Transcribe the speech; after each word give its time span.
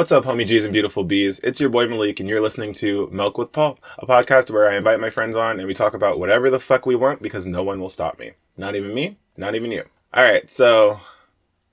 What's 0.00 0.12
up, 0.12 0.24
homie 0.24 0.46
G's 0.46 0.64
and 0.64 0.72
beautiful 0.72 1.04
bees? 1.04 1.40
It's 1.40 1.60
your 1.60 1.68
boy 1.68 1.86
Malik, 1.86 2.20
and 2.20 2.26
you're 2.26 2.40
listening 2.40 2.72
to 2.72 3.10
Milk 3.12 3.36
with 3.36 3.52
Paul, 3.52 3.78
a 3.98 4.06
podcast 4.06 4.50
where 4.50 4.66
I 4.66 4.76
invite 4.76 4.98
my 4.98 5.10
friends 5.10 5.36
on 5.36 5.58
and 5.58 5.68
we 5.68 5.74
talk 5.74 5.92
about 5.92 6.18
whatever 6.18 6.48
the 6.48 6.58
fuck 6.58 6.86
we 6.86 6.96
want 6.96 7.20
because 7.20 7.46
no 7.46 7.62
one 7.62 7.80
will 7.80 7.90
stop 7.90 8.18
me. 8.18 8.30
Not 8.56 8.74
even 8.74 8.94
me, 8.94 9.18
not 9.36 9.54
even 9.54 9.70
you. 9.70 9.84
All 10.14 10.24
right, 10.24 10.50
so 10.50 11.00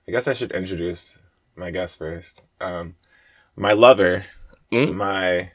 I 0.05 0.11
guess 0.11 0.27
I 0.27 0.33
should 0.33 0.51
introduce 0.51 1.19
my 1.55 1.71
guest 1.71 1.99
first. 1.99 2.43
Um, 2.59 2.95
my 3.55 3.71
lover, 3.71 4.25
Mm. 4.73 4.93
my 4.95 5.51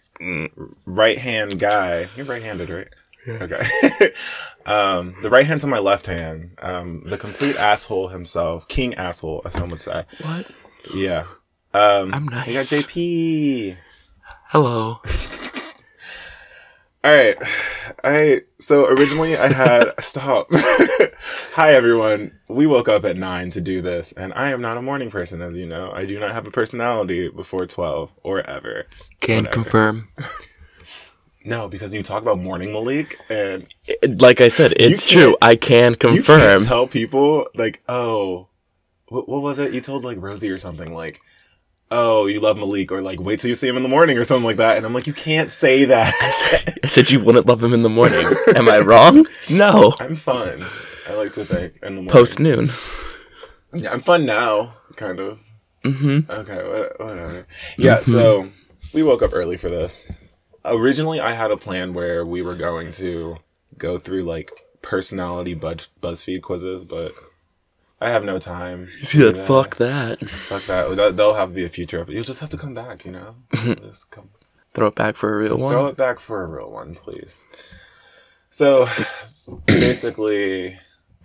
right 0.87 1.19
hand 1.19 1.59
guy. 1.59 2.09
You're 2.17 2.25
right 2.25 2.43
handed, 2.43 2.71
right? 2.71 2.89
Okay. 3.29 4.13
um, 4.65 5.15
the 5.21 5.29
right 5.29 5.45
hand 5.45 5.61
to 5.61 5.67
my 5.67 5.79
left 5.79 6.07
hand. 6.07 6.53
Um, 6.63 7.03
the 7.05 7.19
complete 7.19 7.57
asshole 7.57 8.09
himself, 8.09 8.67
king 8.67 8.95
asshole, 8.95 9.43
as 9.45 9.53
some 9.53 9.69
would 9.69 9.83
say. 9.83 10.07
What? 10.23 10.51
Yeah. 10.95 11.27
Um, 11.75 12.15
I'm 12.15 12.25
nice. 12.27 12.47
We 12.47 12.53
got. 12.55 12.65
JP. 12.65 13.77
Hello. 14.49 15.01
All 17.05 17.13
right. 17.13 17.37
I 18.05 18.43
so 18.59 18.87
originally 18.87 19.37
I 19.37 19.53
had 19.53 19.93
stop. 20.01 20.47
Hi 20.53 21.75
everyone. 21.75 22.39
We 22.49 22.67
woke 22.67 22.89
up 22.89 23.05
at 23.05 23.17
9 23.17 23.51
to 23.51 23.61
do 23.61 23.83
this 23.83 24.13
and 24.13 24.33
I 24.35 24.51
am 24.51 24.61
not 24.61 24.77
a 24.77 24.83
morning 24.83 25.11
person 25.11 25.43
as 25.43 25.57
you 25.57 25.67
know. 25.67 25.91
I 25.93 26.05
do 26.07 26.19
not 26.21 26.33
have 26.33 26.47
a 26.47 26.51
personality 26.51 27.29
before 27.29 27.67
12 27.67 28.11
or 28.23 28.41
ever. 28.49 28.87
Can 29.21 29.45
Whatever. 29.45 29.53
confirm. 29.53 30.09
No, 31.45 31.69
because 31.69 31.93
you 31.93 32.03
talk 32.05 32.23
about 32.23 32.39
morning 32.39 32.73
Malik 32.73 33.19
and 33.29 33.67
Like 34.21 34.41
I 34.41 34.47
said, 34.49 34.73
it's 34.77 35.05
true. 35.05 35.37
I 35.43 35.57
can 35.57 35.93
you 35.93 35.97
confirm. 35.97 36.41
can't 36.41 36.63
tell 36.63 36.87
people 36.87 37.49
like, 37.57 37.83
"Oh, 37.89 38.47
what, 39.09 39.29
what 39.29 39.43
was 39.43 39.59
it? 39.59 39.73
You 39.73 39.81
told 39.81 40.05
like 40.05 40.19
Rosie 40.21 40.51
or 40.51 40.59
something 40.59 40.95
like 40.95 41.21
Oh, 41.95 42.25
you 42.27 42.41
love 42.41 42.57
Malik, 42.57 42.91
or 42.91 43.03
like, 43.03 43.21
wait 43.21 43.39
till 43.39 43.51
you 43.51 43.55
see 43.55 43.69
him 43.69 43.77
in 43.77 43.83
the 43.83 43.89
morning, 43.89 44.17
or 44.17 44.25
something 44.25 44.47
like 44.47 44.57
that. 44.57 44.79
And 44.79 44.87
I'm 44.87 44.95
like, 44.95 45.07
you 45.07 45.13
can't 45.13 45.51
say 45.53 45.85
that. 45.85 46.15
I 46.83 46.87
said 46.87 47.11
you 47.11 47.21
wouldn't 47.21 47.47
love 47.47 47.63
him 47.63 47.75
in 47.75 47.83
the 47.83 47.91
morning. 47.91 48.25
Am 48.57 48.69
I 48.69 48.79
wrong? 48.79 49.27
No. 49.51 49.95
I'm 50.01 50.15
fun. 50.15 50.67
I 51.07 51.15
like 51.15 51.35
to 51.35 51.45
think 51.45 51.75
in 51.83 51.97
the 51.97 52.03
morning. 52.03 52.09
Post 52.09 52.41
noon. 52.41 52.71
Yeah, 53.75 53.93
I'm 53.93 54.01
fun 54.01 54.25
now, 54.25 54.75
kind 54.97 55.21
of. 55.21 55.41
Mm-hmm. 55.85 56.31
Okay, 56.31 56.69
what, 56.69 56.99
whatever. 56.99 57.47
Yeah, 57.77 58.01
so 58.03 58.49
we 58.95 59.03
woke 59.03 59.23
up 59.23 59.33
early 59.35 59.59
for 59.59 59.69
this. 59.69 60.07
Originally, 60.65 61.21
I 61.21 61.33
had 61.33 61.51
a 61.51 61.57
plan 61.57 61.93
where 61.93 62.25
we 62.25 62.41
were 62.41 62.55
going 62.55 62.93
to 62.93 63.37
go 63.77 63.99
through 63.99 64.23
like 64.23 64.51
personality 64.81 65.55
buzz 65.55 65.89
BuzzFeed 66.01 66.41
quizzes, 66.41 66.85
but 66.85 67.15
I 68.03 68.11
have 68.11 68.25
no 68.25 68.39
time. 68.39 68.89
See 69.03 69.19
that? 69.19 69.37
Fuck 69.37 69.77
that. 69.77 70.19
Fuck 70.49 70.67
that. 70.67 70.97
That- 70.97 71.17
That'll 71.17 71.35
have 71.35 71.51
to 71.51 71.55
be 71.55 71.65
a 71.65 71.69
future. 71.69 72.05
You'll 72.09 72.25
just 72.25 72.41
have 72.41 72.51
to 72.51 72.57
come 72.57 72.75
back, 72.75 73.05
you 73.05 73.13
know? 73.13 73.37
just 73.55 74.11
come. 74.11 74.31
Throw 74.75 74.89
it 74.89 74.95
back 74.95 75.17
for 75.17 75.35
a 75.35 75.39
real 75.39 75.57
one. 75.57 75.73
Throw 75.73 75.87
it 75.87 75.97
back 75.97 76.19
for 76.19 76.43
a 76.43 76.47
real 76.47 76.71
one, 76.71 76.95
please. 76.95 77.45
So, 78.51 78.89
basically, 79.67 80.79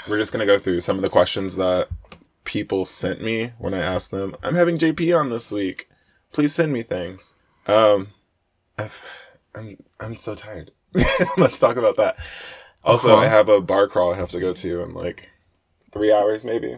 we're 0.08 0.18
just 0.18 0.32
gonna 0.32 0.46
go 0.46 0.60
through 0.60 0.82
some 0.82 0.96
of 0.98 1.02
the 1.02 1.10
questions 1.10 1.56
that 1.58 1.88
people 2.44 2.86
sent 2.86 3.22
me 3.22 3.54
when 3.58 3.74
I 3.74 3.80
asked 3.80 4.12
them. 4.12 4.36
I'm 4.44 4.56
having 4.56 4.78
JP 4.78 5.18
on 5.20 5.30
this 5.30 5.52
week. 5.52 5.90
Please 6.32 6.54
send 6.54 6.72
me 6.74 6.84
things. 6.84 7.34
Um, 7.68 8.10
I've, 8.78 9.02
I'm 9.56 9.78
I'm 10.00 10.16
so 10.18 10.36
tired. 10.36 10.72
Let's 11.38 11.60
talk 11.60 11.76
about 11.78 11.98
that. 11.98 12.18
Also, 12.84 13.14
Uh-huh. 13.14 13.22
I 13.22 13.28
have 13.28 13.50
a 13.50 13.60
bar 13.62 13.88
crawl 13.88 14.14
I 14.14 14.18
have 14.18 14.32
to 14.32 14.40
go 14.40 14.54
to 14.54 14.82
and 14.84 14.94
like 14.94 15.30
three 15.98 16.14
hours, 16.14 16.46
maybe. 16.46 16.78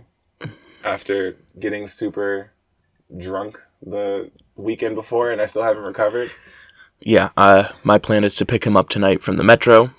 After 0.84 1.36
getting 1.60 1.88
super 1.88 2.52
drunk 3.16 3.62
the 3.82 4.32
weekend 4.56 4.96
before, 4.96 5.30
and 5.30 5.42
I 5.42 5.46
still 5.46 5.64
haven't 5.64 5.84
recovered. 5.84 6.32
Yeah. 7.02 7.30
Uh, 7.36 7.70
my 7.84 7.98
plan 7.98 8.24
is 8.24 8.36
to 8.38 8.46
pick 8.46 8.64
him 8.66 8.78
up 8.78 8.88
tonight 8.90 9.22
from 9.22 9.38
the 9.38 9.44
metro. 9.44 9.92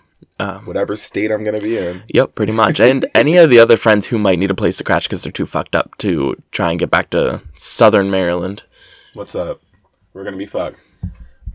whatever 0.64 0.96
state 0.96 1.30
I'm 1.30 1.44
gonna 1.44 1.58
be 1.60 1.76
in. 1.76 2.02
Yep, 2.08 2.34
pretty 2.34 2.52
much. 2.52 2.80
And 2.80 3.06
any 3.14 3.36
of 3.36 3.50
the 3.50 3.58
other 3.58 3.76
friends 3.76 4.06
who 4.06 4.18
might 4.18 4.38
need 4.38 4.50
a 4.50 4.54
place 4.54 4.78
to 4.78 4.84
crash 4.84 5.04
because 5.06 5.22
they're 5.22 5.32
too 5.32 5.46
fucked 5.46 5.74
up 5.74 5.98
to 5.98 6.42
try 6.50 6.70
and 6.70 6.78
get 6.78 6.90
back 6.90 7.10
to 7.10 7.42
Southern 7.54 8.10
Maryland. 8.10 8.62
What's 9.12 9.34
up? 9.34 9.60
We're 10.14 10.24
gonna 10.24 10.38
be 10.38 10.46
fucked. 10.46 10.82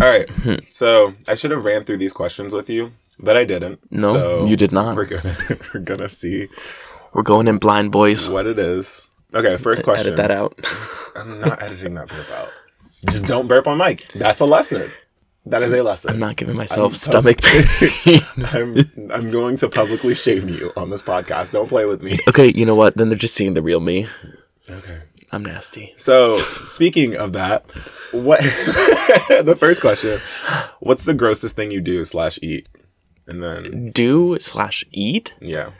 All 0.02 0.10
right. 0.10 0.30
so 0.70 1.16
I 1.28 1.34
should 1.34 1.52
have 1.52 1.66
ran 1.66 1.84
through 1.84 1.98
these 1.98 2.14
questions 2.14 2.54
with 2.54 2.70
you, 2.70 2.92
but 3.18 3.36
I 3.36 3.44
didn't. 3.44 3.80
No, 3.92 4.14
So 4.14 4.46
you 4.46 4.56
did 4.56 4.72
not. 4.72 4.96
We're 4.96 5.06
gonna 5.06 5.36
we're 5.74 5.80
gonna 5.80 6.10
see 6.10 6.48
We're 7.16 7.24
going 7.24 7.48
in 7.48 7.60
blind, 7.60 7.94
boys. 7.94 8.30
what 8.30 8.46
it 8.46 8.60
is. 8.60 9.08
Okay, 9.34 9.56
first 9.56 9.86
question. 9.86 10.08
Edit 10.08 10.18
that 10.18 10.32
out. 10.32 10.60
I'm 11.16 11.40
not 11.40 11.64
editing 11.64 11.94
that 11.94 12.10
burp 12.10 12.30
out. 12.30 12.50
Just 13.10 13.26
don't 13.26 13.48
burp 13.48 13.68
on 13.68 13.78
mic. 13.78 14.06
That's 14.14 14.42
a 14.42 14.46
lesson. 14.46 14.92
That 15.46 15.64
is 15.64 15.72
a 15.72 15.82
lesson. 15.82 16.10
I'm 16.12 16.20
not 16.20 16.36
giving 16.36 16.58
myself 16.58 16.92
I'm 16.92 16.96
stomach 16.98 17.42
pain. 17.42 18.20
I'm 18.38 19.12
I'm 19.14 19.32
going 19.32 19.56
to 19.58 19.70
publicly 19.70 20.14
shame 20.14 20.50
you 20.50 20.74
on 20.76 20.90
this 20.90 21.04
podcast. 21.04 21.54
Don't 21.54 21.70
play 21.70 21.86
with 21.86 22.04
me. 22.04 22.20
okay, 22.28 22.52
you 22.54 22.66
know 22.66 22.76
what? 22.76 22.98
Then 22.98 23.08
they're 23.08 23.18
just 23.18 23.34
seeing 23.36 23.54
the 23.54 23.62
real 23.62 23.80
me. 23.80 24.08
Okay. 24.70 25.00
I'm 25.32 25.46
nasty. 25.46 25.94
So 25.96 26.36
speaking 26.68 27.16
of 27.16 27.32
that, 27.32 27.72
what 28.12 28.42
the 29.30 29.56
first 29.58 29.80
question? 29.80 30.20
What's 30.82 31.06
the 31.06 31.14
grossest 31.14 31.56
thing 31.56 31.72
you 31.72 31.80
do 31.80 32.04
slash 32.04 32.40
eat? 32.42 32.68
And 33.26 33.42
then 33.42 33.92
Do 33.92 34.38
slash 34.42 34.84
eat? 34.92 35.32
yeah, 35.40 35.72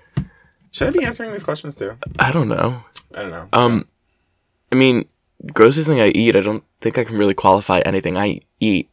should 0.76 0.90
I 0.90 0.92
be 0.92 1.06
answering 1.06 1.32
these 1.32 1.46
questions 1.46 1.78
too? 1.78 1.98
I 2.20 2.34
don't 2.34 2.50
know. 2.50 2.84
I 3.16 3.22
don't 3.22 3.32
know. 3.32 3.48
Um, 3.54 3.88
I 4.74 4.76
mean, 4.76 5.06
grossest 5.54 5.88
thing 5.88 6.02
I 6.02 6.10
eat. 6.10 6.36
I 6.36 6.42
don't 6.42 6.66
think 6.82 6.98
I 6.98 7.06
can 7.06 7.18
really 7.18 7.34
qualify 7.34 7.80
anything. 7.80 8.18
I 8.18 8.42
eat 8.60 8.90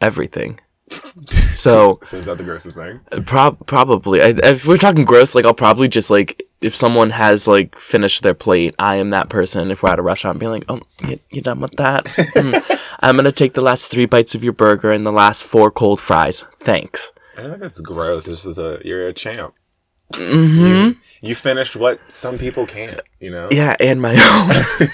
everything. 0.00 0.60
So 1.48 2.00
so 2.04 2.16
is 2.18 2.26
that 2.26 2.38
the 2.38 2.44
grossest 2.44 2.76
thing? 2.76 3.00
prob- 3.26 3.66
probably, 3.66 4.22
I, 4.22 4.28
if 4.28 4.66
we're 4.66 4.78
talking 4.78 5.04
gross, 5.04 5.34
like 5.34 5.44
I'll 5.44 5.52
probably 5.52 5.88
just 5.88 6.08
like 6.10 6.42
if 6.60 6.74
someone 6.74 7.10
has 7.10 7.46
like 7.46 7.76
finished 7.76 8.22
their 8.22 8.34
plate, 8.34 8.74
I 8.78 8.96
am 8.96 9.10
that 9.10 9.28
person. 9.28 9.70
If 9.70 9.82
we're 9.82 9.90
at 9.90 9.98
a 9.98 10.02
restaurant, 10.02 10.38
being 10.38 10.52
like, 10.52 10.64
"Oh, 10.68 10.80
you, 11.06 11.20
you 11.30 11.42
done 11.42 11.60
with 11.60 11.76
that? 11.76 12.08
Hmm. 12.34 12.54
I'm 13.00 13.16
gonna 13.16 13.30
take 13.32 13.52
the 13.54 13.60
last 13.60 13.88
three 13.90 14.06
bites 14.06 14.34
of 14.34 14.42
your 14.42 14.52
burger 14.52 14.90
and 14.90 15.04
the 15.04 15.12
last 15.12 15.42
four 15.44 15.70
cold 15.70 16.00
fries. 16.00 16.44
Thanks." 16.60 17.12
I 17.36 17.42
don't 17.42 17.52
think 17.52 17.64
it's 17.64 17.80
gross. 17.80 18.26
It's 18.26 18.44
just 18.44 18.58
a 18.58 18.80
you're 18.84 19.06
a 19.08 19.12
champ. 19.12 19.54
Mm-hmm. 20.14 20.58
You, 20.66 20.96
you 21.20 21.34
finished 21.34 21.76
what 21.76 22.00
some 22.12 22.38
people 22.38 22.66
can't. 22.66 23.00
You 23.18 23.30
know. 23.30 23.48
Yeah, 23.50 23.76
and 23.80 24.00
my 24.00 24.14
own. 24.80 24.88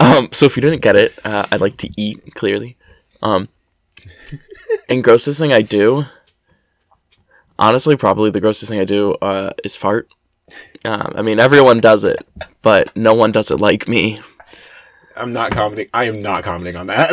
um, 0.00 0.28
so 0.32 0.46
if 0.46 0.56
you 0.56 0.60
didn't 0.60 0.82
get 0.82 0.96
it, 0.96 1.12
uh, 1.24 1.46
I 1.50 1.56
like 1.56 1.76
to 1.78 1.90
eat 1.96 2.34
clearly. 2.34 2.76
Um, 3.22 3.48
and 4.88 5.04
grossest 5.04 5.38
thing 5.38 5.52
I 5.52 5.62
do, 5.62 6.06
honestly, 7.58 7.96
probably 7.96 8.30
the 8.30 8.40
grossest 8.40 8.70
thing 8.70 8.80
I 8.80 8.84
do 8.84 9.14
uh, 9.22 9.52
is 9.64 9.76
fart. 9.76 10.08
Um, 10.84 11.12
I 11.14 11.22
mean, 11.22 11.38
everyone 11.38 11.80
does 11.80 12.04
it, 12.04 12.26
but 12.60 12.94
no 12.96 13.14
one 13.14 13.32
does 13.32 13.50
it 13.50 13.56
like 13.60 13.88
me. 13.88 14.20
I'm 15.16 15.32
not 15.32 15.50
commenting. 15.52 15.88
I 15.94 16.04
am 16.04 16.20
not 16.20 16.42
commenting 16.44 16.76
on 16.76 16.86
that. 16.88 17.10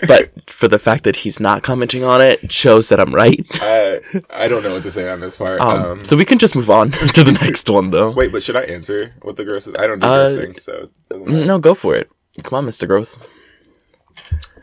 But 0.08 0.48
for 0.50 0.68
the 0.68 0.78
fact 0.78 1.04
that 1.04 1.16
he's 1.16 1.38
not 1.38 1.62
commenting 1.62 2.02
on 2.02 2.22
it 2.22 2.50
shows 2.50 2.88
that 2.88 2.98
I'm 2.98 3.14
right. 3.14 3.44
I 3.60 4.00
I 4.30 4.48
don't 4.48 4.62
know 4.62 4.72
what 4.72 4.82
to 4.84 4.90
say 4.90 5.10
on 5.10 5.20
this 5.20 5.36
part. 5.36 5.60
Um, 5.60 5.84
Um, 5.84 6.04
so 6.04 6.16
we 6.16 6.24
can 6.24 6.38
just 6.38 6.56
move 6.56 6.70
on 6.70 6.90
to 7.16 7.22
the 7.24 7.32
next 7.32 7.68
one, 7.68 7.90
though. 7.90 8.10
wait, 8.12 8.32
but 8.32 8.42
should 8.42 8.56
I 8.56 8.62
answer 8.62 9.12
what 9.22 9.36
the 9.36 9.44
gross 9.44 9.66
is? 9.66 9.74
I 9.78 9.86
don't 9.86 9.98
do 10.00 10.08
Uh, 10.08 10.14
gross 10.26 10.40
things, 10.40 10.62
so 10.62 10.88
matter. 11.10 11.44
No, 11.44 11.58
go 11.58 11.74
for 11.74 11.94
it. 11.94 12.08
Come 12.42 12.54
on, 12.58 12.66
Mr. 12.66 12.86
Gross. 12.88 13.18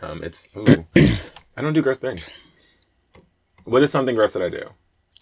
Um, 0.02 0.24
it's 0.24 0.48
ooh, 0.58 0.86
I 1.58 1.62
don't 1.62 1.74
do 1.74 1.82
gross 1.84 2.00
things. 2.00 2.32
What 3.66 3.84
is 3.84 3.92
something 3.92 4.16
gross 4.16 4.34
that 4.34 4.42
I 4.44 4.50
do? 4.50 4.70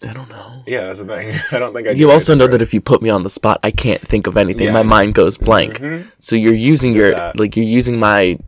I 0.02 0.12
don't 0.12 0.28
know. 0.28 0.62
Yeah, 0.66 0.86
that's 0.86 0.98
the 0.98 1.06
thing. 1.06 1.40
I 1.52 1.58
don't 1.58 1.72
think 1.72 1.88
I. 1.88 1.92
You 1.92 2.10
also 2.10 2.34
know 2.34 2.46
that 2.46 2.60
if 2.60 2.74
you 2.74 2.80
put 2.80 3.00
me 3.00 3.10
on 3.10 3.22
the 3.22 3.30
spot, 3.30 3.60
I 3.62 3.70
can't 3.70 4.00
think 4.00 4.26
of 4.26 4.36
anything. 4.36 4.66
Yeah. 4.66 4.72
My 4.72 4.82
mind 4.82 5.14
goes 5.14 5.38
blank. 5.38 5.78
Mm-hmm. 5.78 6.08
So 6.20 6.36
you're 6.36 6.54
using 6.54 6.94
your 6.94 7.10
that. 7.12 7.38
like 7.38 7.56
you're 7.56 7.64
using 7.64 7.98
my 7.98 8.38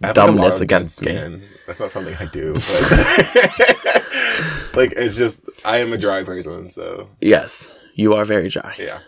dumbness 0.00 0.60
against 0.60 1.02
me. 1.04 1.42
That's 1.66 1.80
not 1.80 1.90
something 1.90 2.16
I 2.18 2.26
do. 2.26 2.60
But 4.72 4.76
like 4.76 4.92
it's 4.96 5.16
just 5.16 5.40
I 5.64 5.78
am 5.78 5.92
a 5.92 5.98
dry 5.98 6.22
person, 6.22 6.70
so 6.70 7.08
yes. 7.20 7.70
You 7.94 8.14
are 8.14 8.24
very 8.24 8.48
dry. 8.48 8.74
yeah. 8.78 9.00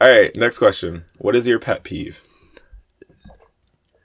All 0.00 0.08
right, 0.08 0.34
next 0.34 0.58
question. 0.58 1.04
What 1.18 1.36
is 1.36 1.46
your 1.46 1.58
pet 1.58 1.84
peeve? 1.84 2.22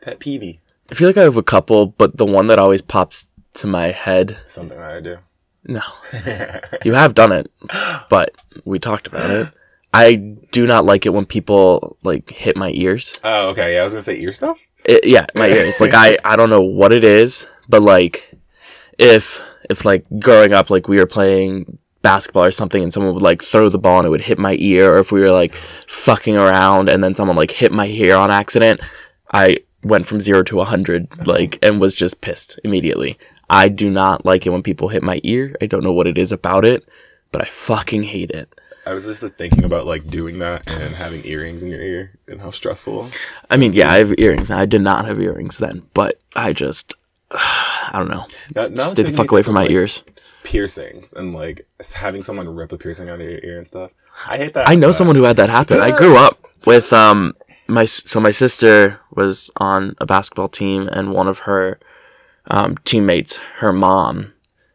Pet 0.02 0.20
peeve. 0.20 0.60
I 0.92 0.94
feel 0.94 1.08
like 1.08 1.18
I 1.18 1.24
have 1.24 1.38
a 1.38 1.44
couple, 1.44 1.88
but 1.88 2.18
the 2.18 2.26
one 2.26 2.48
that 2.48 2.60
always 2.60 2.82
pops 2.82 3.30
to 3.56 3.68
my 3.68 3.88
head. 3.88 4.38
Something 4.48 4.78
that 4.78 4.92
I 4.92 5.00
do. 5.00 5.18
No, 5.68 5.82
you 6.86 6.94
have 6.94 7.16
done 7.16 7.32
it, 7.32 7.52
but 8.10 8.36
we 8.66 8.80
talked 8.80 9.08
about 9.08 9.30
it. 9.30 9.48
I 9.94 10.16
do 10.52 10.68
not 10.68 10.86
like 10.86 11.06
it 11.06 11.14
when 11.14 11.26
people 11.26 11.98
like 12.04 12.30
hit 12.30 12.58
my 12.58 12.72
ears. 12.72 13.18
Oh, 13.24 13.50
okay. 13.50 13.76
Yeah, 13.76 13.82
I 13.82 13.84
was 13.86 13.94
gonna 13.94 14.04
say 14.04 14.20
ear 14.20 14.34
stuff. 14.34 14.66
It, 14.84 15.08
yeah, 15.08 15.26
my 15.36 15.48
ears. 15.48 15.80
Like 15.80 15.94
I, 15.94 16.18
I 16.24 16.36
don't 16.36 16.50
know 16.50 16.62
what 16.62 16.92
it 16.92 17.04
is, 17.04 17.48
but 17.70 17.82
like, 17.82 18.34
if 18.98 19.42
if 19.70 19.86
like 19.86 20.06
growing 20.20 20.54
up, 20.54 20.70
like 20.70 20.88
we 20.88 20.98
were 20.98 21.08
playing 21.08 21.80
basketball 22.02 22.44
or 22.44 22.52
something, 22.52 22.84
and 22.84 22.94
someone 22.94 23.14
would 23.14 23.24
like 23.24 23.42
throw 23.42 23.70
the 23.70 23.80
ball 23.80 24.00
and 24.00 24.08
it 24.08 24.12
would 24.12 24.22
hit 24.22 24.38
my 24.38 24.58
ear, 24.60 24.94
or 24.94 25.00
if 25.00 25.12
we 25.12 25.22
were 25.22 25.32
like 25.32 25.56
fucking 25.56 26.36
around 26.38 26.90
and 26.90 27.04
then 27.04 27.16
someone 27.16 27.38
like 27.38 27.52
hit 27.52 27.72
my 27.72 27.88
ear 27.88 28.16
on 28.16 28.30
accident, 28.30 28.82
I 29.32 29.60
went 29.82 30.08
from 30.08 30.20
zero 30.20 30.44
to 30.44 30.62
a 30.62 30.66
hundred, 30.66 31.28
like, 31.28 31.60
and 31.62 31.80
was 31.80 31.96
just 31.96 32.20
pissed 32.20 32.60
immediately. 32.64 33.18
I 33.50 33.68
do 33.68 33.90
not 33.90 34.26
like 34.26 34.46
it 34.46 34.50
when 34.50 34.64
people 34.64 34.90
hit 34.90 35.04
my 35.04 35.20
ear. 35.24 35.56
I 35.62 35.66
don't 35.66 35.84
know 35.84 35.94
what 35.94 36.08
it 36.08 36.18
is 36.18 36.32
about 36.32 36.66
it, 36.66 36.88
but 37.32 37.42
I 37.42 37.46
fucking 37.46 38.04
hate 38.04 38.32
it. 38.32 38.54
I 38.86 38.94
was 38.94 39.06
just 39.06 39.24
thinking 39.36 39.64
about 39.64 39.88
like 39.88 40.08
doing 40.10 40.38
that 40.40 40.68
and 40.68 40.96
having 40.96 41.26
earrings 41.26 41.64
in 41.64 41.72
your 41.72 41.82
ear 41.82 42.20
and 42.28 42.42
how 42.42 42.52
stressful. 42.52 43.10
I 43.50 43.58
mean, 43.58 43.74
yeah, 43.74 43.92
I 43.92 43.98
have 43.98 44.14
earrings. 44.20 44.52
I 44.52 44.66
did 44.66 44.82
not 44.82 45.06
have 45.06 45.20
earrings 45.20 45.58
then, 45.58 45.84
but 45.94 46.20
I 46.36 46.54
just, 46.54 46.94
I 47.32 47.94
don't 47.94 48.10
know. 48.10 48.28
Now- 48.56 48.68
now 48.68 48.84
Stay 48.84 49.04
the 49.04 49.14
fuck 49.14 49.32
away 49.32 49.42
from 49.42 49.56
my 49.56 49.64
like, 49.64 49.72
ears. 49.72 50.04
Piercings 50.44 51.14
and 51.14 51.34
like 51.34 51.68
having 51.96 52.22
someone 52.22 52.48
rip 52.48 52.72
a 52.72 52.78
piercing 52.78 53.10
out 53.10 53.20
of 53.20 53.28
your 53.28 53.40
ear 53.44 53.58
and 53.58 53.68
stuff. 53.68 53.90
I 54.28 54.38
hate 54.38 54.54
that. 54.54 54.70
I 54.70 54.76
know 54.76 54.92
someone 54.92 55.16
who 55.16 55.24
had 55.24 55.38
that 55.38 55.50
happen. 55.50 55.80
I 55.80 55.98
grew 55.98 56.16
up 56.18 56.48
with 56.66 56.94
um 56.94 57.36
my 57.68 57.86
so 57.86 58.20
my 58.20 58.30
sister 58.30 59.00
was 59.12 59.50
on 59.58 59.96
a 60.00 60.06
basketball 60.06 60.48
team 60.48 60.88
and 60.88 61.12
one 61.12 61.28
of 61.28 61.40
her 61.40 61.80
um, 62.48 62.76
teammates, 62.86 63.38
her 63.58 63.74
mom, 63.74 64.34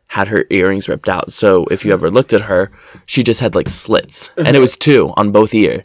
had 0.09 0.29
her 0.29 0.45
earrings 0.51 0.89
ripped 0.89 1.09
out. 1.09 1.33
So 1.33 1.67
if 1.67 1.85
you 1.85 1.93
ever 1.93 2.11
looked 2.11 2.33
at 2.33 2.43
her, 2.43 2.71
she 3.07 3.23
just 3.23 3.41
had 3.41 3.55
like 3.55 3.69
slits, 3.69 4.31
and 4.37 4.57
it 4.57 4.61
was 4.61 4.77
two 4.77 5.13
on 5.17 5.31
both 5.31 5.55
ear. 5.55 5.81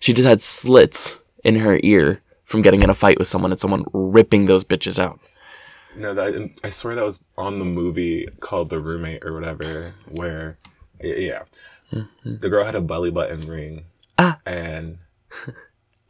She 0.00 0.12
just 0.12 0.26
had 0.26 0.42
slits 0.42 1.18
in 1.44 1.56
her 1.56 1.78
ear 1.82 2.20
from 2.44 2.62
getting 2.62 2.82
in 2.82 2.90
a 2.90 2.94
fight 2.94 3.18
with 3.18 3.28
someone 3.28 3.52
and 3.52 3.60
someone 3.60 3.84
ripping 3.92 4.46
those 4.46 4.64
bitches 4.64 4.98
out. 4.98 5.20
No, 5.96 6.14
that 6.14 6.50
I 6.64 6.70
swear 6.70 6.94
that 6.96 7.04
was 7.04 7.22
on 7.38 7.58
the 7.58 7.64
movie 7.64 8.26
called 8.40 8.70
The 8.70 8.80
Roommate 8.80 9.24
or 9.24 9.32
whatever, 9.32 9.94
where 10.08 10.58
yeah, 11.00 11.42
the 12.24 12.48
girl 12.48 12.64
had 12.64 12.74
a 12.74 12.80
belly 12.80 13.10
button 13.10 13.42
ring, 13.42 13.84
Ah. 14.18 14.38
and 14.46 14.98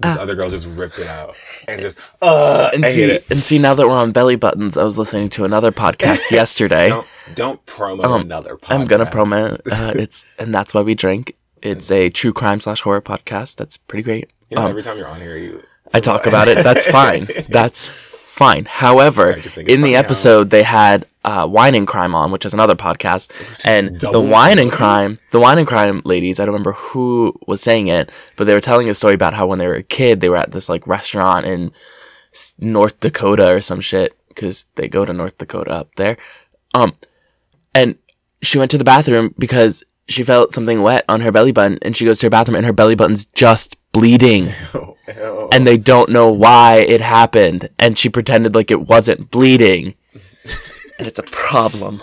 this 0.03 0.17
other 0.17 0.35
girl 0.35 0.51
just 0.51 0.67
ripped 0.67 0.99
it 0.99 1.07
out 1.07 1.37
and 1.69 1.81
just 1.81 1.99
uh, 2.23 2.71
And 2.75 2.85
I 2.85 2.93
see, 2.93 3.01
hate 3.03 3.11
it. 3.11 3.31
and 3.31 3.43
see, 3.43 3.59
now 3.59 3.75
that 3.75 3.87
we're 3.87 3.95
on 3.95 4.13
belly 4.13 4.37
buttons, 4.37 4.77
I 4.77 4.85
was 4.85 4.99
listening 4.99 5.29
to 5.31 5.45
another 5.45 5.71
podcast 5.73 6.31
yesterday. 6.31 6.89
Don't 6.89 7.07
don't 7.35 7.67
promo 7.67 8.21
another. 8.21 8.57
Podcast. 8.57 8.75
I'm 8.75 8.85
gonna 8.87 9.07
promo 9.07 9.55
it. 9.55 9.63
Uh, 9.73 9.93
it's 9.97 10.27
and 10.39 10.55
that's 10.55 10.73
why 10.75 10.81
we 10.83 10.95
drink. 10.95 11.37
It's 11.63 11.91
a 11.91 12.09
true 12.11 12.33
crime 12.33 12.61
slash 12.61 12.81
horror 12.83 13.03
podcast. 13.03 13.57
That's 13.57 13.77
pretty 13.77 14.03
great. 14.03 14.31
You 14.51 14.57
know, 14.57 14.63
Um, 14.63 14.71
every 14.71 14.83
time 14.83 14.97
you're 14.97 15.09
on 15.09 15.21
here, 15.21 15.37
you 15.37 15.63
I 15.93 16.01
talk 16.01 16.27
about 16.27 16.49
it. 16.49 16.63
That's 16.65 16.87
fine. 16.91 17.29
That's 17.49 17.91
fine. 18.41 18.65
However, 18.65 19.35
I 19.35 19.41
just 19.41 19.55
think 19.55 19.69
it's 19.69 19.77
in 19.77 19.83
the 19.83 19.97
episode 19.97 20.49
they 20.49 20.63
had 20.63 21.05
uh, 21.27 21.47
Wine 21.49 21.75
and 21.75 21.87
Crime 21.87 22.15
on, 22.15 22.33
which 22.33 22.47
is 22.47 22.55
another 22.55 22.75
podcast, 22.75 23.31
and 23.67 24.01
the 24.01 24.19
Wine 24.19 24.59
and. 24.59 24.73
Crime, 24.73 25.19
the 25.31 25.39
Wine 25.39 25.59
and 25.59 25.69
Crime 25.69 26.01
ladies. 26.07 26.41
I 26.41 26.47
don't 26.47 26.55
remember 26.55 26.73
who 26.73 27.35
was 27.47 27.61
saying 27.61 27.89
it, 27.89 28.11
but 28.37 28.45
they 28.45 28.55
were 28.55 28.63
telling 28.63 28.89
a 28.89 28.95
story 28.95 29.13
about 29.13 29.35
how 29.35 29.47
when 29.47 29.59
they 29.59 29.67
were 29.67 29.75
a 29.75 29.83
kid, 29.83 30.21
they 30.21 30.31
were 30.31 30.39
at 30.39 30.53
this 30.53 30.71
like 30.71 30.87
restaurant 30.87 31.45
in 31.45 31.71
North 32.59 32.99
Dakota 33.01 33.47
or 33.47 33.61
some 33.61 33.83
shit 33.83 34.17
because 34.29 34.65
they 34.77 34.89
go 34.89 35.05
to 35.05 35.13
North 35.13 35.37
Dakota 35.37 35.73
up 35.73 35.95
there. 35.97 36.17
Um, 36.73 36.97
and 37.75 37.99
she 38.41 38.57
went 38.57 38.71
to 38.71 38.79
the 38.79 38.85
bathroom 38.85 39.35
because 39.39 39.85
she 40.09 40.25
felt 40.25 40.55
something 40.55 40.81
wet 40.81 41.05
on 41.11 41.21
her 41.21 41.31
belly 41.31 41.53
button, 41.53 41.79
and 41.83 41.95
she 41.95 42.07
goes 42.07 42.21
to 42.21 42.27
her 42.27 42.31
bathroom 42.31 42.57
and 42.57 42.65
her 42.65 42.73
belly 42.73 42.95
button's 42.95 43.27
just 43.27 43.77
bleeding 43.93 44.53
Oh, 44.75 44.97
ew. 45.17 45.49
and 45.53 45.67
they 45.67 45.77
don't 45.77 46.11
know 46.11 46.31
why 46.31 46.77
it 46.77 47.01
happened 47.01 47.69
and 47.79 47.99
she 47.99 48.09
pretended 48.09 48.55
like 48.55 48.71
it 48.71 48.83
wasn't 48.89 49.31
bleeding 49.31 49.95
and 50.99 51.07
it's 51.07 51.19
a 51.19 51.25
problem 51.25 52.01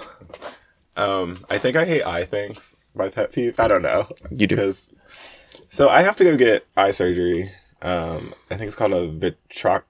Um, 0.96 1.46
I 1.50 1.58
think 1.60 1.76
I 1.76 1.86
hate 1.86 2.02
eye 2.04 2.26
things. 2.26 2.76
My 2.96 3.10
pet 3.10 3.32
peeve. 3.32 3.60
I 3.60 3.68
don't 3.68 3.84
know. 3.84 4.08
You 4.32 4.48
do. 4.48 4.56
because 4.56 4.92
so 5.70 5.90
I 5.90 6.02
have 6.02 6.16
to 6.16 6.24
go 6.24 6.36
get 6.36 6.66
eye 6.76 6.90
surgery. 6.90 7.52
Um, 7.84 8.34
I 8.50 8.56
think 8.58 8.68
it's 8.70 8.76
called 8.76 8.94
a 8.94 9.08
vitrectomy. 9.08 9.84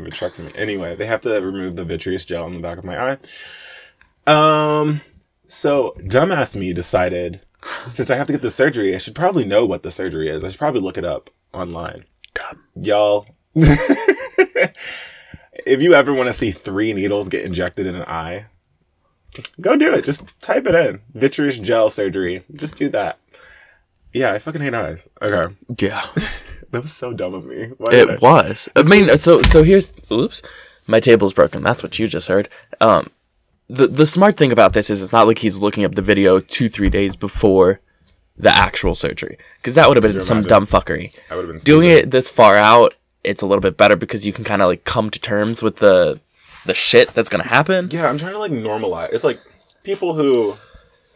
Vitrectomy. 0.00 0.50
Anyway, 0.56 0.96
they 0.96 1.06
have 1.06 1.20
to 1.20 1.30
remove 1.40 1.76
the 1.76 1.84
vitreous 1.84 2.24
gel 2.24 2.48
in 2.48 2.54
the 2.54 2.58
back 2.60 2.76
of 2.78 2.82
my 2.84 2.98
eye. 2.98 3.18
Um, 4.26 5.00
so 5.46 5.94
dumbass 6.00 6.56
me 6.56 6.72
decided 6.72 7.40
since 7.86 8.10
I 8.10 8.16
have 8.16 8.26
to 8.26 8.32
get 8.32 8.42
the 8.42 8.50
surgery, 8.50 8.94
I 8.94 8.98
should 8.98 9.14
probably 9.14 9.44
know 9.44 9.64
what 9.64 9.84
the 9.84 9.90
surgery 9.92 10.28
is. 10.28 10.42
I 10.42 10.48
should 10.48 10.58
probably 10.58 10.80
look 10.80 10.98
it 10.98 11.04
up 11.04 11.30
online. 11.52 12.04
Y'all. 12.80 13.26
if 13.54 14.74
you 15.80 15.94
ever 15.94 16.12
want 16.14 16.28
to 16.28 16.32
see 16.32 16.50
three 16.50 16.92
needles 16.92 17.28
get 17.28 17.44
injected 17.44 17.86
in 17.86 17.94
an 17.94 18.02
eye, 18.02 18.46
go 19.60 19.76
do 19.76 19.92
it. 19.94 20.04
Just 20.04 20.24
type 20.40 20.66
it 20.66 20.74
in. 20.74 21.00
Vitreous 21.14 21.58
gel 21.58 21.90
surgery. 21.90 22.42
Just 22.54 22.76
do 22.76 22.88
that. 22.90 23.18
Yeah, 24.12 24.32
I 24.32 24.38
fucking 24.38 24.62
hate 24.62 24.74
eyes. 24.74 25.08
Okay. 25.20 25.54
yeah 25.80 26.06
That 26.70 26.82
was 26.82 26.92
so 26.94 27.14
dumb 27.14 27.32
of 27.34 27.46
me. 27.46 27.68
Why 27.78 27.90
did 27.92 28.10
I- 28.10 28.14
it 28.14 28.20
was 28.22 28.68
i 28.76 28.82
mean 28.82 29.16
so 29.16 29.40
so 29.42 29.62
here's 29.62 29.90
oops 30.12 30.42
my 30.86 31.00
table's 31.00 31.32
broken 31.32 31.62
that's 31.62 31.82
what 31.82 31.98
you 31.98 32.06
just 32.06 32.28
heard 32.28 32.48
um 32.82 33.08
the 33.68 33.86
the 33.86 34.04
smart 34.06 34.36
thing 34.36 34.52
about 34.52 34.72
this 34.74 34.90
is 34.90 35.02
it's 35.02 35.12
not 35.12 35.26
like 35.26 35.38
he's 35.38 35.56
looking 35.56 35.84
up 35.84 35.94
the 35.94 36.02
video 36.02 36.40
two 36.40 36.68
three 36.68 36.90
days 36.90 37.16
before 37.16 37.80
the 38.38 38.50
actual 38.54 38.94
surgery 38.94 39.36
because 39.56 39.74
that 39.74 39.88
would 39.88 39.96
have 39.96 40.02
been 40.02 40.20
some 40.20 40.38
imagine? 40.38 40.48
dumb 40.48 40.66
fuckery 40.66 41.14
I 41.30 41.34
would 41.36 41.44
have 41.46 41.54
been 41.56 41.64
doing 41.64 41.88
stupid. 41.88 42.04
it 42.08 42.10
this 42.10 42.28
far 42.30 42.56
out 42.56 42.94
it's 43.24 43.42
a 43.42 43.46
little 43.46 43.60
bit 43.60 43.76
better 43.76 43.96
because 43.96 44.24
you 44.26 44.32
can 44.32 44.44
kind 44.44 44.62
of 44.62 44.68
like 44.68 44.84
come 44.84 45.10
to 45.10 45.20
terms 45.20 45.62
with 45.62 45.76
the 45.76 46.20
the 46.64 46.74
shit 46.74 47.08
that's 47.14 47.28
gonna 47.28 47.44
happen 47.44 47.90
Yeah, 47.90 48.08
I'm 48.08 48.18
trying 48.18 48.32
to 48.32 48.38
like 48.38 48.52
normalize. 48.52 49.12
It's 49.12 49.24
like 49.24 49.40
people 49.82 50.14
who 50.14 50.56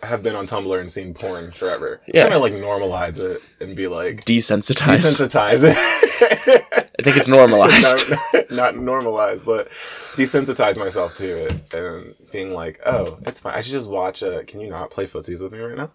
have 0.03 0.21
been 0.23 0.35
on 0.35 0.47
Tumblr 0.49 0.81
and 0.81 0.91
seen 0.91 1.15
porn 1.15 1.53
forever. 1.53 2.01
Yeah. 2.09 2.13
Yeah. 2.15 2.23
Trying 2.29 2.33
to 2.33 2.39
like 2.41 2.53
normalize 2.55 3.19
it 3.21 3.41
and 3.61 3.77
be 3.77 3.87
like 3.87 4.25
desensitized 4.25 4.99
desensitize 5.29 5.63
it. 5.63 5.77
I 6.99 7.03
think 7.05 7.17
it's 7.17 7.29
normalized. 7.29 8.11
not, 8.11 8.51
not 8.51 8.75
normalize, 8.75 9.45
but 9.47 9.69
desensitize 10.15 10.77
myself 10.77 11.15
to 11.17 11.47
it 11.47 11.73
and 11.75 12.15
being 12.33 12.53
like, 12.53 12.81
oh, 12.85 13.19
it's 13.27 13.41
fine. 13.41 13.55
I 13.55 13.61
should 13.61 13.73
just 13.73 13.89
watch. 13.91 14.23
Uh, 14.23 14.43
can 14.45 14.61
you 14.61 14.69
not 14.71 14.91
play 14.91 15.07
footsies 15.07 15.43
with 15.43 15.53
me 15.53 15.59
right 15.61 15.77
now? 15.77 15.91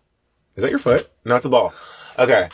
Is 0.57 0.63
that 0.63 0.69
your 0.69 0.79
foot? 0.79 1.09
No, 1.23 1.35
it's 1.37 1.45
a 1.45 1.49
ball. 1.49 1.73
Okay. 2.19 2.49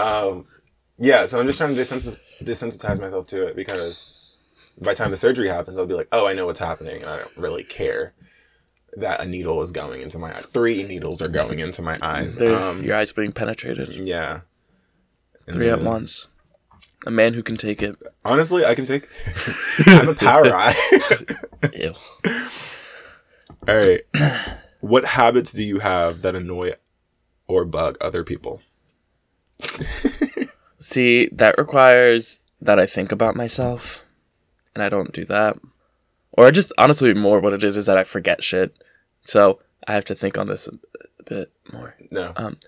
um, 0.00 0.46
yeah. 0.98 1.26
So 1.26 1.40
I'm 1.40 1.46
just 1.46 1.58
trying 1.58 1.74
to 1.74 1.80
desens- 1.80 2.18
desensitize 2.42 3.00
myself 3.00 3.26
to 3.28 3.46
it 3.46 3.56
because 3.56 4.08
by 4.80 4.92
the 4.92 4.96
time 4.96 5.10
the 5.10 5.16
surgery 5.16 5.48
happens, 5.48 5.76
I'll 5.78 5.86
be 5.86 5.94
like, 5.94 6.08
oh, 6.12 6.26
I 6.26 6.32
know 6.34 6.46
what's 6.46 6.60
happening, 6.60 7.02
and 7.02 7.10
I 7.10 7.18
don't 7.18 7.36
really 7.36 7.64
care 7.64 8.14
that 8.96 9.20
a 9.20 9.26
needle 9.26 9.60
is 9.62 9.72
going 9.72 10.00
into 10.00 10.18
my 10.18 10.36
eye. 10.38 10.42
Three 10.42 10.82
needles 10.82 11.20
are 11.20 11.28
going 11.28 11.58
into 11.58 11.82
my 11.82 11.98
eyes. 12.00 12.40
Um, 12.40 12.82
your 12.82 12.96
eyes 12.96 13.12
being 13.12 13.32
penetrated. 13.32 13.92
yeah. 13.94 14.40
And 15.46 15.54
Three 15.56 15.68
at 15.70 15.82
once. 15.82 16.28
A 17.06 17.10
man 17.10 17.34
who 17.34 17.42
can 17.42 17.56
take 17.56 17.82
it. 17.82 17.96
Honestly, 18.24 18.64
I 18.64 18.74
can 18.74 18.84
take. 18.84 19.06
I'm 19.86 20.08
a 20.08 20.14
power 20.14 20.46
eye. 20.46 20.74
Ew. 21.74 21.94
All 23.68 23.76
right. 23.76 24.00
What 24.86 25.04
habits 25.04 25.52
do 25.52 25.64
you 25.64 25.80
have 25.80 26.22
that 26.22 26.34
annoy 26.34 26.74
or 27.48 27.64
bug 27.64 27.96
other 28.00 28.22
people? 28.24 28.60
See, 30.78 31.28
that 31.32 31.58
requires 31.58 32.40
that 32.60 32.78
I 32.78 32.86
think 32.86 33.10
about 33.10 33.36
myself, 33.36 34.02
and 34.74 34.82
I 34.82 34.88
don't 34.88 35.12
do 35.12 35.24
that. 35.24 35.58
Or 36.32 36.46
I 36.46 36.50
just 36.50 36.72
honestly, 36.78 37.14
more 37.14 37.40
what 37.40 37.52
it 37.52 37.64
is 37.64 37.76
is 37.76 37.86
that 37.86 37.98
I 37.98 38.04
forget 38.04 38.44
shit. 38.44 38.76
So 39.24 39.60
I 39.86 39.94
have 39.94 40.04
to 40.06 40.14
think 40.14 40.38
on 40.38 40.46
this 40.46 40.68
a, 40.68 40.72
a 41.18 41.22
bit 41.24 41.52
more. 41.72 41.96
No. 42.10 42.32
Um, 42.36 42.58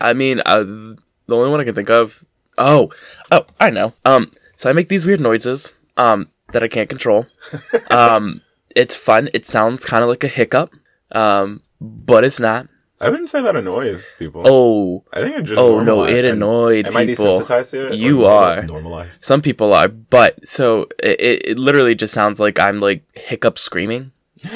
I 0.00 0.12
mean, 0.12 0.40
uh, 0.44 0.62
the 0.62 0.96
only 1.30 1.50
one 1.50 1.60
I 1.60 1.64
can 1.64 1.74
think 1.74 1.90
of. 1.90 2.24
Oh, 2.58 2.92
oh, 3.32 3.46
I 3.58 3.70
know. 3.70 3.94
Um, 4.04 4.30
so 4.54 4.70
I 4.70 4.72
make 4.72 4.88
these 4.88 5.06
weird 5.06 5.20
noises. 5.20 5.72
Um, 5.96 6.28
that 6.52 6.62
I 6.62 6.68
can't 6.68 6.88
control. 6.88 7.26
um, 7.90 8.42
it's 8.74 8.94
fun. 8.94 9.28
It 9.34 9.46
sounds 9.46 9.84
kind 9.84 10.02
of 10.02 10.08
like 10.08 10.24
a 10.24 10.28
hiccup. 10.28 10.74
Um, 11.12 11.62
but 11.80 12.24
it's 12.24 12.40
not. 12.40 12.68
I 12.98 13.10
wouldn't 13.10 13.28
say 13.28 13.42
that 13.42 13.54
annoys 13.54 14.10
people. 14.18 14.42
Oh, 14.46 15.04
I 15.12 15.20
think 15.20 15.36
it 15.36 15.42
just. 15.42 15.58
Oh, 15.58 15.80
no, 15.80 16.04
it 16.04 16.24
annoyed 16.24 16.86
Am 16.86 16.96
I 16.96 17.04
people. 17.04 17.26
desensitized 17.26 17.70
to 17.72 17.88
it? 17.88 17.94
You 17.96 18.24
are. 18.24 18.62
normalized. 18.62 19.22
Some 19.24 19.42
people 19.42 19.74
are, 19.74 19.88
but 19.88 20.48
so 20.48 20.88
it, 21.02 21.20
it, 21.20 21.46
it 21.46 21.58
literally 21.58 21.94
just 21.94 22.14
sounds 22.14 22.40
like 22.40 22.58
I'm 22.58 22.80
like 22.80 23.02
hiccup 23.14 23.58
screaming. 23.58 24.12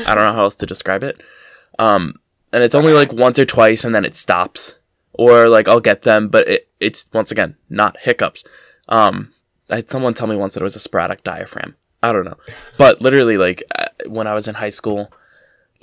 I 0.07 0.15
don't 0.15 0.25
know 0.25 0.33
how 0.33 0.45
else 0.45 0.57
to 0.57 0.67
describe 0.67 1.03
it. 1.05 1.23
Um, 1.79 2.15
and 2.53 2.63
it's 2.65 2.75
only 2.75 2.93
like 2.95 3.13
once 3.13 3.39
or 3.39 3.45
twice, 3.45 3.85
and 3.85 3.95
then 3.95 4.05
it 4.07 4.17
stops, 4.17 4.79
or 5.13 5.49
like 5.49 5.69
I'll 5.69 5.81
get 5.81 6.03
them, 6.03 6.29
but 6.29 6.49
it, 6.49 6.69
it's 6.81 7.07
once 7.13 7.31
again 7.31 7.57
not 7.69 7.99
hiccups. 8.01 8.45
Um, 8.89 9.33
I 9.69 9.77
had 9.77 9.91
someone 9.91 10.15
tell 10.15 10.27
me 10.27 10.37
once 10.37 10.55
that 10.55 10.61
it 10.61 10.65
was 10.65 10.77
a 10.77 10.81
sporadic 10.81 11.23
diaphragm. 11.25 11.77
I 12.03 12.13
don't 12.13 12.25
know, 12.25 12.39
but 12.79 13.03
literally 13.03 13.37
like 13.37 13.63
uh, 13.79 13.87
when 14.07 14.27
I 14.27 14.33
was 14.35 14.49
in 14.49 14.55
high 14.57 14.71
school, 14.71 15.13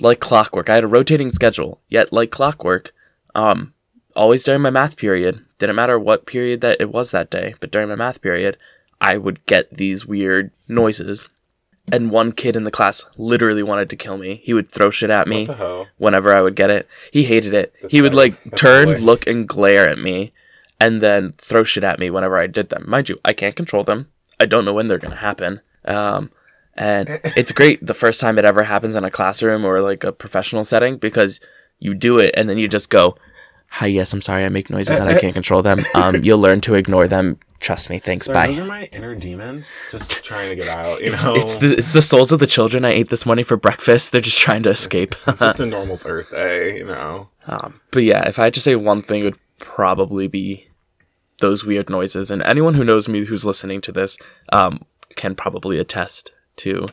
like 0.00 0.20
clockwork, 0.20 0.68
I 0.70 0.76
had 0.76 0.84
a 0.84 0.88
rotating 0.88 1.32
schedule. 1.32 1.80
Yet 1.88 2.12
like 2.12 2.30
clockwork, 2.30 2.92
um, 3.34 3.74
always 4.14 4.44
during 4.44 4.62
my 4.62 4.70
math 4.70 4.96
period, 4.96 5.44
didn't 5.58 5.76
matter 5.76 5.98
what 5.98 6.26
period 6.26 6.60
that 6.60 6.80
it 6.80 6.90
was 6.90 7.10
that 7.10 7.30
day, 7.30 7.54
but 7.60 7.70
during 7.70 7.88
my 7.88 7.94
math 7.96 8.20
period, 8.22 8.56
I 9.00 9.16
would 9.16 9.44
get 9.46 9.74
these 9.76 10.06
weird 10.06 10.50
noises. 10.68 11.28
And 11.90 12.10
one 12.10 12.32
kid 12.32 12.54
in 12.54 12.64
the 12.64 12.70
class 12.70 13.06
literally 13.16 13.62
wanted 13.62 13.88
to 13.90 13.96
kill 13.96 14.18
me. 14.18 14.40
He 14.44 14.52
would 14.52 14.68
throw 14.68 14.90
shit 14.90 15.08
at 15.08 15.26
me 15.26 15.46
What 15.46 15.56
the 15.56 15.64
hell? 15.64 15.86
whenever 15.96 16.34
I 16.34 16.42
would 16.42 16.54
get 16.54 16.68
it. 16.68 16.86
He 17.10 17.24
hated 17.24 17.54
it. 17.54 17.72
That's 17.80 17.92
he 17.92 18.02
would 18.02 18.12
like 18.12 18.42
That's 18.44 18.60
turn, 18.60 18.88
look, 18.98 19.26
and 19.26 19.48
glare 19.48 19.88
at 19.88 19.98
me. 19.98 20.32
and 20.80 21.00
then 21.00 21.32
throw 21.38 21.64
shit 21.64 21.82
at 21.84 21.98
me 21.98 22.10
whenever 22.10 22.36
I 22.38 22.46
did 22.46 22.68
them. 22.68 22.84
Mind 22.86 23.08
you, 23.08 23.18
I 23.24 23.32
can't 23.32 23.56
control 23.56 23.84
them. 23.84 24.08
I 24.38 24.44
don't 24.46 24.64
know 24.66 24.74
when 24.74 24.86
they're 24.86 24.98
gonna 24.98 25.16
happen. 25.16 25.60
Um, 25.86 26.30
and 26.78 27.08
it's 27.36 27.52
great 27.52 27.84
the 27.84 27.92
first 27.92 28.20
time 28.20 28.38
it 28.38 28.44
ever 28.44 28.62
happens 28.62 28.94
in 28.94 29.04
a 29.04 29.10
classroom 29.10 29.64
or 29.64 29.82
like 29.82 30.04
a 30.04 30.12
professional 30.12 30.64
setting 30.64 30.96
because 30.96 31.40
you 31.78 31.92
do 31.94 32.18
it 32.18 32.32
and 32.36 32.48
then 32.48 32.56
you 32.56 32.68
just 32.68 32.88
go, 32.88 33.16
"Hi, 33.70 33.86
yes, 33.86 34.12
I'm 34.12 34.22
sorry, 34.22 34.44
I 34.44 34.48
make 34.48 34.70
noises 34.70 34.98
and 34.98 35.10
I 35.10 35.20
can't 35.20 35.34
control 35.34 35.60
them. 35.60 35.80
Um, 35.94 36.24
you'll 36.24 36.38
learn 36.38 36.60
to 36.62 36.74
ignore 36.74 37.08
them. 37.08 37.38
Trust 37.60 37.90
me. 37.90 37.98
Thanks. 37.98 38.26
Sorry, 38.26 38.34
Bye." 38.34 38.46
those 38.46 38.58
are 38.58 38.64
my 38.64 38.84
inner 38.92 39.16
demons 39.16 39.82
just 39.90 40.22
trying 40.22 40.48
to 40.50 40.56
get 40.56 40.68
out, 40.68 41.02
you 41.02 41.10
know? 41.10 41.34
It's 41.34 41.56
the, 41.56 41.78
it's 41.78 41.92
the 41.92 42.02
souls 42.02 42.30
of 42.30 42.38
the 42.38 42.46
children 42.46 42.84
I 42.84 42.90
ate 42.90 43.10
this 43.10 43.26
morning 43.26 43.44
for 43.44 43.56
breakfast. 43.56 44.12
They're 44.12 44.20
just 44.20 44.38
trying 44.38 44.62
to 44.62 44.70
escape. 44.70 45.16
just 45.40 45.60
a 45.60 45.66
normal 45.66 45.96
Thursday, 45.96 46.78
you 46.78 46.86
know? 46.86 47.28
um, 47.46 47.80
but 47.90 48.04
yeah, 48.04 48.28
if 48.28 48.38
I 48.38 48.44
had 48.44 48.54
to 48.54 48.60
say 48.60 48.76
one 48.76 49.02
thing, 49.02 49.22
it 49.22 49.24
would 49.24 49.38
probably 49.58 50.28
be 50.28 50.68
those 51.40 51.64
weird 51.64 51.90
noises. 51.90 52.30
And 52.30 52.42
anyone 52.42 52.74
who 52.74 52.84
knows 52.84 53.08
me 53.08 53.24
who's 53.24 53.44
listening 53.44 53.80
to 53.82 53.92
this 53.92 54.16
um, 54.52 54.84
can 55.16 55.34
probably 55.34 55.78
attest 55.78 56.32
to 56.58 56.88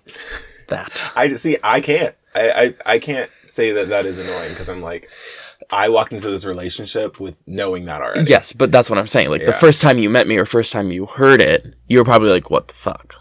that. 0.68 1.02
I 1.16 1.34
see, 1.36 1.58
I 1.64 1.82
can't. 1.82 2.16
I, 2.34 2.50
I, 2.50 2.74
I 2.86 3.00
can't 3.00 3.32
say 3.46 3.72
that 3.72 3.90
that 3.90 4.06
is 4.06 4.20
annoying 4.20 4.50
because 4.50 4.68
I'm 4.70 4.82
like, 4.82 5.10
I 5.72 5.90
walked 5.90 6.12
into 6.12 6.30
this 6.30 6.46
relationship 6.46 7.20
with 7.20 7.36
knowing 7.48 7.86
that 7.86 8.02
already. 8.02 8.30
Yes, 8.30 8.54
but 8.54 8.72
that's 8.72 8.90
what 8.90 9.00
I'm 9.00 9.08
saying. 9.08 9.30
Like 9.30 9.46
the 9.46 9.54
first 9.54 9.82
time 9.82 9.98
you 9.98 10.10
met 10.10 10.28
me 10.28 10.38
or 10.38 10.46
first 10.46 10.72
time 10.72 10.92
you 10.92 11.06
heard 11.06 11.42
it, 11.42 11.76
you 11.88 11.98
were 11.98 12.04
probably 12.04 12.30
like, 12.30 12.50
"What 12.50 12.68
the 12.68 12.74
fuck." 12.74 13.16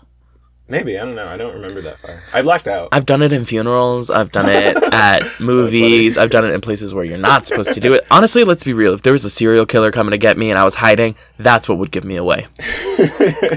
Maybe, 0.67 0.99
I 0.99 1.05
don't 1.05 1.15
know. 1.15 1.29
I 1.29 1.37
don't 1.37 1.53
remember 1.53 1.83
that 1.83 1.99
far. 1.99 2.23
I 2.33 2.41
blacked 2.41 2.69
out. 2.69 2.89
I've 2.91 3.05
done 3.05 3.21
it 3.21 3.35
in 3.35 3.45
funerals. 3.45 4.09
I've 4.09 4.33
done 4.33 4.49
it 4.49 4.77
at 4.95 5.23
movies. 5.39 6.17
I've 6.17 6.31
done 6.31 6.47
it 6.47 6.53
in 6.53 6.61
places 6.63 6.95
where 6.95 7.05
you're 7.05 7.19
not 7.19 7.47
supposed 7.47 7.75
to 7.75 7.81
do 7.81 7.93
it. 7.93 8.07
Honestly, 8.11 8.45
let's 8.45 8.65
be 8.65 8.73
real. 8.73 8.95
If 8.95 9.03
there 9.03 9.13
was 9.13 9.27
a 9.27 9.31
serial 9.31 9.67
killer 9.67 9.93
coming 9.93 10.13
to 10.13 10.19
get 10.19 10.39
me 10.39 10.49
and 10.49 10.59
I 10.59 10.65
was 10.65 10.77
hiding, 10.77 11.17
that's 11.39 11.69
what 11.69 11.77
would 11.79 11.91
give 11.91 12.05
me 12.05 12.17
away. 12.17 12.47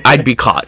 I'd 0.04 0.26
be 0.26 0.36
caught. 0.36 0.68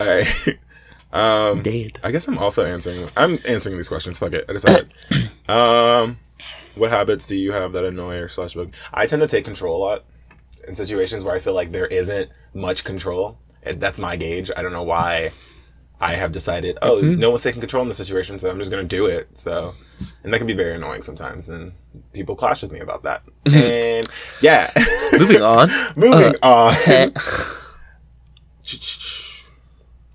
All 0.00 0.08
right. 0.08 0.26
Um, 1.12 1.62
Dead. 1.62 1.98
I 2.02 2.10
guess 2.10 2.28
I'm 2.28 2.38
also 2.38 2.64
answering. 2.64 3.08
I'm 3.16 3.38
answering 3.46 3.76
these 3.76 3.88
questions. 3.88 4.18
Fuck 4.18 4.34
it. 4.34 4.44
I 4.48 4.52
decided. 4.52 4.92
um, 5.48 6.18
what 6.74 6.90
habits 6.90 7.26
do 7.26 7.36
you 7.36 7.52
have 7.52 7.72
that 7.72 7.84
annoy 7.84 8.16
or 8.16 8.28
slash 8.28 8.54
bug? 8.54 8.74
I 8.92 9.06
tend 9.06 9.20
to 9.20 9.28
take 9.28 9.44
control 9.44 9.76
a 9.76 9.82
lot 9.82 10.04
in 10.68 10.74
situations 10.74 11.24
where 11.24 11.34
I 11.34 11.38
feel 11.38 11.54
like 11.54 11.72
there 11.72 11.86
isn't 11.86 12.30
much 12.52 12.84
control. 12.84 13.38
And 13.62 13.80
that's 13.80 13.98
my 13.98 14.16
gauge. 14.16 14.50
I 14.56 14.62
don't 14.62 14.72
know 14.72 14.82
why. 14.82 15.32
I 15.98 16.14
have 16.14 16.30
decided, 16.30 16.76
oh, 16.82 17.00
no 17.00 17.30
one's 17.30 17.42
taking 17.42 17.60
control 17.62 17.80
in 17.80 17.88
the 17.88 17.94
situation, 17.94 18.38
so 18.38 18.50
I'm 18.50 18.58
just 18.58 18.70
gonna 18.70 18.84
do 18.84 19.06
it. 19.06 19.38
So, 19.38 19.74
and 20.22 20.30
that 20.32 20.36
can 20.36 20.46
be 20.46 20.52
very 20.52 20.74
annoying 20.74 21.00
sometimes, 21.00 21.48
and 21.48 21.72
people 22.12 22.36
clash 22.36 22.60
with 22.60 22.70
me 22.70 22.80
about 22.80 23.04
that. 23.04 23.22
and 23.46 24.06
yeah, 24.42 24.70
Moving 25.18 25.40
on. 25.40 25.70
moving 25.96 26.34
on. 26.42 26.74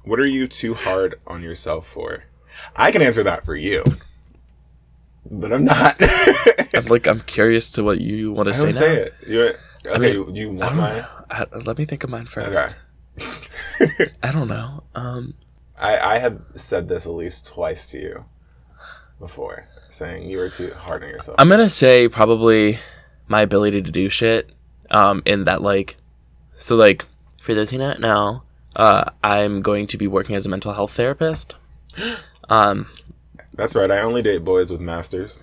what 0.04 0.20
are 0.20 0.26
you 0.26 0.48
too 0.48 0.74
hard 0.74 1.16
on 1.28 1.42
yourself 1.42 1.88
for? 1.88 2.24
I 2.76 2.92
can 2.92 3.02
answer 3.02 3.24
that 3.24 3.46
for 3.46 3.56
you, 3.56 3.84
but 5.30 5.52
I'm 5.52 5.66
not. 5.66 5.96
I'm 6.74 6.86
like, 6.86 7.08
I'm 7.08 7.22
curious 7.22 7.72
to 7.72 7.84
what 7.84 8.02
you 8.02 8.32
want 8.32 8.48
to 8.48 8.54
I 8.54 8.58
say 8.58 8.66
now. 8.68 8.72
say 8.72 8.96
it. 8.96 9.14
You, 9.28 9.54
okay, 9.86 10.00
mean, 10.18 10.36
you 10.36 10.62
I 10.62 10.76
want? 10.76 11.06
I, 11.30 11.46
let 11.66 11.78
me 11.78 11.86
think 11.86 12.04
of 12.04 12.10
mine 12.10 12.26
first. 12.26 12.76
Okay. 13.20 14.12
I 14.24 14.32
don't 14.32 14.48
know. 14.48 14.84
Um, 14.96 15.34
I 15.78 15.98
I 15.98 16.20
have 16.20 16.42
said 16.56 16.88
this 16.88 17.06
at 17.06 17.14
least 17.14 17.48
twice 17.48 17.88
to 17.92 18.00
you 18.00 18.26
before, 19.20 19.68
saying 19.90 20.30
you 20.30 20.38
were 20.38 20.50
too 20.50 20.74
hard 20.74 21.04
on 21.04 21.10
yourself. 21.10 21.36
I'm 21.40 21.50
gonna 21.50 21.70
say 21.70 22.08
probably 22.08 22.80
my 23.28 23.42
ability 23.42 23.82
to 23.82 23.92
do 23.92 24.10
shit. 24.10 24.50
Um, 24.90 25.24
in 25.26 25.46
that 25.46 25.62
like, 25.62 25.96
so 26.58 26.76
like 26.76 27.06
for 27.40 27.54
those 27.54 27.70
who 27.70 27.78
don't 27.78 28.02
know, 28.02 28.44
uh, 28.76 29.06
I'm 29.24 29.60
going 29.62 29.88
to 29.88 29.98
be 29.98 30.08
working 30.08 30.36
as 30.36 30.46
a 30.46 30.50
mental 30.50 30.74
health 30.74 30.94
therapist. 30.94 31.56
Um, 32.50 32.88
That's 33.54 33.78
right. 33.78 33.90
I 33.90 34.02
only 34.02 34.22
date 34.22 34.44
boys 34.44 34.72
with 34.74 34.82
masters. 34.82 35.42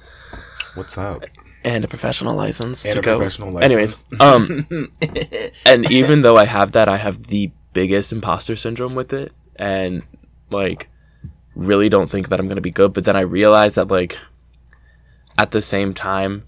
What's 0.75 0.99
up? 0.99 1.25
and 1.65 1.85
a 1.85 1.89
professional 1.89 2.35
license 2.35 2.85
And 2.85 2.95
to 2.95 2.99
a 3.01 3.03
go. 3.03 3.17
professional 3.19 3.59
Anyways, 3.63 4.07
um, 4.21 4.67
and 5.67 5.91
even 5.91 6.21
though 6.23 6.37
I 6.37 6.45
have 6.45 6.73
that, 6.73 6.89
I 6.89 6.97
have 6.97 7.29
the 7.29 7.51
biggest 7.73 8.13
imposter 8.13 8.57
syndrome 8.57 8.95
with 8.95 9.13
it, 9.13 9.33
and 9.57 10.03
like 10.51 10.89
really 11.55 11.89
don't 11.89 12.09
think 12.09 12.29
that 12.29 12.39
I'm 12.41 12.49
gonna 12.49 12.61
be 12.61 12.71
good. 12.71 12.93
But 12.93 13.05
then 13.05 13.17
I 13.17 13.21
realize 13.21 13.75
that 13.75 13.89
like 13.89 14.19
at 15.37 15.51
the 15.51 15.63
same 15.63 15.95
time, 15.95 16.45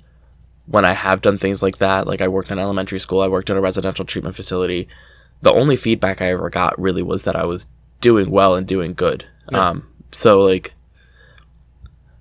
when 0.66 0.84
I 0.84 0.92
have 0.92 1.22
done 1.22 1.38
things 1.38 1.62
like 1.62 1.78
that, 1.78 2.06
like 2.06 2.20
I 2.20 2.28
worked 2.28 2.50
in 2.50 2.58
elementary 2.58 2.98
school, 3.00 3.20
I 3.20 3.28
worked 3.28 3.50
at 3.50 3.56
a 3.56 3.60
residential 3.60 4.04
treatment 4.04 4.36
facility. 4.36 4.88
The 5.42 5.52
only 5.52 5.76
feedback 5.76 6.20
I 6.20 6.26
ever 6.32 6.50
got 6.50 6.78
really 6.80 7.02
was 7.02 7.22
that 7.24 7.34
I 7.36 7.44
was 7.44 7.68
doing 8.00 8.30
well 8.30 8.54
and 8.54 8.66
doing 8.66 8.94
good. 8.94 9.24
Um, 9.52 9.88
so 10.12 10.42
like, 10.42 10.72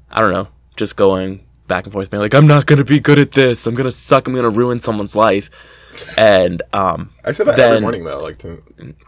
I 0.09 0.21
don't 0.21 0.31
know, 0.31 0.47
just 0.77 0.95
going 0.95 1.45
back 1.67 1.83
and 1.85 1.93
forth, 1.93 2.09
being 2.09 2.21
like, 2.21 2.33
I'm 2.33 2.47
not 2.47 2.65
gonna 2.65 2.83
be 2.83 2.99
good 2.99 3.19
at 3.19 3.33
this. 3.33 3.67
I'm 3.67 3.75
gonna 3.75 3.91
suck. 3.91 4.27
I'm 4.27 4.33
gonna 4.33 4.49
ruin 4.49 4.79
someone's 4.79 5.15
life. 5.15 5.49
And 6.17 6.61
um, 6.71 7.11
I 7.25 7.33
said 7.33 7.45
that 7.47 7.59
every 7.59 7.73
then- 7.75 7.81
morning 7.81 8.03
though, 8.05 8.21
like 8.21 8.38
to 8.39 8.63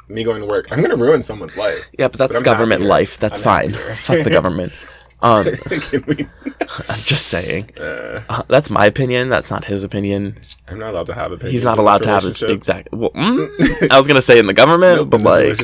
me 0.09 0.23
going 0.25 0.41
to 0.41 0.47
work. 0.47 0.67
I'm 0.71 0.81
gonna 0.81 0.97
ruin 0.97 1.23
someone's 1.23 1.55
life. 1.55 1.89
yeah, 1.97 2.09
but 2.09 2.17
that's 2.17 2.35
I'm 2.35 2.43
government 2.43 2.83
life. 2.83 3.17
That's 3.17 3.39
I'm 3.39 3.71
fine. 3.71 3.95
Fuck 3.95 4.23
the 4.23 4.29
government. 4.29 4.73
Um, 5.23 5.45
we- 6.07 6.27
I'm 6.89 6.99
just 7.01 7.27
saying. 7.27 7.71
Uh, 7.79 8.21
Uh, 8.29 8.43
that's 8.47 8.69
my 8.69 8.85
opinion. 8.85 9.29
That's 9.29 9.51
not 9.51 9.65
his 9.65 9.83
opinion. 9.83 10.37
I'm 10.67 10.79
not 10.79 10.91
allowed 10.93 11.05
to 11.07 11.13
have 11.13 11.31
opinions. 11.31 11.51
He's 11.53 11.63
not 11.63 11.77
allowed 11.77 12.03
to 12.03 12.09
have 12.09 12.23
his 12.23 12.41
exact. 12.41 12.89
Well, 12.91 13.11
mm, 13.11 13.87
I 13.91 13.97
was 13.97 14.07
gonna 14.07 14.21
say 14.21 14.39
in 14.39 14.47
the 14.47 14.53
government, 14.53 14.97
Nope, 15.01 15.09
but 15.09 15.21
like, 15.21 15.57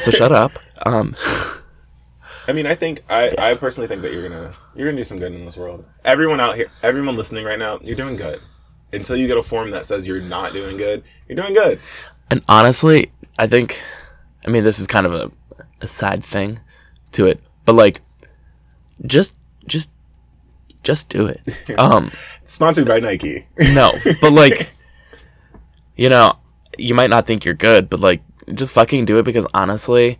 so 0.00 0.10
shut 0.10 0.32
up. 0.32 0.58
Um, 0.84 1.14
I 2.48 2.52
mean, 2.52 2.66
I 2.66 2.74
think 2.74 3.02
I, 3.08 3.34
I 3.38 3.54
personally 3.54 3.86
think 3.88 4.02
that 4.02 4.12
you're 4.12 4.28
gonna 4.28 4.52
you're 4.74 4.88
gonna 4.88 4.96
do 5.00 5.04
some 5.04 5.18
good 5.18 5.32
in 5.32 5.44
this 5.44 5.56
world. 5.56 5.84
Everyone 6.04 6.40
out 6.40 6.56
here, 6.56 6.66
everyone 6.82 7.14
listening 7.16 7.44
right 7.44 7.58
now, 7.58 7.78
you're 7.82 7.96
doing 7.96 8.16
good. 8.16 8.40
Until 8.92 9.16
you 9.16 9.26
get 9.26 9.38
a 9.38 9.42
form 9.42 9.70
that 9.70 9.84
says 9.86 10.06
you're 10.06 10.20
not 10.20 10.52
doing 10.52 10.76
good, 10.76 11.02
you're 11.28 11.36
doing 11.36 11.54
good. 11.54 11.78
and 12.30 12.42
honestly, 12.48 13.10
I 13.38 13.46
think, 13.46 13.80
I 14.46 14.50
mean, 14.50 14.64
this 14.64 14.78
is 14.78 14.86
kind 14.86 15.06
of 15.06 15.14
a, 15.14 15.30
a 15.80 15.86
side 15.86 16.22
thing 16.24 16.60
to 17.12 17.26
it, 17.26 17.40
but 17.64 17.74
like, 17.74 18.02
just, 19.06 19.36
just, 19.66 19.90
just 20.82 21.08
do 21.08 21.26
it. 21.26 21.40
Um, 21.78 22.10
Sponsored 22.44 22.86
by 22.86 23.00
Nike. 23.00 23.46
no, 23.58 23.92
but 24.20 24.32
like, 24.32 24.70
you 25.96 26.08
know, 26.08 26.38
you 26.76 26.94
might 26.94 27.10
not 27.10 27.26
think 27.26 27.44
you're 27.44 27.54
good, 27.54 27.88
but 27.88 28.00
like, 28.00 28.22
just 28.54 28.74
fucking 28.74 29.04
do 29.04 29.18
it 29.18 29.22
because 29.24 29.46
honestly, 29.54 30.18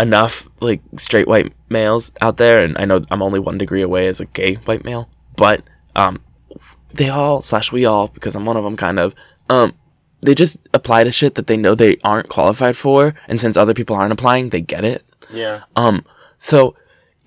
enough 0.00 0.48
like 0.60 0.80
straight 0.96 1.26
white 1.26 1.52
males 1.68 2.12
out 2.20 2.36
there, 2.36 2.62
and 2.62 2.76
I 2.78 2.84
know 2.84 3.00
I'm 3.10 3.22
only 3.22 3.40
one 3.40 3.58
degree 3.58 3.82
away 3.82 4.06
as 4.06 4.20
a 4.20 4.26
gay 4.26 4.54
white 4.54 4.84
male, 4.84 5.08
but 5.36 5.62
um, 5.96 6.20
they 6.94 7.08
all 7.08 7.42
slash 7.42 7.72
we 7.72 7.84
all 7.84 8.08
because 8.08 8.34
I'm 8.36 8.46
one 8.46 8.56
of 8.56 8.64
them 8.64 8.76
kind 8.76 8.98
of 8.98 9.14
um, 9.50 9.74
they 10.20 10.34
just 10.34 10.56
apply 10.72 11.04
to 11.04 11.12
shit 11.12 11.34
that 11.34 11.46
they 11.46 11.56
know 11.56 11.74
they 11.74 11.96
aren't 12.04 12.28
qualified 12.28 12.76
for, 12.76 13.14
and 13.26 13.40
since 13.40 13.56
other 13.56 13.74
people 13.74 13.96
aren't 13.96 14.12
applying, 14.12 14.50
they 14.50 14.60
get 14.60 14.84
it. 14.84 15.04
yeah. 15.32 15.62
Um, 15.76 16.04
so 16.38 16.76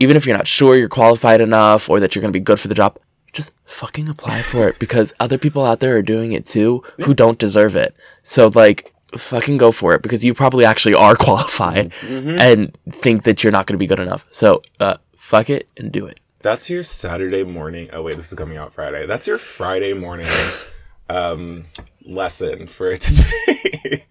even 0.02 0.18
if 0.18 0.26
you're 0.26 0.36
not 0.36 0.48
sure 0.48 0.76
you're 0.76 0.90
qualified 0.90 1.42
enough 1.42 1.88
or 1.88 2.00
that 2.00 2.16
you're 2.16 2.22
gonna 2.22 2.32
be 2.32 2.40
good 2.40 2.60
for 2.60 2.68
the 2.68 2.74
job, 2.74 2.98
just 3.34 3.52
fucking 3.66 4.10
apply 4.10 4.42
for 4.42 4.68
it 4.68 4.80
because 4.80 5.14
other 5.20 5.38
people 5.38 5.64
out 5.64 5.80
there 5.80 5.96
are 5.96 6.02
doing 6.02 6.34
it 6.34 6.46
too 6.46 6.84
who 7.06 7.14
don't 7.14 7.38
deserve 7.38 7.76
it. 7.76 7.96
So 8.24 8.52
like 8.54 8.94
fucking 9.16 9.58
go 9.58 9.72
for 9.72 9.94
it 9.94 10.02
because 10.02 10.26
you 10.26 10.34
probably 10.34 10.66
actually 10.66 10.96
are 10.96 11.16
qualified 11.28 11.94
and 12.02 12.76
think 12.90 13.24
that 13.24 13.44
you're 13.44 13.52
not 13.52 13.68
gonna 13.68 13.78
be 13.78 13.86
good 13.88 14.00
enough. 14.00 14.26
So 14.32 14.64
uh 14.80 14.98
fuck 15.16 15.50
it 15.52 15.70
and 15.78 15.92
do 15.92 16.08
it. 16.08 16.20
That's 16.40 16.70
your 16.72 16.84
Saturday 16.84 17.44
morning. 17.44 17.90
Oh 17.94 18.02
wait, 18.02 18.16
this 18.18 18.32
is 18.32 18.38
coming 18.38 18.58
out 18.58 18.74
Friday. 18.74 19.06
That's 19.06 19.28
your 19.28 19.38
Friday 19.38 19.94
morning 19.94 20.28
um 21.10 21.66
lesson 22.04 22.66
for 22.66 22.98
today. 22.98 24.06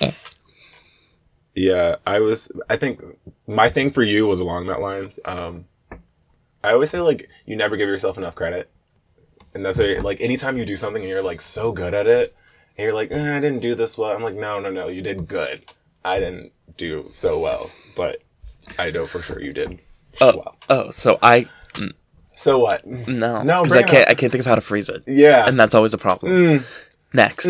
yeah, 1.54 1.96
I 2.06 2.20
was 2.20 2.50
I 2.68 2.76
think 2.76 3.02
my 3.46 3.68
thing 3.68 3.90
for 3.90 4.02
you 4.02 4.26
was 4.26 4.40
along 4.40 4.66
that 4.66 4.80
lines. 4.80 5.20
Um 5.24 5.66
I 6.62 6.72
always 6.72 6.90
say 6.90 7.00
like 7.00 7.28
you 7.46 7.56
never 7.56 7.76
give 7.76 7.88
yourself 7.88 8.18
enough 8.18 8.34
credit. 8.34 8.70
And 9.54 9.64
that's 9.64 9.78
a, 9.78 10.00
like 10.00 10.20
anytime 10.20 10.58
you 10.58 10.64
do 10.64 10.76
something 10.76 11.02
and 11.02 11.08
you're 11.08 11.22
like 11.22 11.40
so 11.40 11.70
good 11.70 11.94
at 11.94 12.06
it 12.06 12.34
and 12.76 12.84
you're 12.84 12.94
like, 12.94 13.12
eh, 13.12 13.36
I 13.36 13.40
didn't 13.40 13.60
do 13.60 13.74
this 13.74 13.96
well. 13.96 14.10
I'm 14.10 14.22
like, 14.22 14.34
no, 14.34 14.58
no, 14.58 14.70
no, 14.70 14.88
you 14.88 15.00
did 15.00 15.28
good. 15.28 15.64
I 16.04 16.18
didn't 16.18 16.52
do 16.76 17.08
so 17.12 17.38
well, 17.38 17.70
but 17.94 18.22
I 18.78 18.90
know 18.90 19.06
for 19.06 19.22
sure 19.22 19.40
you 19.40 19.52
did 19.52 19.78
well. 20.20 20.56
Oh, 20.68 20.90
so 20.90 21.18
I 21.22 21.48
So 22.34 22.58
what? 22.58 22.84
no 22.86 23.42
No, 23.42 23.62
because 23.62 23.76
I 23.76 23.82
can't 23.82 24.06
up. 24.06 24.10
I 24.10 24.14
can't 24.14 24.32
think 24.32 24.40
of 24.40 24.46
how 24.46 24.54
to 24.56 24.60
phrase 24.60 24.88
it. 24.88 25.04
Yeah. 25.06 25.46
And 25.46 25.58
that's 25.58 25.74
always 25.74 25.94
a 25.94 25.98
problem. 25.98 26.64
Next. 27.12 27.46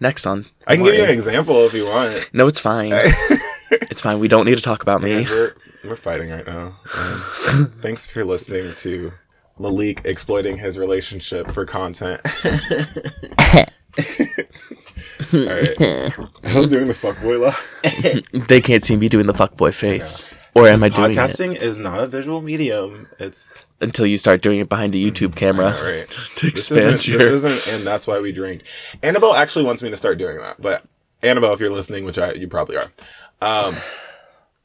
Next 0.00 0.26
on. 0.26 0.46
I 0.66 0.76
can 0.76 0.84
give 0.84 0.94
you 0.94 1.04
an 1.04 1.10
example 1.10 1.66
if 1.66 1.74
you 1.74 1.86
want. 1.86 2.30
No, 2.32 2.46
it's 2.46 2.58
fine. 2.58 2.92
it's 3.70 4.00
fine. 4.00 4.18
We 4.18 4.28
don't 4.28 4.46
need 4.46 4.56
to 4.56 4.62
talk 4.62 4.82
about 4.82 5.02
me. 5.02 5.26
We're 5.26 5.54
we're 5.84 5.96
fighting 5.96 6.30
right 6.30 6.46
now. 6.46 6.78
Um, 6.96 7.72
thanks 7.80 8.06
for 8.06 8.24
listening 8.24 8.74
to 8.76 9.12
Malik 9.58 10.00
exploiting 10.04 10.56
his 10.56 10.78
relationship 10.78 11.50
for 11.50 11.66
content. 11.66 12.22
right. 12.44 12.56
I'm 16.44 16.68
doing 16.68 16.88
the 16.88 16.96
fuckboy 16.98 17.40
laugh. 17.40 18.48
they 18.48 18.62
can't 18.62 18.84
see 18.84 18.96
me 18.96 19.10
doing 19.10 19.26
the 19.26 19.34
fuckboy 19.34 19.74
face. 19.74 20.26
Or 20.54 20.66
am 20.66 20.82
I 20.82 20.88
doing 20.88 21.12
it 21.12 21.16
Podcasting 21.16 21.56
is 21.56 21.78
not 21.78 22.00
a 22.00 22.06
visual 22.06 22.40
medium. 22.42 23.08
It's 23.18 23.54
until 23.80 24.06
you 24.06 24.16
start 24.16 24.42
doing 24.42 24.58
it 24.58 24.68
behind 24.68 24.94
a 24.94 24.98
YouTube 24.98 25.36
camera 25.36 25.76
all 25.76 25.84
right. 25.84 26.10
to 26.36 26.50
This 26.50 26.70
isn't, 26.70 27.06
your? 27.06 27.18
this 27.18 27.44
isn't, 27.44 27.68
and 27.68 27.86
that's 27.86 28.06
why 28.06 28.20
we 28.20 28.32
drink. 28.32 28.62
Annabelle 29.02 29.34
actually 29.34 29.64
wants 29.64 29.82
me 29.82 29.90
to 29.90 29.96
start 29.96 30.18
doing 30.18 30.38
that, 30.38 30.60
but 30.60 30.84
Annabelle, 31.22 31.52
if 31.52 31.60
you're 31.60 31.70
listening, 31.70 32.04
which 32.04 32.18
I 32.18 32.32
you 32.32 32.48
probably 32.48 32.76
are, 32.76 32.90
um, 33.40 33.76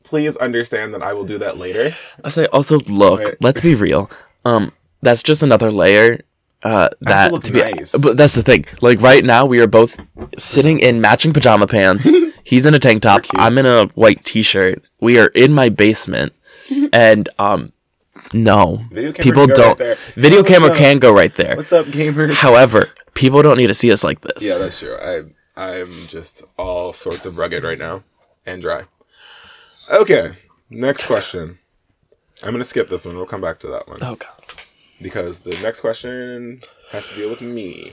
please 0.04 0.38
understand 0.38 0.94
that 0.94 1.04
I 1.04 1.14
will 1.14 1.26
do 1.26 1.38
that 1.40 1.58
later. 1.58 1.96
I 2.24 2.30
say 2.30 2.46
also 2.48 2.80
look. 2.82 3.36
Let's 3.42 3.62
be 3.62 3.76
real. 3.76 4.10
Um, 4.44 4.72
that's 5.02 5.24
just 5.24 5.44
another 5.44 5.72
layer. 5.72 6.20
Uh, 6.64 6.90
that 7.02 7.44
to 7.44 7.52
be, 7.52 7.60
nice. 7.60 7.96
but 7.96 8.18
that's 8.18 8.34
the 8.34 8.42
thing. 8.42 8.66
Like 8.82 9.00
right 9.00 9.24
now, 9.24 9.46
we 9.46 9.60
are 9.60 9.68
both 9.68 10.00
sitting 10.38 10.80
in 10.80 11.00
matching 11.00 11.32
pajama 11.32 11.68
pants. 11.68 12.10
He's 12.46 12.66
in 12.66 12.74
a 12.74 12.80
tank 12.80 13.02
top. 13.02 13.26
I'm 13.34 13.58
in 13.58 13.66
a 13.66 13.88
white 13.96 14.24
t-shirt. 14.24 14.84
We 15.02 15.18
are 15.20 15.28
in 15.28 15.52
my 15.54 15.70
basement, 15.70 16.32
and 16.94 17.28
um, 17.40 17.74
no, 18.34 18.86
Video 18.92 19.12
camera 19.12 19.24
people 19.24 19.48
can 19.48 19.48
go 19.48 19.54
right 19.54 19.56
don't. 19.56 19.78
there. 19.80 19.96
video 20.16 20.40
What's 20.40 20.50
camera 20.50 20.70
up? 20.72 20.78
can 20.78 21.00
go 21.00 21.12
right 21.12 21.36
there. 21.36 21.56
What's 21.58 21.74
up, 21.74 21.88
gamers? 21.88 22.34
However, 22.36 22.90
people 23.16 23.42
don't 23.42 23.58
need 23.58 23.68
to 23.68 23.74
see 23.74 23.92
us 23.92 24.04
like 24.04 24.22
this. 24.22 24.42
yeah, 24.44 24.58
that's 24.58 24.80
true. 24.80 24.96
I 24.96 25.24
I'm 25.58 26.08
just 26.08 26.44
all 26.58 26.94
sorts 26.94 27.26
of 27.26 27.38
rugged 27.38 27.64
right 27.64 27.78
now 27.80 28.04
and 28.46 28.62
dry. 28.62 28.86
Okay, 29.90 30.34
next 30.70 31.06
question. 31.08 31.60
I'm 32.44 32.52
gonna 32.52 32.64
skip 32.64 32.90
this 32.90 33.06
one. 33.06 33.16
We'll 33.16 33.26
come 33.26 33.42
back 33.42 33.60
to 33.60 33.68
that 33.68 33.88
one. 33.88 34.00
Oh 34.02 34.16
god. 34.16 34.30
because 35.02 35.40
the 35.42 35.58
next 35.64 35.82
question 35.82 36.60
has 36.92 37.10
to 37.10 37.16
deal 37.16 37.30
with 37.30 37.42
me. 37.42 37.92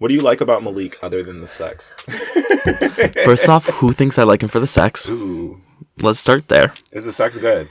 What 0.00 0.08
do 0.08 0.14
you 0.14 0.22
like 0.22 0.40
about 0.40 0.64
Malik 0.64 0.96
other 1.02 1.22
than 1.22 1.42
the 1.42 1.46
sex? 1.46 1.92
First 3.22 3.50
off, 3.50 3.66
who 3.66 3.92
thinks 3.92 4.18
I 4.18 4.22
like 4.22 4.42
him 4.42 4.48
for 4.48 4.58
the 4.58 4.66
sex? 4.66 5.10
Ooh, 5.10 5.60
Let's 6.00 6.18
start 6.18 6.48
there. 6.48 6.72
is 6.90 7.04
the 7.04 7.12
sex 7.12 7.36
good? 7.36 7.68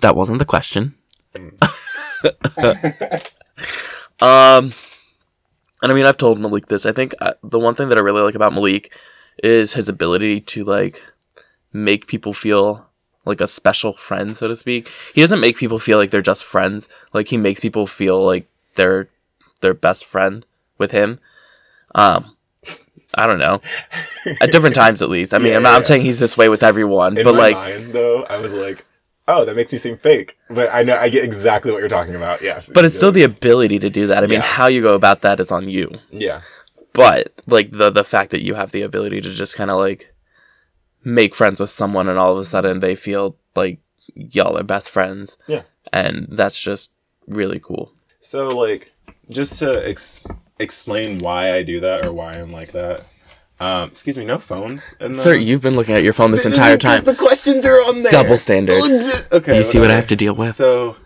That 0.00 0.16
wasn't 0.16 0.38
the 0.38 0.44
question. 0.44 0.96
um, 1.34 1.56
and 5.80 5.82
I 5.90 5.94
mean, 5.94 6.04
I've 6.04 6.18
told 6.18 6.38
Malik 6.38 6.66
this. 6.66 6.84
I 6.84 6.92
think 6.92 7.14
uh, 7.22 7.32
the 7.42 7.58
one 7.58 7.74
thing 7.74 7.88
that 7.88 7.96
I 7.96 8.02
really 8.02 8.20
like 8.20 8.34
about 8.34 8.52
Malik 8.52 8.92
is 9.42 9.72
his 9.72 9.88
ability 9.88 10.42
to 10.42 10.62
like 10.62 11.02
make 11.72 12.06
people 12.06 12.34
feel 12.34 12.84
like 13.24 13.40
a 13.40 13.48
special 13.48 13.94
friend, 13.94 14.36
so 14.36 14.46
to 14.46 14.54
speak. 14.54 14.90
He 15.14 15.22
doesn't 15.22 15.40
make 15.40 15.56
people 15.56 15.78
feel 15.78 15.96
like 15.96 16.10
they're 16.10 16.20
just 16.20 16.44
friends. 16.44 16.90
Like 17.14 17.28
he 17.28 17.38
makes 17.38 17.60
people 17.60 17.86
feel 17.86 18.22
like 18.22 18.46
they're 18.74 19.08
their 19.62 19.72
best 19.72 20.04
friend 20.04 20.44
with 20.78 20.90
him. 20.90 21.18
Um, 21.94 22.36
I 23.14 23.26
don't 23.26 23.38
know. 23.38 23.60
At 24.40 24.50
different 24.50 24.74
times, 24.74 25.00
at 25.02 25.08
least. 25.08 25.32
I 25.34 25.38
mean, 25.38 25.48
Yeah, 25.52 25.56
I'm 25.58 25.62
not 25.62 25.70
yeah, 25.70 25.76
I'm 25.76 25.84
saying 25.84 26.02
he's 26.02 26.18
this 26.18 26.36
way 26.36 26.48
with 26.48 26.62
everyone, 26.62 27.16
In 27.16 27.24
but 27.24 27.34
like. 27.34 27.54
mind, 27.54 27.92
though, 27.92 28.24
I 28.24 28.38
was 28.38 28.52
like, 28.54 28.84
"Oh, 29.28 29.44
that 29.44 29.54
makes 29.54 29.72
you 29.72 29.78
seem 29.78 29.96
fake," 29.96 30.36
but 30.50 30.68
I 30.72 30.82
know 30.82 30.96
I 30.96 31.08
get 31.10 31.24
exactly 31.24 31.70
what 31.70 31.78
you're 31.78 31.88
talking 31.88 32.16
about. 32.16 32.42
Yes, 32.42 32.70
But 32.74 32.84
it's 32.84 32.96
still 32.96 33.12
the 33.12 33.22
ability 33.22 33.78
to 33.78 33.88
do 33.90 34.08
that. 34.08 34.24
I 34.24 34.26
mean, 34.26 34.40
Yeah. 34.40 34.46
how 34.58 34.66
you 34.66 34.82
go 34.82 34.94
about 34.94 35.22
that 35.22 35.38
is 35.38 35.52
on 35.52 35.68
you. 35.68 35.90
yeah, 36.10 36.40
But 36.92 37.32
like 37.46 37.70
the 37.70 37.90
the 37.90 38.04
fact 38.04 38.30
that 38.32 38.42
you 38.44 38.54
have 38.54 38.72
the 38.72 38.82
ability 38.82 39.20
to 39.20 39.32
just 39.32 39.54
kind 39.56 39.70
of 39.70 39.78
like 39.78 40.12
make 41.04 41.34
friends 41.34 41.60
with 41.60 41.70
someone 41.70 42.08
and 42.08 42.18
all 42.18 42.32
of 42.32 42.38
a 42.38 42.44
sudden 42.44 42.80
they 42.80 42.94
feel 42.94 43.36
like 43.54 43.78
y'all 44.14 44.56
are 44.58 44.62
best 44.62 44.90
friends 44.90 45.36
yeah. 45.46 45.62
and 45.92 46.26
that's 46.32 46.58
just 46.58 46.92
really 47.26 47.60
cool. 47.60 47.92
So, 48.20 48.48
like, 48.48 48.90
just 49.28 49.58
to 49.58 49.86
ex- 49.86 50.26
explain 50.58 51.18
why 51.18 51.52
I 51.52 51.62
do 51.62 51.80
that 51.80 52.04
or 52.04 52.12
why 52.12 52.34
I'm 52.34 52.52
like 52.52 52.72
that. 52.72 53.06
Um, 53.60 53.88
excuse 53.90 54.18
me, 54.18 54.24
no 54.24 54.38
phones. 54.38 54.94
In 55.00 55.12
the- 55.12 55.18
Sir, 55.18 55.34
you've 55.34 55.62
been 55.62 55.76
looking 55.76 55.94
at 55.94 56.02
your 56.02 56.12
phone 56.12 56.32
this 56.32 56.44
entire 56.44 56.76
time. 56.76 57.04
The 57.04 57.14
questions 57.14 57.64
are 57.64 57.76
on 57.88 58.02
there. 58.02 58.12
Double 58.12 58.36
standard. 58.38 58.82
Okay. 59.32 59.56
You 59.56 59.62
see 59.62 59.78
what 59.78 59.90
I 59.90 59.94
have 59.94 60.08
to 60.08 60.16
deal 60.16 60.34
with? 60.34 60.56
So, 60.56 60.96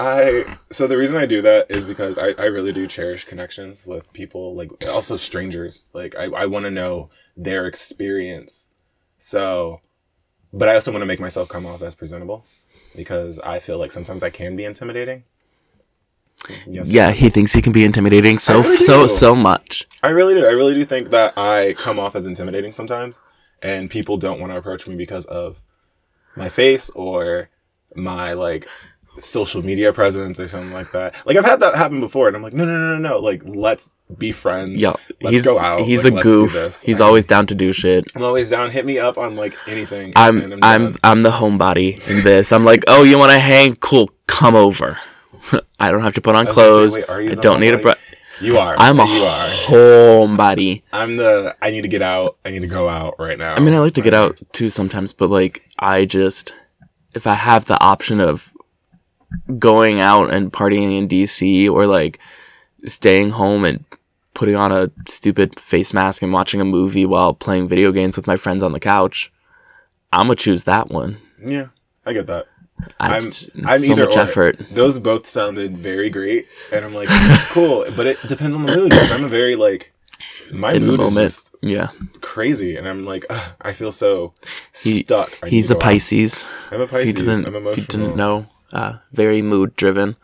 I 0.00 0.56
so 0.70 0.86
the 0.86 0.96
reason 0.96 1.16
I 1.16 1.26
do 1.26 1.42
that 1.42 1.70
is 1.70 1.84
because 1.84 2.18
I, 2.18 2.28
I 2.38 2.44
really 2.46 2.72
do 2.72 2.86
cherish 2.86 3.24
connections 3.24 3.84
with 3.86 4.12
people, 4.12 4.54
like 4.54 4.70
also 4.86 5.16
strangers. 5.16 5.86
Like 5.92 6.14
I, 6.16 6.26
I 6.26 6.46
want 6.46 6.64
to 6.66 6.70
know 6.70 7.10
their 7.36 7.66
experience. 7.66 8.70
So, 9.16 9.80
but 10.52 10.68
I 10.68 10.74
also 10.76 10.92
want 10.92 11.02
to 11.02 11.06
make 11.06 11.18
myself 11.18 11.48
come 11.48 11.66
off 11.66 11.82
as 11.82 11.96
presentable 11.96 12.44
because 12.94 13.40
I 13.40 13.58
feel 13.58 13.76
like 13.78 13.90
sometimes 13.90 14.22
I 14.22 14.30
can 14.30 14.54
be 14.54 14.64
intimidating. 14.64 15.24
Yes, 16.66 16.90
Yeah, 16.90 17.10
he 17.10 17.30
thinks 17.30 17.52
he 17.52 17.62
can 17.62 17.72
be 17.72 17.84
intimidating 17.84 18.38
so 18.38 18.62
really 18.62 18.76
so 18.84 19.06
so 19.06 19.34
much. 19.34 19.86
I 20.02 20.08
really 20.10 20.34
do. 20.34 20.46
I 20.46 20.50
really 20.50 20.74
do 20.74 20.84
think 20.84 21.10
that 21.10 21.36
I 21.36 21.74
come 21.78 21.98
off 21.98 22.14
as 22.16 22.26
intimidating 22.26 22.72
sometimes, 22.72 23.22
and 23.62 23.90
people 23.90 24.16
don't 24.16 24.40
want 24.40 24.52
to 24.52 24.56
approach 24.58 24.86
me 24.86 24.96
because 24.96 25.24
of 25.26 25.62
my 26.36 26.48
face 26.48 26.90
or 26.90 27.48
my 27.94 28.32
like 28.34 28.68
social 29.20 29.64
media 29.64 29.92
presence 29.92 30.38
or 30.38 30.46
something 30.46 30.72
like 30.72 30.92
that. 30.92 31.12
Like 31.26 31.36
I've 31.36 31.44
had 31.44 31.58
that 31.60 31.74
happen 31.74 31.98
before, 31.98 32.28
and 32.28 32.36
I'm 32.36 32.42
like, 32.42 32.52
no, 32.52 32.64
no, 32.64 32.72
no, 32.78 32.96
no, 32.98 33.08
no. 33.14 33.18
Like 33.18 33.42
let's 33.44 33.94
be 34.16 34.30
friends. 34.30 34.80
Yeah, 34.80 34.94
let's 35.20 35.32
he's 35.32 35.44
go 35.44 35.58
out. 35.58 35.80
he's 35.80 36.04
Like, 36.04 36.20
a 36.20 36.22
goof. 36.22 36.82
He's 36.82 37.00
I'm- 37.00 37.08
always 37.08 37.26
down 37.26 37.46
to 37.46 37.54
do 37.56 37.72
shit. 37.72 38.12
I'm 38.14 38.22
always 38.22 38.48
down. 38.48 38.70
Hit 38.70 38.86
me 38.86 38.98
up 39.00 39.18
on 39.18 39.34
like 39.34 39.56
anything. 39.66 40.12
I'm 40.14 40.40
and 40.52 40.64
I'm. 40.64 40.94
I'm 41.02 41.22
the 41.24 41.32
homebody 41.32 42.08
in 42.08 42.22
this. 42.22 42.52
I'm 42.52 42.64
like, 42.64 42.84
oh, 42.86 43.02
you 43.02 43.18
want 43.18 43.32
to 43.32 43.40
hang? 43.40 43.74
Cool, 43.76 44.10
come 44.28 44.54
over. 44.54 44.98
I 45.80 45.90
don't 45.90 46.02
have 46.02 46.14
to 46.14 46.20
put 46.20 46.34
on 46.36 46.46
I 46.46 46.50
say, 46.50 46.54
clothes. 46.54 46.94
wait, 46.94 47.08
I 47.10 47.34
don't 47.34 47.60
need 47.60 47.74
a. 47.74 47.78
homebody? 47.78 47.82
Br- 47.82 48.44
You 48.44 48.58
are. 48.58 48.76
I'm 48.78 49.00
a 49.00 49.06
you 49.06 49.22
are. 49.24 49.48
homebody. 49.66 50.82
I'm 50.92 51.16
the. 51.16 51.56
I 51.62 51.70
need 51.70 51.82
to 51.82 51.88
get 51.88 52.02
out. 52.02 52.36
I 52.44 52.50
need 52.50 52.60
to 52.60 52.66
go 52.68 52.88
out 52.88 53.14
right 53.18 53.38
now. 53.38 53.54
I 53.54 53.60
mean, 53.60 53.74
I 53.74 53.78
like 53.78 53.94
to 53.94 54.00
get 54.02 54.14
out 54.14 54.40
too 54.52 54.70
sometimes, 54.70 55.12
but 55.12 55.30
like, 55.30 55.62
I 55.78 56.04
just 56.04 56.52
if 57.14 57.26
I 57.26 57.34
have 57.34 57.64
the 57.66 57.80
option 57.82 58.20
of 58.20 58.52
going 59.58 60.00
out 60.00 60.32
and 60.32 60.52
partying 60.52 60.96
in 60.96 61.08
DC 61.08 61.70
or 61.70 61.86
like 61.86 62.18
staying 62.86 63.30
home 63.30 63.64
and 63.64 63.84
putting 64.34 64.54
on 64.56 64.70
a 64.72 64.90
stupid 65.08 65.58
face 65.58 65.92
mask 65.92 66.22
and 66.22 66.32
watching 66.32 66.60
a 66.60 66.64
movie 66.64 67.04
while 67.04 67.34
playing 67.34 67.66
video 67.66 67.90
games 67.92 68.16
with 68.16 68.26
my 68.26 68.36
friends 68.36 68.62
on 68.62 68.72
the 68.72 68.80
couch, 68.80 69.32
I'm 70.12 70.26
gonna 70.28 70.36
choose 70.36 70.64
that 70.64 70.90
one. 70.90 71.18
Yeah, 71.44 71.68
I 72.06 72.12
get 72.12 72.26
that. 72.28 72.46
I'm, 73.00 73.24
I'm 73.24 73.30
so 73.30 73.92
either 73.92 74.04
much 74.06 74.16
or. 74.16 74.20
effort. 74.20 74.58
Those 74.72 74.98
both 74.98 75.26
sounded 75.28 75.78
very 75.78 76.10
great, 76.10 76.46
and 76.72 76.84
I'm 76.84 76.94
like, 76.94 77.08
cool. 77.50 77.84
But 77.96 78.06
it 78.06 78.18
depends 78.26 78.54
on 78.56 78.62
the 78.62 78.74
mood. 78.76 78.92
'cause 78.92 79.12
I'm 79.12 79.24
a 79.24 79.28
very 79.28 79.56
like, 79.56 79.92
my 80.52 80.72
in 80.72 80.86
the 80.86 80.96
mood 80.96 81.00
is 81.00 81.14
just 81.14 81.56
Yeah, 81.60 81.88
crazy, 82.20 82.76
and 82.76 82.88
I'm 82.88 83.04
like, 83.04 83.24
ugh, 83.30 83.52
I 83.60 83.72
feel 83.72 83.92
so 83.92 84.32
He- 84.74 85.02
stuck. 85.02 85.38
I 85.42 85.48
he's 85.48 85.70
a 85.70 85.74
go 85.74 85.78
out. 85.78 85.82
Pisces. 85.84 86.44
I'm 86.70 86.80
a 86.80 86.84
If 86.84 86.92
you 86.92 86.98
Pisces. 86.98 87.14
didn't, 87.14 87.46
I'm 87.46 87.66
if 87.66 87.76
you 87.76 87.84
didn't 87.84 88.16
know, 88.16 88.46
uh, 88.72 88.94
very 89.12 89.42
mood 89.42 89.76
driven. 89.76 90.16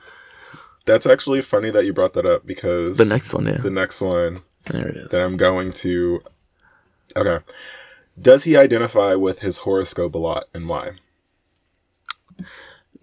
That's 0.87 1.07
actually 1.07 1.41
funny 1.43 1.71
that 1.71 1.85
you 1.87 1.93
brought 1.95 2.13
that 2.15 2.27
up 2.27 2.47
because 2.47 2.99
The 2.99 3.05
next 3.07 3.33
one, 3.33 3.47
yeah, 3.47 3.57
the 3.59 3.71
next 3.71 4.01
one 4.03 4.43
there 4.71 4.89
it 4.89 4.97
is. 4.97 5.09
that 5.11 5.23
I'm 5.23 5.37
going 5.37 5.73
to. 5.85 6.23
Okay, 7.17 7.45
does 8.21 8.45
he 8.45 8.57
identify 8.57 9.15
with 9.15 9.39
his 9.41 9.59
horoscope 9.59 10.15
a 10.15 10.19
lot, 10.19 10.45
and 10.55 10.69
why? 10.69 10.93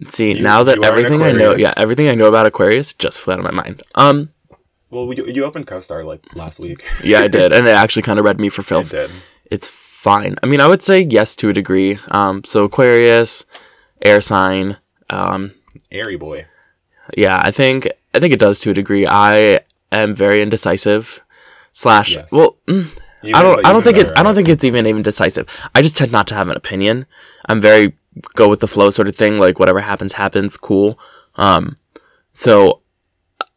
See, 0.06 0.32
You- 0.36 0.42
now 0.42 0.62
that 0.64 0.76
you 0.76 0.82
are 0.82 0.86
an 0.92 0.98
everything 0.98 1.22
I 1.22 1.32
know, 1.32 1.54
yeah, 1.54 1.74
everything 1.76 2.08
I 2.08 2.14
know 2.14 2.26
about 2.26 2.46
Aquarius 2.46 2.92
just 2.94 3.18
flew 3.20 3.34
out 3.34 3.38
of 3.40 3.44
my 3.44 3.50
mind. 3.52 3.82
Um, 3.94 4.30
Well, 4.90 5.12
you, 5.14 5.24
you 5.26 5.44
opened 5.44 5.66
CoStar 5.66 6.04
like 6.04 6.22
last 6.34 6.58
week. 6.60 6.84
yeah, 7.04 7.20
I 7.20 7.28
did, 7.28 7.52
and 7.52 7.66
it 7.66 7.70
actually 7.70 8.02
kind 8.02 8.18
of 8.18 8.24
read 8.24 8.40
me 8.40 8.48
for 8.48 8.62
filth. 8.62 8.90
did. 8.90 9.10
It's 9.50 9.68
fine. 9.68 10.36
I 10.42 10.46
mean, 10.46 10.60
I 10.60 10.66
would 10.66 10.82
say 10.82 11.00
yes 11.08 11.36
to 11.36 11.48
a 11.48 11.52
degree. 11.52 11.98
Um, 12.08 12.42
so 12.44 12.64
Aquarius, 12.64 13.44
air 14.02 14.20
sign. 14.20 14.76
Um, 15.08 15.52
Airy 15.90 16.16
boy. 16.16 16.46
yeah, 17.16 17.40
I 17.42 17.50
think 17.50 17.88
I 18.14 18.18
think 18.20 18.32
it 18.32 18.40
does 18.40 18.60
to 18.60 18.70
a 18.70 18.74
degree. 18.74 19.06
I 19.06 19.60
am 19.92 20.14
very 20.14 20.42
indecisive. 20.42 21.20
Slash, 21.74 22.16
Yes. 22.16 22.30
well, 22.32 22.58
mm, 22.66 22.86
I 23.32 23.42
don't. 23.42 23.64
I 23.64 23.72
don't 23.72 23.82
think 23.82 23.96
it's. 23.96 24.10
that, 24.10 24.18
I 24.18 24.22
don't 24.22 24.34
think 24.34 24.48
it's 24.48 24.64
even 24.64 24.86
even 24.86 25.02
decisive. 25.02 25.46
I 25.74 25.80
just 25.80 25.96
tend 25.96 26.12
not 26.12 26.26
to 26.28 26.34
have 26.34 26.48
an 26.50 26.56
opinion. 26.56 27.06
I'm 27.48 27.60
very 27.62 27.94
go 28.34 28.48
with 28.48 28.60
the 28.60 28.66
flow 28.66 28.90
sort 28.90 29.08
of 29.08 29.16
thing. 29.16 29.36
Like 29.38 29.58
whatever 29.58 29.80
happens, 29.80 30.14
happens. 30.14 30.56
Cool. 30.56 30.98
Um, 31.36 31.76
so 32.32 32.80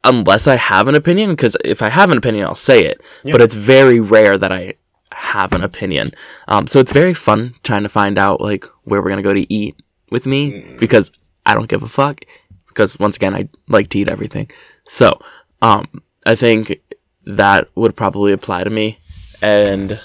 unless 0.04 0.48
I 0.48 0.56
have 0.56 0.88
an 0.88 0.96
opinion, 0.96 1.32
because 1.32 1.58
if 1.66 1.82
I 1.82 1.90
have 1.90 2.12
an 2.12 2.18
opinion, 2.18 2.46
I'll 2.46 2.56
say 2.56 2.86
it. 2.86 3.02
But 3.24 3.42
it's 3.42 3.56
very 3.56 4.00
rare 4.00 4.38
that 4.38 4.52
I 4.52 4.76
have 5.12 5.54
an 5.54 5.64
opinion. 5.64 6.12
Um, 6.48 6.68
so 6.68 6.80
it's 6.80 6.92
very 6.92 7.14
fun 7.14 7.56
trying 7.64 7.84
to 7.84 7.90
find 7.90 8.18
out 8.18 8.42
like 8.42 8.66
where 8.84 9.02
we're 9.02 9.10
gonna 9.10 9.22
go 9.22 9.34
to 9.34 9.52
eat 9.54 9.76
with 10.12 10.26
me 10.26 10.52
Mm. 10.52 10.80
because 10.80 11.12
I 11.46 11.54
don't 11.56 11.70
give 11.70 11.84
a 11.84 11.90
fuck. 11.90 12.22
Because 12.68 13.00
once 13.00 13.16
again, 13.16 13.34
I 13.34 13.48
like 13.70 13.90
to 13.90 14.00
eat 14.00 14.10
everything. 14.10 14.52
So, 14.86 15.18
um, 15.62 15.88
I 16.26 16.36
think 16.36 16.82
that 17.26 17.70
would 17.76 17.96
probably 17.96 18.34
apply 18.34 18.64
to 18.66 18.70
me. 18.70 18.98
And 19.42 20.00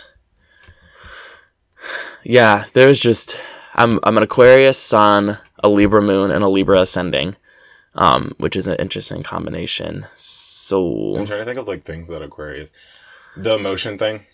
yeah, 2.22 2.64
there's 2.72 3.00
just 3.00 3.36
I'm 3.74 3.98
I'm 4.02 4.16
an 4.16 4.22
Aquarius 4.22 4.78
sun, 4.78 5.38
a 5.62 5.68
Libra 5.68 6.02
moon, 6.02 6.30
and 6.30 6.42
a 6.44 6.48
Libra 6.48 6.80
ascending, 6.80 7.36
um, 7.94 8.34
which 8.38 8.56
is 8.56 8.66
an 8.66 8.76
interesting 8.76 9.22
combination. 9.22 10.06
So 10.16 11.16
I'm 11.16 11.26
trying 11.26 11.40
to 11.40 11.44
think 11.44 11.58
of 11.58 11.66
like 11.68 11.84
things 11.84 12.08
that 12.08 12.22
Aquarius, 12.22 12.72
the 13.36 13.54
emotion 13.54 13.98
thing. 13.98 14.26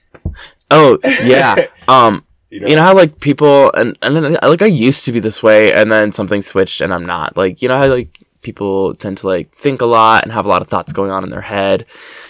Oh 0.70 0.98
yeah. 1.04 1.66
Um, 1.88 2.24
You 2.50 2.60
know, 2.60 2.68
you 2.68 2.76
know 2.76 2.82
how 2.82 2.94
like 2.94 3.20
people 3.20 3.72
and 3.72 3.98
and 4.02 4.16
then, 4.16 4.38
like 4.42 4.62
I 4.62 4.66
used 4.66 5.04
to 5.04 5.12
be 5.12 5.20
this 5.20 5.42
way, 5.42 5.72
and 5.72 5.90
then 5.90 6.12
something 6.12 6.42
switched, 6.42 6.80
and 6.80 6.94
I'm 6.94 7.04
not. 7.04 7.36
Like 7.36 7.60
you 7.60 7.68
know 7.68 7.76
how 7.78 7.88
like 7.88 8.20
people 8.42 8.94
tend 8.94 9.18
to 9.18 9.26
like 9.26 9.50
think 9.50 9.80
a 9.80 9.86
lot 9.86 10.22
and 10.22 10.32
have 10.32 10.46
a 10.46 10.48
lot 10.48 10.62
of 10.62 10.68
thoughts 10.68 10.92
going 10.92 11.10
on 11.10 11.24
in 11.24 11.30
their 11.30 11.42
head. 11.42 11.84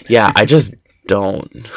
Yeah, 0.08 0.32
I 0.34 0.44
just 0.46 0.74
don't. 1.06 1.68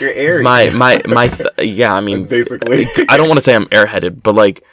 you're 0.00 0.12
airy. 0.12 0.42
My 0.42 0.70
my 0.74 1.02
my. 1.06 1.28
Th- 1.28 1.48
yeah, 1.58 1.94
I 1.94 2.00
mean, 2.00 2.18
That's 2.18 2.28
basically. 2.28 2.86
I 3.08 3.16
don't 3.16 3.28
want 3.28 3.38
to 3.38 3.42
say 3.42 3.54
I'm 3.54 3.66
airheaded, 3.66 4.22
but 4.22 4.34
like 4.34 4.64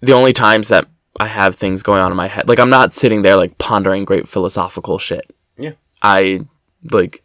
the 0.00 0.12
only 0.12 0.32
times 0.32 0.68
that 0.68 0.88
I 1.18 1.26
have 1.26 1.54
things 1.56 1.82
going 1.82 2.02
on 2.02 2.10
in 2.10 2.16
my 2.16 2.26
head, 2.26 2.48
like 2.48 2.58
I'm 2.58 2.70
not 2.70 2.92
sitting 2.92 3.22
there 3.22 3.36
like 3.36 3.58
pondering 3.58 4.04
great 4.04 4.28
philosophical 4.28 4.98
shit. 4.98 5.34
Yeah. 5.56 5.72
I 6.02 6.46
like 6.90 7.22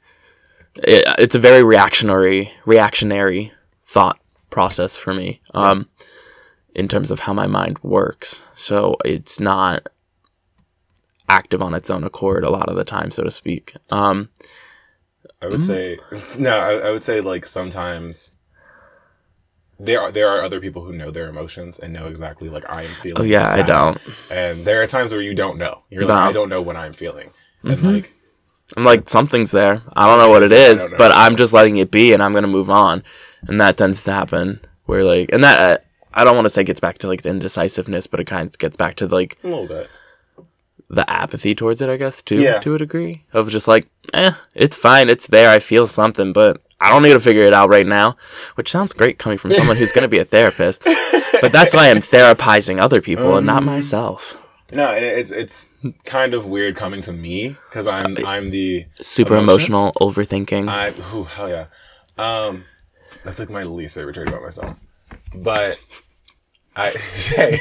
it, 0.75 1.05
it's 1.17 1.35
a 1.35 1.39
very 1.39 1.63
reactionary 1.63 2.51
reactionary 2.65 3.51
thought 3.83 4.19
process 4.49 4.97
for 4.97 5.13
me. 5.13 5.41
Um 5.53 5.89
in 6.75 6.87
terms 6.87 7.09
of 7.09 7.21
how 7.21 7.33
my 7.33 7.47
mind 7.47 7.79
works. 7.79 8.43
So 8.53 8.97
it's 9.03 9.39
not 9.39 9.87
active 11.27 11.61
on 11.61 11.73
its 11.73 11.89
own 11.89 12.03
accord 12.03 12.43
a 12.43 12.51
lot 12.51 12.69
of 12.69 12.75
the 12.75 12.83
time, 12.83 13.09
so 13.09 13.23
to 13.23 13.31
speak. 13.31 13.73
Um 13.89 14.29
I 15.41 15.47
would 15.47 15.63
say 15.63 15.99
no. 16.39 16.57
I, 16.57 16.87
I 16.87 16.91
would 16.91 17.03
say 17.03 17.21
like 17.21 17.45
sometimes 17.45 18.35
there 19.79 20.01
are 20.01 20.11
there 20.11 20.27
are 20.27 20.41
other 20.41 20.59
people 20.59 20.83
who 20.83 20.93
know 20.93 21.11
their 21.11 21.29
emotions 21.29 21.77
and 21.79 21.93
know 21.93 22.07
exactly 22.07 22.49
like 22.49 22.67
I 22.69 22.83
am 22.83 22.89
feeling. 22.89 23.21
oh 23.21 23.25
yeah, 23.25 23.49
I 23.49 23.61
don't. 23.61 23.99
And 24.29 24.65
there 24.65 24.81
are 24.81 24.87
times 24.87 25.11
where 25.11 25.21
you 25.21 25.35
don't 25.35 25.57
know. 25.57 25.83
You're 25.89 26.05
like 26.05 26.29
I 26.29 26.31
don't 26.31 26.49
know 26.49 26.61
what 26.61 26.75
I'm 26.75 26.93
feeling, 26.93 27.29
and 27.63 27.81
like 27.83 28.13
I'm 28.75 28.83
like, 28.83 29.09
something's 29.09 29.51
there. 29.51 29.81
I 29.93 30.07
don't 30.07 30.17
know 30.17 30.29
what 30.29 30.43
it 30.43 30.49
Something's 30.49 30.83
there, 30.83 30.91
I 30.91 30.93
is, 30.93 30.97
but 30.97 31.11
I'm 31.13 31.37
just 31.37 31.53
letting 31.53 31.77
it 31.77 31.91
be, 31.91 32.13
and 32.13 32.21
I'm 32.21 32.33
gonna 32.33 32.47
move 32.47 32.69
on. 32.69 33.03
And 33.47 33.61
that 33.61 33.77
tends 33.77 34.03
to 34.05 34.11
happen 34.11 34.59
where 34.85 35.03
like, 35.03 35.29
and 35.31 35.43
that 35.43 35.79
uh, 35.79 35.83
I 36.13 36.23
don't 36.23 36.35
want 36.35 36.45
to 36.45 36.49
say 36.49 36.63
gets 36.63 36.79
back 36.79 36.97
to 36.99 37.07
like 37.07 37.21
the 37.21 37.29
indecisiveness, 37.29 38.07
but 38.07 38.19
it 38.19 38.25
kind 38.25 38.49
of 38.49 38.57
gets 38.57 38.75
back 38.75 38.95
to 38.95 39.07
like 39.07 39.37
a 39.43 39.47
little 39.47 39.67
bit. 39.67 39.89
The 40.89 41.09
apathy 41.09 41.53
towards 41.53 41.81
it, 41.81 41.89
I 41.89 41.97
guess, 41.97 42.21
too, 42.21 42.41
Yeah. 42.41 42.59
to 42.59 42.75
a 42.75 42.77
degree 42.77 43.23
of 43.33 43.49
just 43.49 43.67
like, 43.67 43.87
eh, 44.13 44.31
it's 44.55 44.75
fine, 44.77 45.09
it's 45.09 45.27
there, 45.27 45.49
I 45.49 45.59
feel 45.59 45.85
something, 45.87 46.31
but 46.33 46.61
I 46.79 46.89
don't 46.89 47.03
need 47.03 47.13
to 47.13 47.19
figure 47.19 47.43
it 47.43 47.53
out 47.53 47.69
right 47.69 47.85
now. 47.87 48.15
Which 48.55 48.71
sounds 48.71 48.93
great 48.93 49.17
coming 49.19 49.37
from 49.37 49.51
someone 49.51 49.77
who's 49.77 49.91
gonna 49.91 50.07
be 50.07 50.19
a 50.19 50.25
therapist, 50.25 50.83
but 51.41 51.51
that's 51.51 51.73
why 51.73 51.89
I'm 51.89 51.97
therapizing 51.99 52.79
other 52.81 53.01
people 53.01 53.35
and 53.35 53.45
not 53.45 53.57
Um, 53.57 53.65
myself. 53.65 54.37
No, 54.71 54.91
it's 54.91 55.31
it's 55.31 55.71
kind 56.05 56.33
of 56.33 56.45
weird 56.45 56.75
coming 56.75 57.01
to 57.01 57.13
me 57.13 57.55
because 57.69 57.87
I'm 57.87 58.17
I'm 58.25 58.49
the 58.49 58.85
Super 59.01 59.35
Emotion? 59.37 59.73
emotional, 59.73 59.93
overthinking. 60.01 60.67
I 60.69 60.93
ooh, 61.15 61.23
hell 61.23 61.49
yeah. 61.49 61.65
Um, 62.17 62.65
that's 63.23 63.39
like 63.39 63.49
my 63.49 63.63
least 63.63 63.95
favorite 63.95 64.13
trait 64.13 64.27
about 64.27 64.41
myself. 64.41 64.77
But 65.33 65.79
I 66.79 66.91
hey 66.91 67.57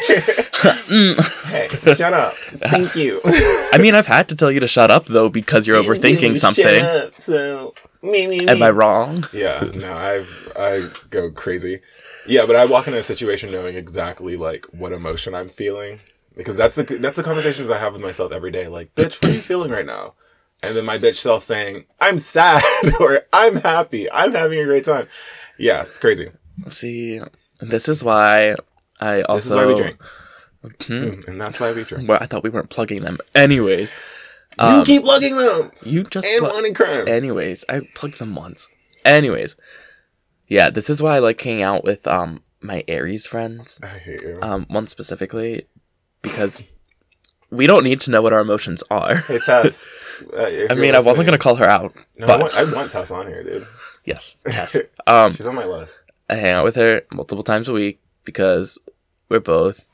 hey 1.47 1.95
shut 1.95 2.13
up. 2.13 2.35
Thank 2.35 2.95
you. 2.97 3.23
I 3.25 3.79
mean, 3.81 3.95
I've 3.95 4.07
had 4.07 4.29
to 4.29 4.37
tell 4.37 4.53
you 4.53 4.61
to 4.61 4.69
shut 4.69 4.91
up 4.91 5.07
though 5.07 5.31
because 5.31 5.67
you're 5.67 5.83
overthinking 5.83 6.37
something. 6.37 7.11
so 7.19 7.75
me 8.03 8.27
me 8.27 8.41
me. 8.41 8.49
Am 8.49 8.63
I 8.63 8.71
wrong? 8.71 9.25
yeah, 9.33 9.71
no, 9.75 9.95
I've 9.95 10.53
I 10.55 10.91
go 11.09 11.31
crazy. 11.31 11.81
Yeah, 12.27 12.45
but 12.45 12.57
I 12.57 12.67
walk 12.67 12.89
into 12.89 12.99
a 12.99 13.03
situation 13.03 13.51
knowing 13.51 13.75
exactly 13.75 14.37
like 14.37 14.67
what 14.67 14.93
emotion 14.93 15.35
I'm 15.35 15.49
feeling 15.49 16.01
because 16.37 16.59
that's 16.59 16.75
the 16.75 16.83
that's 16.83 17.17
the 17.17 17.25
conversations 17.25 17.71
I 17.71 17.79
have 17.79 17.95
with 17.95 18.03
myself 18.03 18.33
every 18.33 18.51
day. 18.51 18.69
Like, 18.69 18.95
bitch, 18.95 19.23
what 19.23 19.31
are 19.31 19.35
you 19.35 19.41
feeling 19.41 19.71
right 19.71 19.87
now? 19.87 20.13
And 20.63 20.77
then 20.77 20.85
my 20.85 20.99
bitch 20.99 21.17
self 21.17 21.43
saying, 21.43 21.87
"I'm 22.01 22.19
sad" 22.19 22.63
or 23.01 23.23
"I'm 23.33 23.57
happy. 23.57 24.11
I'm 24.13 24.33
having 24.33 24.59
a 24.59 24.65
great 24.65 24.85
time." 24.85 25.09
Yeah, 25.59 25.83
it's 25.83 25.99
crazy. 25.99 26.31
Let's 26.63 26.77
see, 26.77 27.21
this 27.61 27.89
is 27.89 28.05
why 28.05 28.57
I 29.01 29.23
also. 29.23 29.37
This 29.37 29.47
is 29.47 29.55
why 29.55 29.67
we 29.67 29.75
drink, 29.75 29.97
Mm, 30.65 31.29
and 31.29 31.41
that's 31.41 31.61
why 31.61 31.71
we 31.73 31.85
drink. 31.85 32.09
Well, 32.09 32.19
I 32.21 32.27
thought 32.27 32.43
we 32.43 32.51
weren't 32.51 32.71
plugging 32.71 33.03
them. 33.03 33.19
Anyways, 33.35 33.93
you 34.61 34.83
keep 34.85 35.03
plugging 35.05 35.37
them 35.37 35.71
you 35.85 36.03
just. 36.05 36.27
and 36.27 36.43
Wine 36.45 36.65
and 36.67 36.75
Crime. 36.75 37.07
Anyways, 37.07 37.65
I 37.69 37.83
plugged 37.95 38.19
them 38.19 38.35
once. 38.35 38.69
Anyways, 39.05 39.55
yeah, 40.49 40.71
this 40.71 40.91
is 40.91 41.01
why 41.01 41.17
I 41.17 41.19
like 41.21 41.41
hanging 41.41 41.63
out 41.63 41.85
with 41.85 42.07
um 42.09 42.43
my 42.61 42.83
Aries 42.89 43.27
friends. 43.27 43.79
I 43.83 43.99
hate 43.99 44.23
you. 44.23 44.39
Um, 44.43 44.67
one 44.69 44.87
specifically 44.89 45.67
because 46.23 46.63
we 47.51 47.69
don't 47.69 47.85
need 47.85 48.01
to 48.01 48.11
know 48.11 48.21
what 48.23 48.33
our 48.33 48.41
emotions 48.41 48.83
are. 48.91 49.17
hey 49.17 49.39
Tess. 49.39 49.89
Uh, 50.35 50.47
I 50.71 50.75
mean, 50.75 50.95
I 50.95 50.99
wasn't 51.01 51.27
gonna 51.27 51.37
call 51.37 51.57
her 51.57 51.69
out, 51.69 51.95
No, 52.17 52.27
but 52.27 52.41
I, 52.41 52.43
want, 52.43 52.55
I 52.55 52.73
want 52.75 52.91
Tess 52.91 53.11
on 53.11 53.27
here, 53.27 53.45
dude. 53.45 53.67
yes, 54.07 54.37
Tess. 54.49 54.79
Um, 55.07 55.31
She's 55.33 55.45
on 55.45 55.55
my 55.55 55.67
list. 55.67 56.05
I 56.31 56.37
hang 56.37 56.53
out 56.55 56.65
with 56.65 56.75
her 56.77 57.03
multiple 57.13 57.43
times 57.45 57.69
a 57.69 57.75
week 57.75 58.01
because 58.27 58.79
we're 59.31 59.41
both 59.41 59.89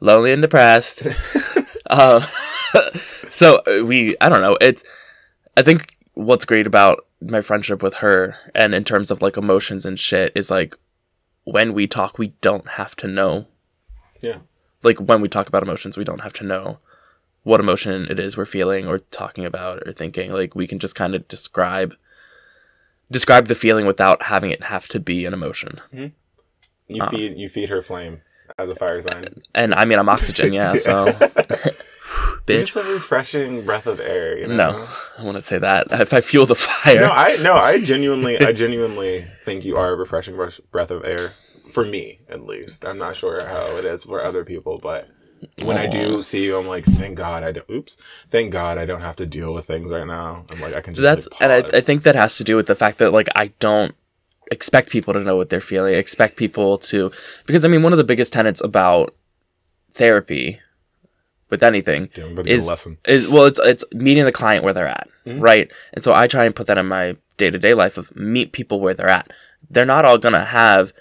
lonely 0.00 0.32
and 0.32 0.40
depressed. 0.40 1.02
um, 1.90 2.22
so 3.30 3.62
uh, 3.66 3.84
we, 3.84 4.16
I 4.20 4.30
don't 4.30 4.40
know. 4.40 4.56
It's, 4.60 4.82
I 5.56 5.62
think 5.62 5.96
what's 6.14 6.46
great 6.46 6.66
about 6.66 7.04
my 7.20 7.40
friendship 7.40 7.82
with 7.82 7.94
her 7.94 8.36
and 8.54 8.74
in 8.74 8.84
terms 8.84 9.10
of 9.10 9.20
like 9.20 9.36
emotions 9.36 9.84
and 9.84 9.98
shit 9.98 10.32
is 10.34 10.50
like 10.50 10.74
when 11.44 11.74
we 11.74 11.86
talk, 11.86 12.18
we 12.18 12.28
don't 12.40 12.68
have 12.70 12.96
to 12.96 13.08
know. 13.08 13.46
Yeah. 14.20 14.38
Like 14.82 14.98
when 14.98 15.20
we 15.20 15.28
talk 15.28 15.48
about 15.48 15.62
emotions, 15.62 15.96
we 15.96 16.04
don't 16.04 16.22
have 16.22 16.32
to 16.34 16.44
know 16.44 16.78
what 17.42 17.60
emotion 17.60 18.06
it 18.08 18.20
is 18.20 18.36
we're 18.36 18.44
feeling 18.44 18.86
or 18.86 18.98
talking 18.98 19.44
about 19.44 19.86
or 19.86 19.92
thinking. 19.92 20.32
Like 20.32 20.54
we 20.54 20.66
can 20.66 20.78
just 20.78 20.94
kind 20.94 21.14
of 21.14 21.26
describe 21.28 21.94
describe 23.10 23.46
the 23.46 23.54
feeling 23.54 23.84
without 23.84 24.24
having 24.24 24.50
it 24.50 24.64
have 24.64 24.88
to 24.88 24.98
be 24.98 25.26
an 25.26 25.34
emotion. 25.34 25.80
You 26.88 27.02
uh, 27.02 27.10
feed 27.10 27.36
you 27.36 27.48
feed 27.48 27.68
her 27.68 27.82
flame 27.82 28.22
as 28.58 28.70
a 28.70 28.74
fire 28.74 29.00
sign. 29.00 29.24
And 29.54 29.74
I 29.74 29.84
mean, 29.84 29.98
I'm 29.98 30.08
oxygen, 30.08 30.52
yeah. 30.52 30.74
So, 30.74 31.06
bitch. 32.46 32.60
just 32.60 32.76
a 32.76 32.82
refreshing 32.82 33.64
breath 33.64 33.86
of 33.86 34.00
air. 34.00 34.38
You 34.38 34.48
know? 34.48 34.56
No, 34.56 34.88
I 35.18 35.24
want 35.24 35.36
to 35.36 35.42
say 35.42 35.58
that 35.58 35.88
if 35.92 36.12
I 36.12 36.20
fuel 36.20 36.46
the 36.46 36.54
fire. 36.54 37.00
no, 37.00 37.10
I 37.10 37.36
no, 37.36 37.54
I 37.54 37.80
genuinely, 37.84 38.38
I 38.38 38.52
genuinely 38.52 39.26
think 39.44 39.64
you 39.64 39.76
are 39.76 39.92
a 39.92 39.96
refreshing 39.96 40.36
brush- 40.36 40.60
breath 40.70 40.90
of 40.90 41.04
air 41.04 41.34
for 41.70 41.84
me, 41.84 42.20
at 42.28 42.44
least. 42.44 42.84
I'm 42.84 42.98
not 42.98 43.16
sure 43.16 43.46
how 43.46 43.76
it 43.76 43.84
is 43.84 44.04
for 44.04 44.22
other 44.22 44.44
people, 44.44 44.78
but 44.78 45.08
when 45.62 45.76
I 45.76 45.86
do 45.86 46.22
see 46.22 46.44
you, 46.44 46.56
I'm 46.56 46.68
like, 46.68 46.84
thank 46.84 47.16
God 47.16 47.42
I 47.42 47.52
don't. 47.52 47.68
Oops, 47.70 47.96
thank 48.30 48.52
God 48.52 48.78
I 48.78 48.84
don't 48.84 49.00
have 49.00 49.16
to 49.16 49.26
deal 49.26 49.52
with 49.52 49.66
things 49.66 49.90
right 49.90 50.06
now. 50.06 50.46
I'm 50.50 50.60
like, 50.60 50.76
I 50.76 50.80
can 50.80 50.94
just. 50.94 51.02
that's 51.02 51.28
like, 51.32 51.42
and 51.42 51.52
I. 51.52 51.78
I 51.78 51.80
think 51.80 52.02
that 52.04 52.14
has 52.14 52.36
to 52.36 52.44
do 52.44 52.56
with 52.56 52.66
the 52.66 52.74
fact 52.74 52.98
that 52.98 53.12
like 53.12 53.28
I 53.34 53.48
don't 53.58 53.94
expect 54.52 54.90
people 54.90 55.12
to 55.14 55.20
know 55.20 55.36
what 55.36 55.48
they're 55.48 55.60
feeling. 55.60 55.94
Expect 55.94 56.36
people 56.36 56.78
to 56.78 57.10
because 57.46 57.64
I 57.64 57.68
mean 57.68 57.82
one 57.82 57.92
of 57.92 57.98
the 57.98 58.04
biggest 58.04 58.32
tenets 58.32 58.62
about 58.62 59.14
therapy 59.92 60.60
with 61.50 61.62
anything 61.62 62.08
Damn, 62.14 62.26
I'm 62.26 62.32
about 62.32 62.44
to 62.44 62.48
get 62.48 62.54
a 62.54 62.58
is 62.58 62.68
lesson. 62.68 62.98
is 63.06 63.28
well 63.28 63.46
it's 63.46 63.58
it's 63.58 63.84
meeting 63.92 64.24
the 64.24 64.32
client 64.32 64.64
where 64.64 64.72
they're 64.72 64.86
at 64.86 65.08
mm-hmm. 65.26 65.40
right? 65.40 65.70
And 65.92 66.02
so 66.04 66.14
i 66.14 66.26
try 66.26 66.44
and 66.44 66.54
put 66.54 66.66
that 66.68 66.78
in 66.78 66.86
my 66.86 67.16
day-to-day 67.36 67.74
life 67.74 67.96
of 67.98 68.14
meet 68.14 68.52
people 68.52 68.78
where 68.80 68.94
they're 68.94 69.08
at. 69.08 69.30
They're 69.68 69.84
not 69.86 70.04
all 70.04 70.18
gonna 70.18 70.44
have 70.44 70.92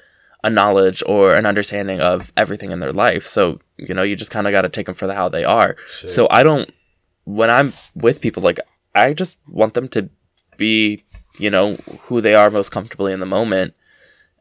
a 0.44 0.50
knowledge 0.50 1.04
or 1.06 1.36
an 1.36 1.46
understanding 1.46 2.02
of 2.02 2.34
everything 2.36 2.72
in 2.72 2.80
their 2.80 2.94
life. 2.94 3.26
So 3.26 3.60
you 3.78 3.94
know 3.94 4.04
you 4.04 4.16
just 4.16 4.32
kind 4.32 4.48
of 4.48 4.52
got 4.52 4.62
to 4.64 4.70
take 4.70 4.88
them 4.88 4.96
for 4.96 5.08
the 5.08 5.16
how 5.16 5.30
they 5.30 5.44
are. 5.44 5.76
So 5.90 6.28
i 6.32 6.44
don't 6.44 6.74
when 7.26 7.50
i'm 7.52 7.72
with 7.94 8.20
people 8.20 8.42
like 8.42 8.60
i 8.96 9.14
just 9.14 9.38
want 9.48 9.76
them 9.76 9.88
to 9.90 10.10
be 10.58 11.04
you 11.38 11.50
know 11.50 11.76
who 12.04 12.22
they 12.22 12.36
are 12.36 12.50
most 12.50 12.70
comfortably 12.72 13.14
in 13.14 13.20
the 13.20 13.26
moment 13.26 13.74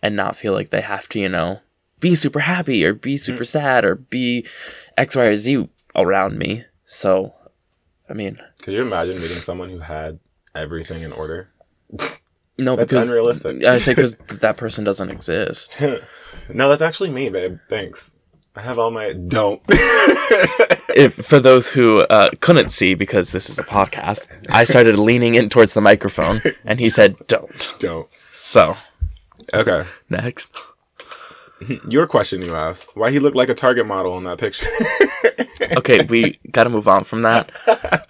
and 0.03 0.17
not 0.17 0.37
feel 0.37 0.53
like 0.53 0.71
they 0.71 0.81
have 0.81 1.09
to 1.09 1.19
you 1.21 1.29
know 1.29 1.61
be 2.01 2.15
super 2.15 2.41
happy 2.41 2.85
or 2.85 2.95
be 2.95 3.17
mm. 3.17 3.21
super 3.21 3.45
sad 3.45 3.85
or 3.85 3.95
be 3.95 4.47
x 4.97 5.17
y 5.17 5.25
or 5.25 5.37
z 5.37 5.69
around 5.95 6.39
me 6.39 6.65
so 6.87 7.35
i 8.09 8.13
mean 8.13 8.39
Could 8.63 8.75
you 8.75 8.83
imagine 8.83 9.21
meeting 9.21 9.41
someone 9.41 9.71
who 9.71 9.81
had 9.81 10.19
everything 10.55 11.03
in 11.03 11.13
order? 11.13 11.51
no 12.59 12.77
That's 12.77 12.93
because 12.93 13.09
unrealistic. 13.09 13.65
i 13.65 13.79
say 13.79 13.93
because 13.93 14.17
that 14.41 14.57
person 14.57 14.85
doesn't 14.85 15.11
exist 15.11 15.77
no, 16.49 16.69
that's 16.69 16.83
actually 16.83 17.11
me, 17.11 17.29
babe. 17.29 17.59
Thanks. 17.69 18.15
I 18.57 18.63
have 18.63 18.79
all 18.79 18.91
my 18.91 19.13
don't. 19.13 19.61
if 20.97 21.15
for 21.15 21.39
those 21.41 21.71
who 21.71 22.01
uh, 22.01 22.31
couldn't 22.41 22.71
see 22.71 22.95
because 22.95 23.31
this 23.31 23.49
is 23.49 23.59
a 23.59 23.63
podcast 23.63 24.27
i 24.49 24.65
started 24.65 24.99
leaning 24.99 25.37
in 25.37 25.49
towards 25.49 25.73
the 25.75 25.81
microphone 25.81 26.41
and 26.65 26.81
he 26.81 26.91
said 26.91 27.17
don't 27.29 27.71
don't. 27.79 28.09
so 28.33 28.77
Okay. 29.55 29.85
next 30.09 30.51
Your 31.89 32.07
question 32.07 32.41
you 32.41 32.55
asked. 32.57 32.97
Why 32.97 33.11
he 33.11 33.19
looked 33.19 33.37
like 33.37 33.51
a 33.51 33.55
target 33.55 33.87
model 33.87 34.17
in 34.17 34.25
that 34.25 34.39
picture. 34.39 34.67
okay 35.77 36.03
we 36.05 36.39
gotta 36.51 36.71
move 36.71 36.89
on 36.89 37.05
from 37.05 37.23
that 37.23 37.53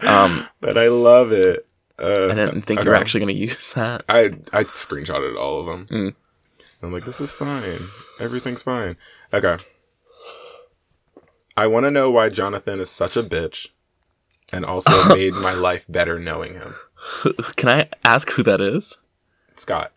um 0.01 0.47
but 0.61 0.79
I 0.79 0.89
love 0.89 1.33
it. 1.33 1.67
Uh, 1.99 2.29
i 2.31 2.35
didn't 2.35 2.63
think 2.63 2.83
you 2.83 2.89
were 2.91 2.97
actually 2.97 3.21
gonna 3.21 3.33
use 3.33 3.73
that 3.75 4.05
I 4.09 4.31
I 4.53 4.65
screenshotted 4.65 5.39
all 5.39 5.61
of 5.61 5.67
them. 5.67 5.87
Mm. 5.91 6.15
I'm 6.83 6.93
like, 6.93 7.05
this 7.05 7.21
is 7.21 7.31
fine. 7.31 7.89
Everything's 8.19 8.63
fine. 8.63 8.97
Okay. 9.35 9.63
I 11.61 11.67
want 11.67 11.85
to 11.85 11.91
know 11.91 12.11
why 12.11 12.31
Jonathan 12.31 12.81
is 12.81 12.89
such 12.89 13.19
a 13.19 13.23
bitch, 13.23 13.69
and 14.51 14.65
also 14.65 15.15
made 15.15 15.35
my 15.35 15.53
life 15.53 15.85
better 15.91 16.19
knowing 16.19 16.55
him. 16.55 16.75
can 17.57 17.69
i 17.69 17.89
ask 18.03 18.31
who 18.31 18.43
that 18.43 18.63
is 18.63 18.97
Scott. 19.57 19.93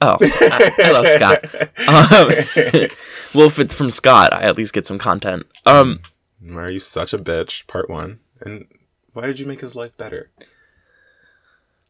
Oh, 0.00 0.16
I, 0.20 0.72
I 0.78 0.90
love 0.92 1.06
Scott. 1.08 1.70
Um, 1.86 2.88
well, 3.34 3.48
if 3.48 3.58
it's 3.58 3.74
from 3.74 3.90
Scott, 3.90 4.32
I 4.32 4.44
at 4.44 4.56
least 4.56 4.72
get 4.72 4.86
some 4.86 4.98
content. 4.98 5.44
Um, 5.66 6.00
Why 6.40 6.62
are 6.62 6.70
you 6.70 6.80
such 6.80 7.12
a 7.12 7.18
bitch? 7.18 7.66
Part 7.66 7.90
one. 7.90 8.20
And 8.40 8.66
why 9.12 9.26
did 9.26 9.38
you 9.38 9.46
make 9.46 9.60
his 9.60 9.76
life 9.76 9.94
better? 9.98 10.30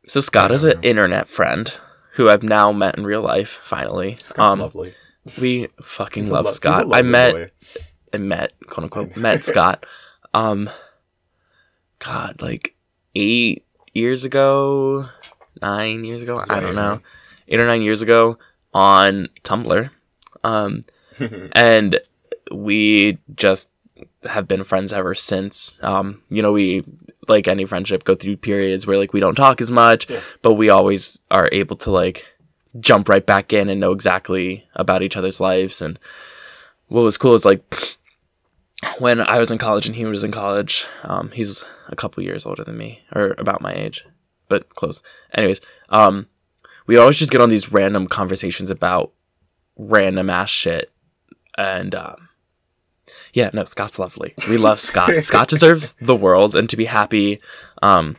so 0.09 0.21
Scott 0.21 0.51
is 0.51 0.65
an 0.65 0.83
internet 0.83 1.29
friend 1.29 1.73
who 2.15 2.29
I've 2.29 2.43
now 2.43 2.73
met 2.73 2.99
in 2.99 3.05
real 3.05 3.23
life. 3.23 3.61
Finally, 3.63 4.17
Scott's 4.17 4.53
um, 4.55 4.59
lovely. 4.59 4.95
we 5.41 5.69
fucking 5.81 6.25
He's 6.25 6.33
love 6.33 6.47
lo- 6.47 6.51
Scott. 6.51 6.89
I 6.93 7.03
met 7.03 7.33
boy. 7.33 7.51
I 8.15 8.19
met 8.19 8.53
quote 8.69 8.85
unquote 8.85 9.17
met 9.17 9.45
Scott. 9.51 9.85
Um, 10.33 10.71
God, 11.99 12.41
like 12.43 12.75
eight 13.15 13.65
years 13.93 14.25
ago, 14.25 15.09
nine 15.61 16.05
years 16.05 16.23
ago. 16.23 16.43
I 16.49 16.61
don't 16.61 16.75
know, 16.75 17.01
eight 17.49 17.61
or 17.61 17.67
nine 17.67 17.83
years 17.83 18.03
ago 18.03 18.39
on 18.73 19.29
Tumblr. 19.43 19.91
Um, 20.43 20.83
and 21.53 22.01
we 22.51 23.19
just 23.35 23.71
have 24.25 24.49
been 24.49 24.65
friends 24.65 24.93
ever 24.93 25.15
since. 25.15 25.79
Um, 25.83 26.23
you 26.31 26.43
know, 26.43 26.53
we 26.53 26.85
like 27.29 27.49
any 27.49 27.65
friendship 27.65 28.05
go 28.05 28.15
through 28.15 28.37
periods 28.37 28.87
where 28.87 28.99
like 28.99 29.13
we 29.13 29.21
don't 29.21 29.35
talk 29.35 29.61
as 29.61 29.71
much, 29.71 30.11
Yeah. 30.11 30.21
but 30.43 30.55
we 30.55 30.69
always 30.69 31.23
are 31.31 31.49
able 31.53 31.77
to 31.77 31.91
like 31.91 32.27
jump 32.81 33.09
right 33.09 33.25
back 33.25 33.53
in 33.53 33.69
and 33.69 33.81
know 33.81 33.93
exactly 33.93 34.67
about 34.75 35.03
each 35.03 35.17
other's 35.17 35.41
lives. 35.41 35.81
And 35.81 35.99
what 36.89 37.03
was 37.03 37.17
cool 37.17 37.35
is 37.35 37.45
like 37.45 37.97
when 38.99 39.21
I 39.21 39.39
was 39.39 39.51
in 39.51 39.59
college 39.59 39.87
and 39.87 39.95
he 39.97 40.05
was 40.07 40.25
in 40.25 40.31
college, 40.33 40.87
um, 41.03 41.31
he's 41.33 41.65
a 41.89 41.97
couple 41.97 42.23
years 42.23 42.47
older 42.47 42.65
than 42.65 42.77
me, 42.77 43.03
or 43.15 43.35
about 43.39 43.61
my 43.61 43.73
age, 43.73 44.05
but 44.49 44.69
close. 44.75 45.03
Anyways, 45.35 45.61
um, 45.89 46.27
we 46.87 46.97
always 46.97 47.17
just 47.19 47.31
get 47.31 47.41
on 47.41 47.51
these 47.51 47.73
random 47.73 48.07
conversations 48.07 48.71
about 48.71 49.13
random 49.77 50.31
ass 50.31 50.51
shit, 50.51 50.93
and 51.57 51.95
um, 51.95 52.29
yeah, 53.33 53.51
no, 53.53 53.65
Scott's 53.65 53.99
lovely. 53.99 54.35
We 54.49 54.57
love 54.57 54.81
Scott. 54.81 55.11
Scott 55.25 55.49
deserves 55.49 55.95
the 56.01 56.17
world 56.17 56.55
and 56.55 56.69
to 56.71 56.77
be 56.77 56.85
happy. 56.87 57.41
Um, 57.83 58.17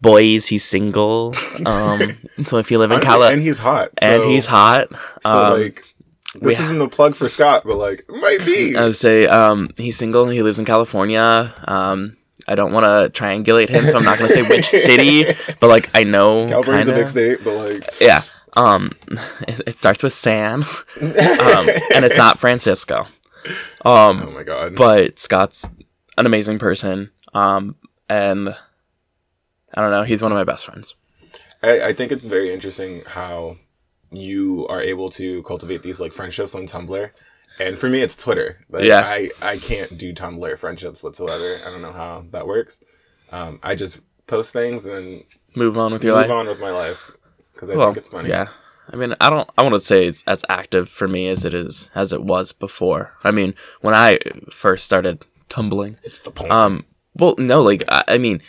boys, 0.00 0.46
he's 0.48 0.64
single. 0.64 1.34
Um, 1.64 2.18
so 2.44 2.58
if 2.58 2.70
you 2.70 2.78
live 2.78 2.90
in 2.90 2.96
Honestly, 2.96 3.08
Cali, 3.10 3.32
and 3.34 3.42
he's 3.42 3.58
hot. 3.58 3.90
and 4.00 4.22
so- 4.22 4.28
he's 4.28 4.46
hot, 4.46 4.88
So 5.22 5.30
um, 5.54 5.60
like, 5.62 5.84
this 6.40 6.60
isn't 6.60 6.80
a 6.80 6.88
plug 6.88 7.14
for 7.14 7.28
Scott, 7.28 7.62
but 7.64 7.76
like, 7.76 8.00
it 8.08 8.14
might 8.14 8.44
be. 8.46 8.76
I 8.76 8.84
would 8.84 8.96
say 8.96 9.26
um, 9.26 9.70
he's 9.76 9.96
single. 9.96 10.28
He 10.28 10.42
lives 10.42 10.58
in 10.58 10.64
California. 10.64 11.52
Um, 11.66 12.16
I 12.48 12.54
don't 12.54 12.72
want 12.72 12.84
to 12.84 13.22
triangulate 13.22 13.68
him, 13.68 13.86
so 13.86 13.98
I'm 13.98 14.04
not 14.04 14.18
going 14.18 14.28
to 14.28 14.34
say 14.34 14.42
which 14.48 14.64
city, 14.66 15.34
but 15.60 15.68
like 15.68 15.90
I 15.94 16.04
know. 16.04 16.48
California's 16.48 16.88
a 16.88 16.92
kinda. 16.92 17.02
big 17.04 17.08
state, 17.10 17.38
but 17.44 17.54
like, 17.54 18.00
Yeah. 18.00 18.22
Um, 18.54 18.92
it, 19.48 19.60
it 19.66 19.78
starts 19.78 20.02
with 20.02 20.12
San, 20.12 20.62
um, 20.62 20.68
and 21.00 22.04
it's 22.04 22.16
not 22.16 22.38
Francisco. 22.38 23.06
Um, 23.84 24.22
oh 24.22 24.30
my 24.30 24.42
god. 24.42 24.76
but 24.76 25.18
Scott's 25.18 25.66
an 26.18 26.26
amazing 26.26 26.58
person. 26.58 27.10
Um, 27.32 27.76
and 28.10 28.50
I 29.74 29.80
don't 29.80 29.90
know, 29.90 30.02
he's 30.02 30.22
one 30.22 30.32
of 30.32 30.36
my 30.36 30.44
best 30.44 30.66
friends. 30.66 30.94
I, 31.62 31.80
I 31.88 31.92
think 31.94 32.12
it's 32.12 32.26
very 32.26 32.52
interesting 32.52 33.02
how 33.06 33.56
you 34.12 34.66
are 34.68 34.80
able 34.80 35.08
to 35.10 35.42
cultivate 35.44 35.82
these 35.82 36.00
like 36.00 36.12
friendships 36.12 36.54
on 36.54 36.66
Tumblr. 36.66 37.10
And 37.58 37.78
for 37.78 37.88
me, 37.88 38.00
it's 38.02 38.16
Twitter. 38.16 38.64
Like, 38.70 38.84
Yeah. 38.84 39.00
I, 39.04 39.30
I 39.42 39.58
can't 39.58 39.98
do 39.98 40.12
Tumblr 40.14 40.58
friendships 40.58 41.02
whatsoever. 41.02 41.60
I 41.66 41.70
don't 41.70 41.82
know 41.82 41.92
how 41.92 42.24
that 42.30 42.46
works. 42.46 42.82
Um, 43.30 43.58
I 43.62 43.74
just 43.74 44.00
post 44.26 44.52
things 44.52 44.86
and 44.86 45.24
Move 45.54 45.76
on 45.76 45.92
with 45.92 46.02
your 46.02 46.12
move 46.14 46.20
life. 46.22 46.28
Move 46.30 46.38
on 46.38 46.46
with 46.46 46.60
my 46.60 46.70
life 46.70 47.12
because 47.52 47.70
I 47.70 47.76
well, 47.76 47.88
think 47.88 47.98
it's 47.98 48.08
funny. 48.08 48.30
yeah. 48.30 48.48
I 48.90 48.96
mean, 48.96 49.14
I 49.20 49.28
don't. 49.30 49.48
I 49.56 49.62
want 49.62 49.74
to 49.74 49.80
say 49.80 50.06
it's 50.06 50.22
as 50.26 50.44
active 50.48 50.88
for 50.88 51.06
me 51.06 51.28
as 51.28 51.44
it 51.44 51.52
is 51.54 51.90
as 51.94 52.12
it 52.12 52.22
was 52.24 52.52
before. 52.52 53.12
I 53.22 53.30
mean, 53.30 53.54
when 53.82 53.94
I 53.94 54.18
first 54.50 54.84
started 54.86 55.24
tumbling, 55.50 55.98
It's 56.02 56.20
the 56.20 56.30
point. 56.30 56.50
Um, 56.50 56.86
well, 57.14 57.34
no, 57.38 57.62
like 57.62 57.84
I, 57.88 58.02
I 58.08 58.18
mean, 58.18 58.40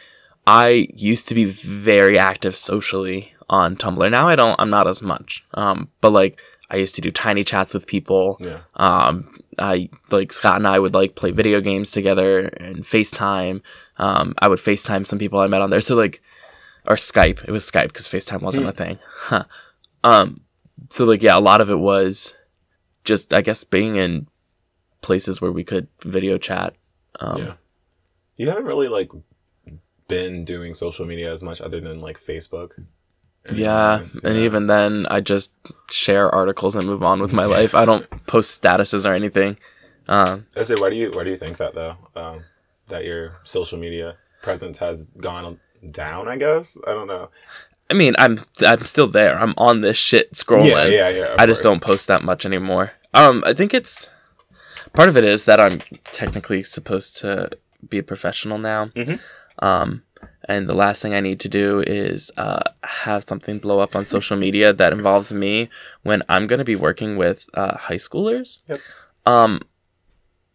I 0.48 0.88
used 0.94 1.28
to 1.28 1.36
be 1.36 1.46
very 1.46 2.18
active 2.18 2.56
socially 2.56 3.33
on 3.54 3.76
Tumblr. 3.76 4.10
Now 4.10 4.28
I 4.28 4.36
don't. 4.36 4.60
I'm 4.60 4.72
not 4.72 4.88
as 4.88 5.04
much. 5.04 5.46
Um, 5.54 5.90
but 6.02 6.12
like 6.12 6.40
I 6.72 6.78
used 6.78 6.96
to 6.96 7.02
do 7.02 7.12
tiny 7.12 7.44
chats 7.44 7.76
with 7.76 7.86
people. 7.86 8.38
yeah. 8.42 8.62
Um, 8.76 9.38
I 9.60 9.90
like 10.10 10.34
Scott 10.34 10.56
and 10.56 10.68
I 10.68 10.80
would 10.80 10.96
like 10.96 11.14
play 11.14 11.30
video 11.30 11.62
games 11.62 11.92
together 11.92 12.48
and 12.58 12.84
FaceTime. 12.84 13.62
Um, 14.00 14.34
I 14.40 14.48
would 14.48 14.58
FaceTime 14.58 15.06
some 15.06 15.20
people 15.20 15.40
I 15.40 15.46
met 15.46 15.62
on 15.62 15.70
there. 15.70 15.82
So 15.82 15.96
like, 15.96 16.24
or 16.88 16.96
Skype. 16.96 17.44
It 17.44 17.52
was 17.52 17.70
Skype 17.70 17.90
because 17.90 18.08
FaceTime 18.08 18.42
wasn't 18.42 18.68
a 18.68 18.72
thing. 18.72 18.98
Huh. 19.06 19.44
Um, 20.04 20.42
so 20.90 21.06
like 21.06 21.22
yeah, 21.22 21.38
a 21.38 21.40
lot 21.40 21.62
of 21.62 21.70
it 21.70 21.80
was 21.80 22.34
just 23.04 23.34
I 23.36 23.42
guess 23.42 23.64
being 23.64 23.96
in 23.96 24.28
places 25.02 25.42
where 25.42 25.52
we 25.52 25.64
could 25.64 25.88
video 26.02 26.40
chat. 26.40 26.74
Um, 27.20 27.38
yeah. 27.38 27.54
You 28.36 28.50
haven't 28.50 28.66
really 28.66 28.88
like 28.88 29.12
been 30.08 30.44
doing 30.44 30.74
social 30.74 31.06
media 31.06 31.32
as 31.32 31.44
much 31.44 31.62
other 31.62 31.80
than 31.80 32.02
like 32.02 32.20
Facebook. 32.20 32.72
Yeah, 33.52 34.06
and 34.24 34.36
even 34.38 34.68
then, 34.68 35.06
I 35.10 35.20
just 35.20 35.52
share 35.92 36.34
articles 36.34 36.76
and 36.76 36.86
move 36.86 37.04
on 37.04 37.22
with 37.22 37.34
my 37.34 37.46
life. 37.46 37.76
I 37.76 37.84
don't 37.86 38.08
post 38.26 38.62
statuses 38.62 39.10
or 39.10 39.14
anything. 39.14 39.58
Um, 40.08 40.48
I 40.56 40.64
say, 40.64 40.76
why 40.76 40.90
do 40.90 40.96
you 40.96 41.12
why 41.12 41.24
do 41.24 41.30
you 41.30 41.38
think 41.38 41.58
that 41.58 41.76
though? 41.76 41.98
Um, 42.16 42.44
that 42.88 43.04
your 43.06 43.38
social 43.44 43.78
media 43.78 44.18
presence 44.42 44.78
has 44.80 45.12
gone 45.12 45.60
down? 45.92 46.28
I 46.28 46.38
guess 46.38 46.78
I 46.88 46.92
don't 46.92 47.08
know. 47.08 47.30
I 47.90 47.96
mean, 47.96 48.16
I'm 48.18 48.40
I'm 48.66 48.86
still 48.86 49.08
there. 49.08 49.38
I'm 49.38 49.54
on 49.58 49.82
this 49.82 49.98
shit 49.98 50.34
scrolling. 50.34 50.70
Yeah, 50.70 50.88
yeah, 50.88 51.10
yeah. 51.10 51.36
I 51.38 51.46
just 51.46 51.62
course. 51.62 51.74
don't 51.74 51.82
post 51.82 52.08
that 52.08 52.24
much 52.24 52.46
anymore. 52.46 52.94
Um, 53.14 53.44
I 53.46 53.54
think 53.54 53.74
it's 53.74 54.10
part 54.94 55.10
of 55.10 55.18
it 55.18 55.24
is 55.24 55.46
that 55.46 55.60
I'm 55.60 55.80
technically 56.06 56.64
supposed 56.64 57.18
to 57.18 57.50
be 57.88 57.98
a 57.98 58.04
professional 58.04 58.58
now. 58.58 58.86
Mhm. 58.96 59.20
Um, 59.60 60.04
and 60.50 60.68
the 60.68 60.74
last 60.74 61.02
thing 61.02 61.14
I 61.14 61.20
need 61.22 61.40
to 61.42 61.50
do 61.50 61.82
is 61.86 62.32
uh, 62.38 62.62
have 62.84 63.24
something 63.24 63.60
blow 63.60 63.80
up 63.80 63.96
on 63.96 64.06
social 64.06 64.38
media 64.38 64.74
that 64.74 64.94
involves 64.94 65.34
me 65.34 65.70
when 66.04 66.22
I'm 66.30 66.46
going 66.46 66.60
to 66.60 66.66
be 66.66 66.76
working 66.76 67.16
with 67.18 67.50
uh, 67.54 67.78
high 67.78 67.96
schoolers. 67.96 68.60
Yep. 68.68 68.80
Um, 69.26 69.62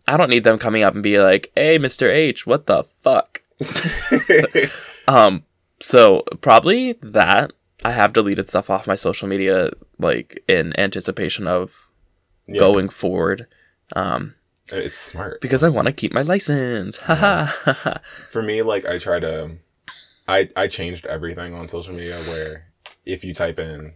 I 0.06 0.16
don't 0.16 0.30
need 0.30 0.44
them 0.44 0.58
coming 0.58 0.82
up 0.82 0.94
and 0.94 1.02
be 1.02 1.20
like, 1.20 1.50
"Hey, 1.54 1.78
Mr. 1.78 2.08
H, 2.08 2.46
what 2.46 2.66
the 2.66 2.84
fuck?" 3.02 3.42
Um, 5.08 5.44
so 5.80 6.22
probably 6.42 6.92
that 7.00 7.52
I 7.82 7.92
have 7.92 8.12
deleted 8.12 8.46
stuff 8.48 8.68
off 8.68 8.86
my 8.86 8.94
social 8.94 9.26
media, 9.26 9.70
like 9.98 10.42
in 10.46 10.78
anticipation 10.78 11.46
of 11.48 11.88
Yeah, 12.46 12.58
going 12.58 12.90
forward. 12.90 13.46
Um, 13.96 14.34
It's 14.70 14.98
smart. 14.98 15.40
because 15.40 15.64
I 15.64 15.70
want 15.70 15.86
to 15.86 15.92
keep 15.92 16.12
my 16.12 16.20
license. 16.20 16.98
Haha. 16.98 17.46
For 18.28 18.42
me, 18.42 18.60
like 18.60 18.84
I 18.84 18.98
try 18.98 19.18
to, 19.20 19.52
I 20.28 20.48
I 20.54 20.66
changed 20.68 21.06
everything 21.06 21.54
on 21.54 21.68
social 21.68 21.94
media 21.94 22.20
where 22.24 22.66
if 23.06 23.24
you 23.24 23.32
type 23.34 23.58
in 23.58 23.94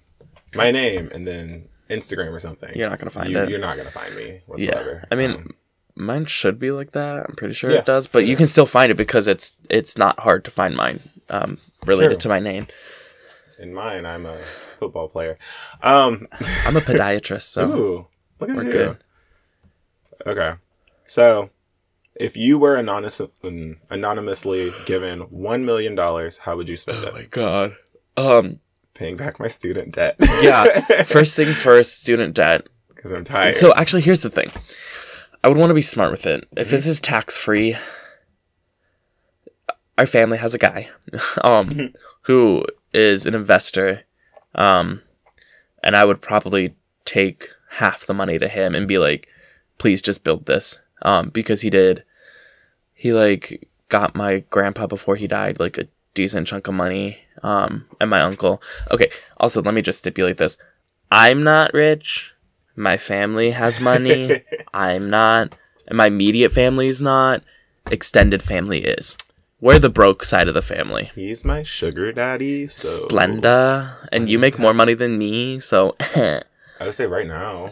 my 0.55 0.71
name 0.71 1.11
and 1.13 1.27
then 1.27 1.69
Instagram 1.91 2.33
or 2.33 2.41
something, 2.41 2.73
You're 2.75 2.89
not 2.91 2.99
gonna 2.99 3.11
find 3.11 3.31
you, 3.31 3.39
it. 3.39 3.51
You're 3.51 3.59
not 3.59 3.77
gonna 3.77 3.91
find 3.91 4.15
me 4.17 4.41
whatsoever. 4.47 5.01
yeah. 5.03 5.05
I 5.11 5.15
mean, 5.15 5.31
Um, 5.33 5.51
mine 5.95 6.25
should 6.27 6.59
be 6.59 6.71
like 6.71 6.93
that. 6.93 7.27
I'm 7.29 7.37
pretty 7.37 7.55
sure 7.55 7.71
Yeah. 7.71 7.79
it 7.81 7.85
does, 7.85 8.07
but 8.07 8.25
you 8.27 8.35
can 8.37 8.47
still 8.47 8.67
find 8.67 8.91
it 8.91 8.97
because 8.97 9.29
it's 9.29 9.53
it's 9.69 9.99
not 9.99 10.19
hard 10.21 10.45
to 10.47 10.51
find 10.51 10.75
mine. 10.75 11.01
Um, 11.29 11.59
related 11.87 12.15
True. 12.15 12.21
to 12.23 12.29
my 12.31 12.41
name. 12.41 12.67
in 13.59 13.73
mine, 13.75 14.05
I'm 14.07 14.27
a 14.27 14.39
football 14.79 15.09
player. 15.09 15.39
Um, 15.83 16.27
I'm 16.67 16.77
a 16.77 16.81
podiatrist, 16.81 17.43
so 17.43 17.71
ooh, 17.77 18.07
look 18.41 18.51
at 18.51 18.57
we're 18.57 18.65
you. 18.65 18.71
good. 18.73 18.97
Okay, 20.27 20.53
so 21.07 21.51
if 22.23 22.37
you 22.37 22.59
were 22.59 22.77
anonymous, 22.77 23.21
anonymously 23.91 24.73
given 24.87 25.21
one 25.21 25.65
million 25.65 25.95
dollars, 25.95 26.39
how 26.39 26.57
would 26.57 26.69
you 26.69 26.77
spend 26.77 27.03
it? 27.05 27.11
Oh 27.11 27.13
my 27.13 27.25
god. 27.25 27.77
Um, 28.17 28.61
Paying 28.95 29.17
back 29.17 29.41
my 29.41 29.49
student 29.49 29.95
debt. 29.95 30.17
yeah. 30.21 30.81
First 31.05 31.35
thing 31.35 31.55
first, 31.55 32.03
student 32.03 32.35
debt. 32.35 32.67
because 32.95 33.11
I'm 33.13 33.25
tired. 33.25 33.55
So 33.55 33.75
actually, 33.75 34.03
here's 34.03 34.23
the 34.23 34.31
thing. 34.31 34.51
I 35.43 35.49
would 35.49 35.57
want 35.57 35.71
to 35.71 35.75
be 35.75 35.83
smart 35.83 36.11
with 36.13 36.27
it. 36.27 36.47
If 36.57 36.71
this 36.71 36.87
is 36.87 37.01
tax 37.01 37.37
free, 37.37 37.77
our 39.99 40.07
family 40.07 40.39
has 40.39 40.55
a 40.55 40.59
guy, 40.59 40.89
um, 41.43 41.93
who 42.23 42.65
is 42.93 43.27
an 43.27 43.35
investor, 43.35 44.03
um, 44.55 45.03
and 45.83 45.97
I 45.97 46.05
would 46.05 46.21
probably 46.21 46.77
take 47.05 47.49
half 47.71 48.07
the 48.07 48.15
money 48.15 48.39
to 48.39 48.47
him 48.49 48.75
and 48.75 48.87
be 48.87 48.99
like, 48.99 49.29
"Please 49.79 50.01
just 50.03 50.23
build 50.23 50.47
this," 50.47 50.79
um, 51.03 51.31
because 51.31 51.63
he 51.63 51.71
did. 51.71 52.05
He 53.03 53.13
like 53.13 53.69
got 53.89 54.15
my 54.15 54.45
grandpa 54.49 54.87
before 54.87 55.17
he 55.17 55.27
died 55.27 55.59
like 55.59 55.77
a 55.77 55.89
decent 56.15 56.47
chunk 56.47 56.69
of 56.69 56.75
money, 56.75 57.19
um, 57.43 57.87
and 58.01 58.09
my 58.09 58.21
uncle. 58.21 58.63
Okay. 58.93 59.11
Also, 59.39 59.61
let 59.61 59.75
me 59.75 59.83
just 59.83 59.99
stipulate 59.99 60.37
this: 60.39 60.57
I'm 61.11 61.43
not 61.43 61.75
rich. 61.75 62.33
My 62.77 62.97
family 62.97 63.51
has 63.51 63.81
money. 63.81 64.45
I'm 64.73 65.11
not. 65.11 65.57
And 65.89 65.99
my 65.99 66.07
immediate 66.07 66.53
family 66.53 66.87
is 66.87 67.03
not. 67.03 67.43
Extended 67.91 68.41
family 68.41 68.85
is. 68.85 69.17
we're 69.61 69.81
the 69.81 69.91
broke 69.91 70.23
side 70.25 70.47
of 70.47 70.55
the 70.55 70.63
family. 70.63 71.11
He's 71.17 71.45
my 71.45 71.65
sugar 71.65 72.13
daddy. 72.13 72.69
So 72.69 73.09
Splenda, 73.09 73.99
and 74.13 74.29
you 74.29 74.39
make 74.39 74.61
more 74.61 74.75
money 74.75 74.95
than 74.95 75.19
me, 75.19 75.59
so 75.59 75.97
I 76.15 76.43
would 76.87 76.95
say 76.95 77.07
right 77.07 77.27
now. 77.27 77.71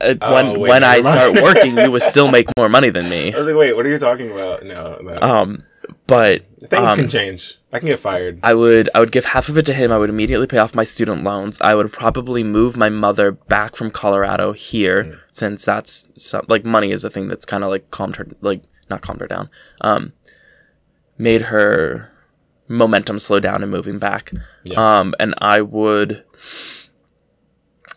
Uh, 0.00 0.14
Oh, 0.20 0.34
when 0.34 0.60
wait, 0.60 0.70
when 0.70 0.84
I 0.84 1.00
start 1.00 1.34
working, 1.42 1.76
you 1.78 1.90
would 1.90 2.02
still 2.02 2.28
make 2.28 2.46
more 2.56 2.68
money 2.68 2.90
than 2.90 3.08
me. 3.08 3.32
I 3.34 3.38
was 3.38 3.46
like, 3.46 3.56
wait, 3.56 3.74
what 3.74 3.86
are 3.86 3.88
you 3.88 3.98
talking 3.98 4.30
about? 4.30 4.64
No, 4.64 4.98
no. 5.02 5.18
Um, 5.20 5.64
but 6.06 6.44
things 6.60 6.86
um, 6.88 6.98
can 6.98 7.08
change. 7.08 7.56
I 7.72 7.78
can 7.78 7.88
get 7.88 7.98
fired. 7.98 8.40
I 8.42 8.54
would 8.54 8.88
I 8.94 9.00
would 9.00 9.12
give 9.12 9.24
half 9.26 9.48
of 9.48 9.56
it 9.58 9.66
to 9.66 9.74
him. 9.74 9.90
I 9.92 9.98
would 9.98 10.10
immediately 10.10 10.46
pay 10.46 10.58
off 10.58 10.74
my 10.74 10.84
student 10.84 11.22
loans. 11.24 11.60
I 11.60 11.74
would 11.74 11.92
probably 11.92 12.42
move 12.44 12.76
my 12.76 12.88
mother 12.88 13.32
back 13.32 13.76
from 13.76 13.90
Colorado 13.90 14.52
here 14.52 15.04
Mm. 15.04 15.18
since 15.32 15.64
that's 15.64 16.08
some, 16.16 16.44
like 16.48 16.64
money 16.64 16.90
is 16.92 17.04
a 17.04 17.10
thing 17.10 17.28
that's 17.28 17.44
kind 17.46 17.62
of 17.64 17.70
like 17.70 17.90
calmed 17.90 18.16
her 18.16 18.26
like 18.40 18.62
not 18.90 19.02
calmed 19.02 19.20
her 19.20 19.26
down. 19.26 19.48
Um 19.80 20.12
made 21.18 21.42
her 21.42 22.10
momentum 22.68 23.18
slow 23.18 23.40
down 23.40 23.62
in 23.62 23.68
moving 23.70 23.98
back. 23.98 24.32
Yeah. 24.64 24.78
Um 25.00 25.14
and 25.20 25.34
I 25.38 25.60
would 25.60 26.24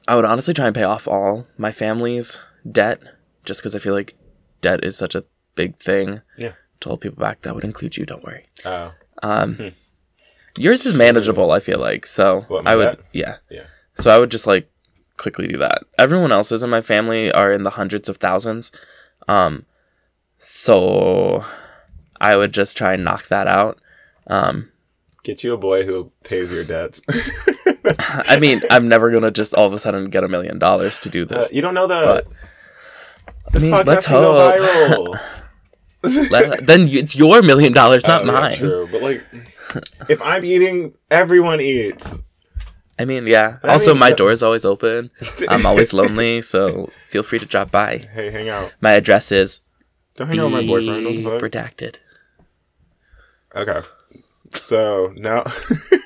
I 0.09 0.15
would 0.15 0.25
honestly 0.25 0.53
try 0.53 0.65
and 0.65 0.75
pay 0.75 0.83
off 0.83 1.07
all 1.07 1.45
my 1.57 1.71
family's 1.71 2.39
debt 2.69 3.01
just 3.45 3.61
cuz 3.63 3.75
I 3.75 3.79
feel 3.79 3.93
like 3.93 4.15
debt 4.61 4.83
is 4.83 4.97
such 4.97 5.15
a 5.15 5.23
big 5.55 5.77
thing. 5.77 6.21
Yeah. 6.37 6.53
To 6.81 6.89
hold 6.89 7.01
people 7.01 7.19
back, 7.21 7.41
that 7.41 7.53
would 7.55 7.63
include 7.63 7.95
you, 7.97 8.05
don't 8.05 8.23
worry. 8.23 8.45
Oh, 8.65 8.93
Um, 9.23 9.71
yours 10.57 10.85
is 10.85 10.93
manageable. 10.93 11.51
I 11.51 11.59
feel 11.59 11.77
like 11.79 12.05
so. 12.05 12.41
What, 12.47 12.67
I 12.67 12.75
would, 12.75 12.85
debt? 12.85 12.99
yeah. 13.13 13.35
yeah. 13.49 13.63
So 13.99 14.09
I 14.11 14.17
would 14.17 14.31
just 14.31 14.47
like 14.47 14.69
quickly 15.17 15.47
do 15.47 15.57
that. 15.57 15.83
Everyone 15.97 16.31
else's 16.31 16.63
in 16.63 16.69
my 16.69 16.81
family 16.81 17.31
are 17.31 17.51
in 17.51 17.63
the 17.63 17.71
hundreds 17.71 18.07
of 18.09 18.17
thousands. 18.17 18.71
Um, 19.27 19.65
so 20.37 21.43
I 22.21 22.35
would 22.35 22.53
just 22.53 22.77
try 22.77 22.93
and 22.93 23.03
knock 23.03 23.27
that 23.27 23.47
out. 23.47 23.79
Um, 24.27 24.71
Get 25.23 25.43
you 25.43 25.53
a 25.53 25.57
boy 25.57 25.85
who 25.85 26.11
pays 26.23 26.51
your 26.51 26.63
debts. 26.63 27.01
I 27.97 28.39
mean, 28.39 28.61
I'm 28.69 28.87
never 28.87 29.11
gonna 29.11 29.31
just 29.31 29.53
all 29.53 29.65
of 29.65 29.73
a 29.73 29.79
sudden 29.79 30.09
get 30.09 30.23
a 30.23 30.27
million 30.27 30.59
dollars 30.59 30.99
to 31.01 31.09
do 31.09 31.23
Uh, 31.23 31.25
this. 31.25 31.49
you 31.51 31.61
don't 31.61 31.73
know 31.73 31.87
that. 31.87 32.03
But- 32.05 32.27
this 33.53 33.63
mean, 33.63 33.71
podcast 33.73 33.85
let's 33.87 34.05
can 34.07 34.15
go 34.21 34.37
hope. 34.37 35.15
viral. 36.03 36.29
Let- 36.31 36.67
then 36.67 36.87
it's 36.87 37.15
your 37.15 37.41
million 37.41 37.73
dollars, 37.73 38.05
not 38.05 38.21
Oh, 38.23 38.25
yeah, 38.25 38.31
mine. 38.39 38.53
true, 38.55 38.87
but 38.91 39.01
like, 39.01 39.23
if 40.07 40.21
I'm 40.21 40.45
eating, 40.45 40.93
everyone 41.11 41.59
eats. 41.61 42.19
I 42.99 43.05
mean, 43.05 43.25
yeah. 43.27 43.57
I 43.63 43.69
also, 43.73 43.91
mean, 43.93 43.99
my 43.99 44.11
door 44.11 44.31
is 44.31 44.43
always 44.43 44.65
open. 44.65 45.09
I'm 45.49 45.65
always 45.65 45.93
lonely, 45.93 46.41
so 46.41 46.89
feel 47.07 47.23
free 47.23 47.39
to 47.39 47.45
drop 47.45 47.71
by. 47.71 48.05
Hey, 48.13 48.29
hang 48.29 48.49
out. 48.49 48.73
My 48.81 48.91
address 48.93 49.31
is 49.31 49.61
Don't 50.15 50.27
hang 50.27 50.39
out 50.39 50.51
with 50.51 50.53
my 50.53 50.67
boyfriend. 50.67 51.05
What 51.05 51.15
the 51.15 51.23
fuck? 51.23 51.41
redacted. 51.51 51.95
Okay. 53.55 53.81
So 54.53 55.13
now, 55.15 55.43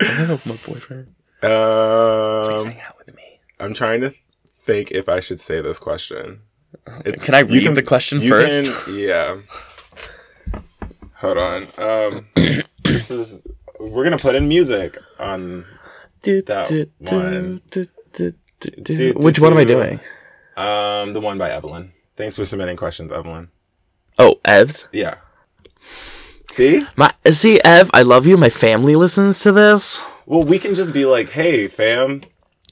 I 0.00 0.04
don't 0.16 0.28
know 0.28 0.34
if 0.34 0.46
my 0.46 0.56
boyfriend. 0.66 1.08
um, 1.42 2.64
hang 2.66 2.80
out 2.80 2.96
with 2.98 3.14
me. 3.16 3.40
I'm 3.58 3.74
trying 3.74 4.00
to 4.02 4.10
think 4.64 4.90
if 4.92 5.08
I 5.08 5.20
should 5.20 5.40
say 5.40 5.60
this 5.60 5.78
question. 5.78 6.40
It's- 7.04 7.24
Can 7.24 7.34
I 7.34 7.40
you 7.40 7.68
read 7.68 7.74
the 7.74 7.82
question 7.82 8.22
you 8.22 8.30
first? 8.30 8.84
can- 8.84 8.98
yeah. 8.98 9.36
Hold 11.16 11.36
on. 11.38 11.66
Um, 11.78 12.26
this 12.84 13.10
is 13.10 13.46
we're 13.78 14.04
gonna 14.04 14.18
put 14.18 14.34
in 14.34 14.48
music 14.48 14.96
on. 15.18 15.64
Do, 16.22 16.42
That 16.42 16.66
do, 16.68 16.84
do, 16.84 17.16
one. 17.16 17.60
do, 17.70 17.86
do, 18.12 18.30
do, 18.30 18.32
do. 18.60 18.70
Do, 18.82 18.96
do, 18.96 19.12
Which 19.18 19.38
one 19.40 19.52
am 19.52 19.58
I 19.58 19.64
do. 19.64 19.74
doing? 19.74 20.00
Um, 20.56 21.14
the 21.14 21.20
one 21.20 21.38
by 21.38 21.50
Evelyn. 21.50 21.92
Thanks 22.16 22.36
for 22.36 22.44
submitting 22.44 22.76
questions, 22.76 23.10
Evelyn. 23.10 23.48
Oh, 24.18 24.38
Ev's. 24.44 24.86
Yeah. 24.92 25.14
See? 26.50 26.84
My 26.96 27.12
see, 27.30 27.60
Ev, 27.64 27.90
I 27.94 28.02
love 28.02 28.26
you. 28.26 28.36
My 28.36 28.50
family 28.50 28.94
listens 28.94 29.40
to 29.40 29.52
this. 29.52 30.00
Well, 30.26 30.42
we 30.42 30.58
can 30.58 30.74
just 30.74 30.92
be 30.92 31.04
like, 31.06 31.30
"Hey, 31.30 31.68
fam, 31.68 32.22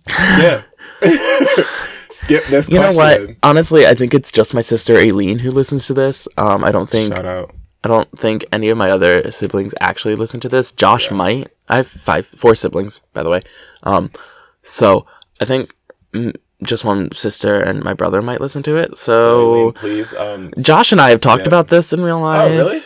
Yeah. 0.08 0.62
skip 2.10 2.44
this." 2.46 2.68
You 2.68 2.80
know 2.80 2.92
what? 2.92 3.36
Honestly, 3.42 3.86
I 3.86 3.94
think 3.94 4.14
it's 4.14 4.32
just 4.32 4.54
my 4.54 4.60
sister 4.60 4.96
Aileen 4.96 5.40
who 5.40 5.50
listens 5.50 5.86
to 5.86 5.94
this. 5.94 6.28
Um, 6.36 6.64
I 6.64 6.72
don't 6.72 6.88
think 6.90 7.14
Shout 7.14 7.26
out. 7.26 7.54
I 7.84 7.88
don't 7.88 8.18
think 8.18 8.44
any 8.52 8.68
of 8.68 8.76
my 8.76 8.90
other 8.90 9.30
siblings 9.30 9.74
actually 9.80 10.16
listen 10.16 10.40
to 10.40 10.48
this. 10.48 10.72
Josh 10.72 11.10
might. 11.10 11.48
I 11.68 11.76
have 11.76 11.86
five, 11.86 12.26
four 12.26 12.54
siblings, 12.54 13.00
by 13.12 13.22
the 13.22 13.30
way. 13.30 13.42
Um, 13.84 14.10
so 14.64 15.06
I 15.40 15.44
think 15.44 15.74
mm, 16.12 16.34
just 16.64 16.84
one 16.84 17.12
sister 17.12 17.60
and 17.60 17.84
my 17.84 17.94
brother 17.94 18.20
might 18.20 18.40
listen 18.40 18.62
to 18.64 18.76
it. 18.76 18.98
So, 18.98 19.12
So, 19.14 19.52
Aileen, 19.60 19.72
please. 19.74 20.14
Um, 20.14 20.52
Josh 20.60 20.90
and 20.90 21.00
I 21.00 21.10
have 21.10 21.20
talked 21.20 21.42
skip. 21.42 21.46
about 21.46 21.68
this 21.68 21.92
in 21.92 22.02
real 22.02 22.20
life. 22.20 22.50
Oh, 22.50 22.56
really? 22.56 22.82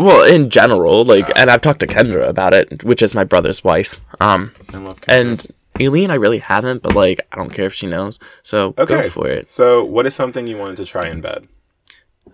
Well, 0.00 0.24
in 0.24 0.50
general, 0.50 1.04
like, 1.04 1.30
and 1.36 1.50
I've 1.50 1.60
talked 1.60 1.80
to 1.80 1.86
Kendra 1.86 2.28
about 2.28 2.54
it, 2.54 2.84
which 2.84 3.02
is 3.02 3.14
my 3.14 3.24
brother's 3.24 3.62
wife. 3.64 4.00
Um, 4.20 4.52
I 4.72 4.78
love. 4.78 5.02
And 5.08 5.46
Eileen, 5.80 6.10
I 6.10 6.14
really 6.14 6.38
haven't, 6.38 6.82
but 6.82 6.94
like, 6.94 7.20
I 7.32 7.36
don't 7.36 7.52
care 7.52 7.66
if 7.66 7.74
she 7.74 7.86
knows. 7.86 8.18
So 8.42 8.74
okay, 8.78 9.02
go 9.02 9.08
for 9.10 9.28
it. 9.28 9.48
So, 9.48 9.84
what 9.84 10.06
is 10.06 10.14
something 10.14 10.46
you 10.46 10.56
wanted 10.56 10.76
to 10.78 10.84
try 10.86 11.08
in 11.08 11.20
bed? 11.20 11.46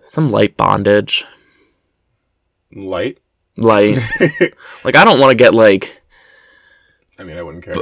Some 0.03 0.31
light 0.31 0.55
bondage, 0.57 1.25
Light. 2.73 3.19
light. 3.57 3.97
like, 4.83 4.95
I 4.95 5.03
don't 5.05 5.19
want 5.19 5.31
to 5.31 5.35
get 5.35 5.55
like, 5.55 6.01
I 7.17 7.23
mean, 7.23 7.37
I 7.37 7.43
wouldn't 7.43 7.63
care. 7.63 7.75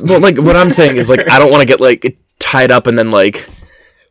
But 0.00 0.20
like 0.22 0.38
what 0.38 0.56
I'm 0.56 0.70
saying 0.70 0.96
is 0.96 1.08
like, 1.10 1.30
I 1.30 1.38
don't 1.38 1.50
want 1.50 1.60
to 1.62 1.66
get 1.66 1.80
like 1.80 2.18
tied 2.38 2.70
up 2.70 2.86
and 2.86 2.98
then 2.98 3.10
like 3.10 3.48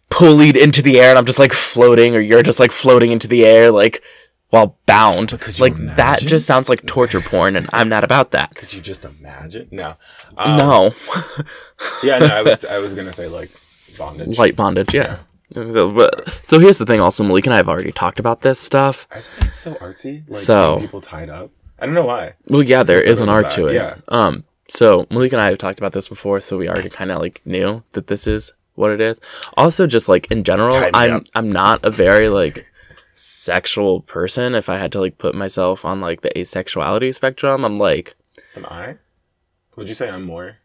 pulleyed 0.10 0.56
into 0.56 0.82
the 0.82 1.00
air, 1.00 1.10
and 1.10 1.18
I'm 1.18 1.26
just 1.26 1.40
like 1.40 1.54
floating, 1.54 2.16
or 2.16 2.20
you're 2.20 2.44
just 2.44 2.60
like 2.60 2.72
floating 2.72 3.12
into 3.12 3.28
the 3.28 3.46
air, 3.46 3.72
like 3.72 4.04
while 4.50 4.78
bound. 4.86 5.32
Like 5.60 5.76
that 5.96 6.20
just 6.20 6.46
sounds 6.46 6.70
like 6.70 6.86
torture 6.86 7.22
porn, 7.22 7.56
and 7.56 7.70
I'm 7.74 7.90
not 7.90 8.04
about 8.04 8.32
that. 8.32 8.56
Could 8.56 8.74
you 8.74 8.82
just 8.82 9.04
imagine? 9.06 9.68
No. 9.72 9.96
Um, 10.38 10.58
no, 10.58 10.94
Yeah, 12.04 12.20
no. 12.20 12.28
I 12.28 12.42
was. 12.42 12.66
I 12.66 12.78
was 12.80 12.94
gonna 12.96 13.14
say 13.14 13.28
like 13.28 13.50
bondage. 13.98 14.38
light 14.38 14.56
bondage, 14.56 14.94
yeah. 14.94 15.20
So, 15.54 15.90
but, 15.92 16.30
so 16.44 16.60
here's 16.60 16.78
the 16.78 16.86
thing. 16.86 17.00
Also, 17.00 17.24
Malik 17.24 17.46
and 17.48 17.54
I 17.54 17.58
have 17.58 17.70
already 17.70 17.92
talked 17.94 18.20
about 18.20 18.42
this 18.42 18.60
stuff. 18.60 19.08
I 19.12 19.16
just 19.16 19.32
think 19.32 19.46
it's 19.52 19.60
so 19.60 19.76
artsy. 19.76 20.28
Like 20.28 20.38
So- 20.38 20.80
people 20.82 21.00
tied 21.02 21.30
up. 21.30 21.52
I 21.80 21.86
don't 21.86 21.94
know 21.96 22.06
why. 22.06 22.34
Well, 22.48 22.64
yeah, 22.64 22.82
there 22.84 23.02
is 23.02 23.20
an 23.20 23.30
art 23.30 23.52
to 23.52 23.68
it. 23.68 23.76
yeah. 23.76 23.96
Um. 24.08 24.44
So 24.68 25.08
Malik 25.10 25.32
and 25.32 25.42
I 25.42 25.50
have 25.50 25.58
talked 25.58 25.80
about 25.80 25.94
this 25.94 26.08
before, 26.08 26.42
so 26.42 26.58
we 26.58 26.68
already 26.68 26.90
kind 26.90 27.12
of 27.12 27.20
like 27.20 27.42
knew 27.46 27.84
that 27.94 28.08
this 28.08 28.26
is 28.28 28.54
what 28.76 28.92
it 28.92 29.00
is. 29.00 29.20
Also, 29.56 29.88
just 29.88 30.10
like 30.10 30.30
in 30.32 30.44
general, 30.44 30.76
I'm. 30.94 31.26
I'm 31.36 31.52
not 31.52 31.86
a 31.86 31.90
very 31.92 32.30
like 32.30 32.66
sexual 33.17 34.01
person. 34.01 34.56
If 34.56 34.69
I 34.69 34.77
had 34.77 34.91
to 34.93 34.99
like 35.01 35.17
put 35.17 35.36
myself 35.36 35.84
on 35.84 35.99
like 35.99 36.21
the 36.21 36.30
asexuality 36.30 37.13
spectrum, 37.13 37.65
I'm 37.65 37.77
like 37.77 38.15
Am 38.56 38.65
I? 38.65 38.97
Would 39.75 39.89
you 39.89 39.95
say 39.95 40.10
I'm 40.10 40.23
more? 40.23 40.58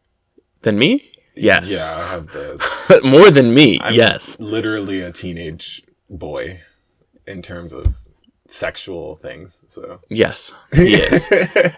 than 0.62 0.78
me. 0.78 1.10
Yes. 1.34 1.70
Yeah, 1.70 1.96
I 1.96 2.06
have 2.08 2.28
the. 2.28 3.00
More 3.04 3.30
than 3.30 3.54
me. 3.54 3.78
I'm 3.80 3.94
yes. 3.94 4.38
Literally 4.38 5.00
a 5.00 5.12
teenage 5.12 5.82
boy, 6.10 6.60
in 7.26 7.42
terms 7.42 7.72
of 7.72 7.94
sexual 8.48 9.16
things. 9.16 9.64
So. 9.68 10.00
Yes. 10.08 10.52
He 10.74 10.94
is. 10.94 11.28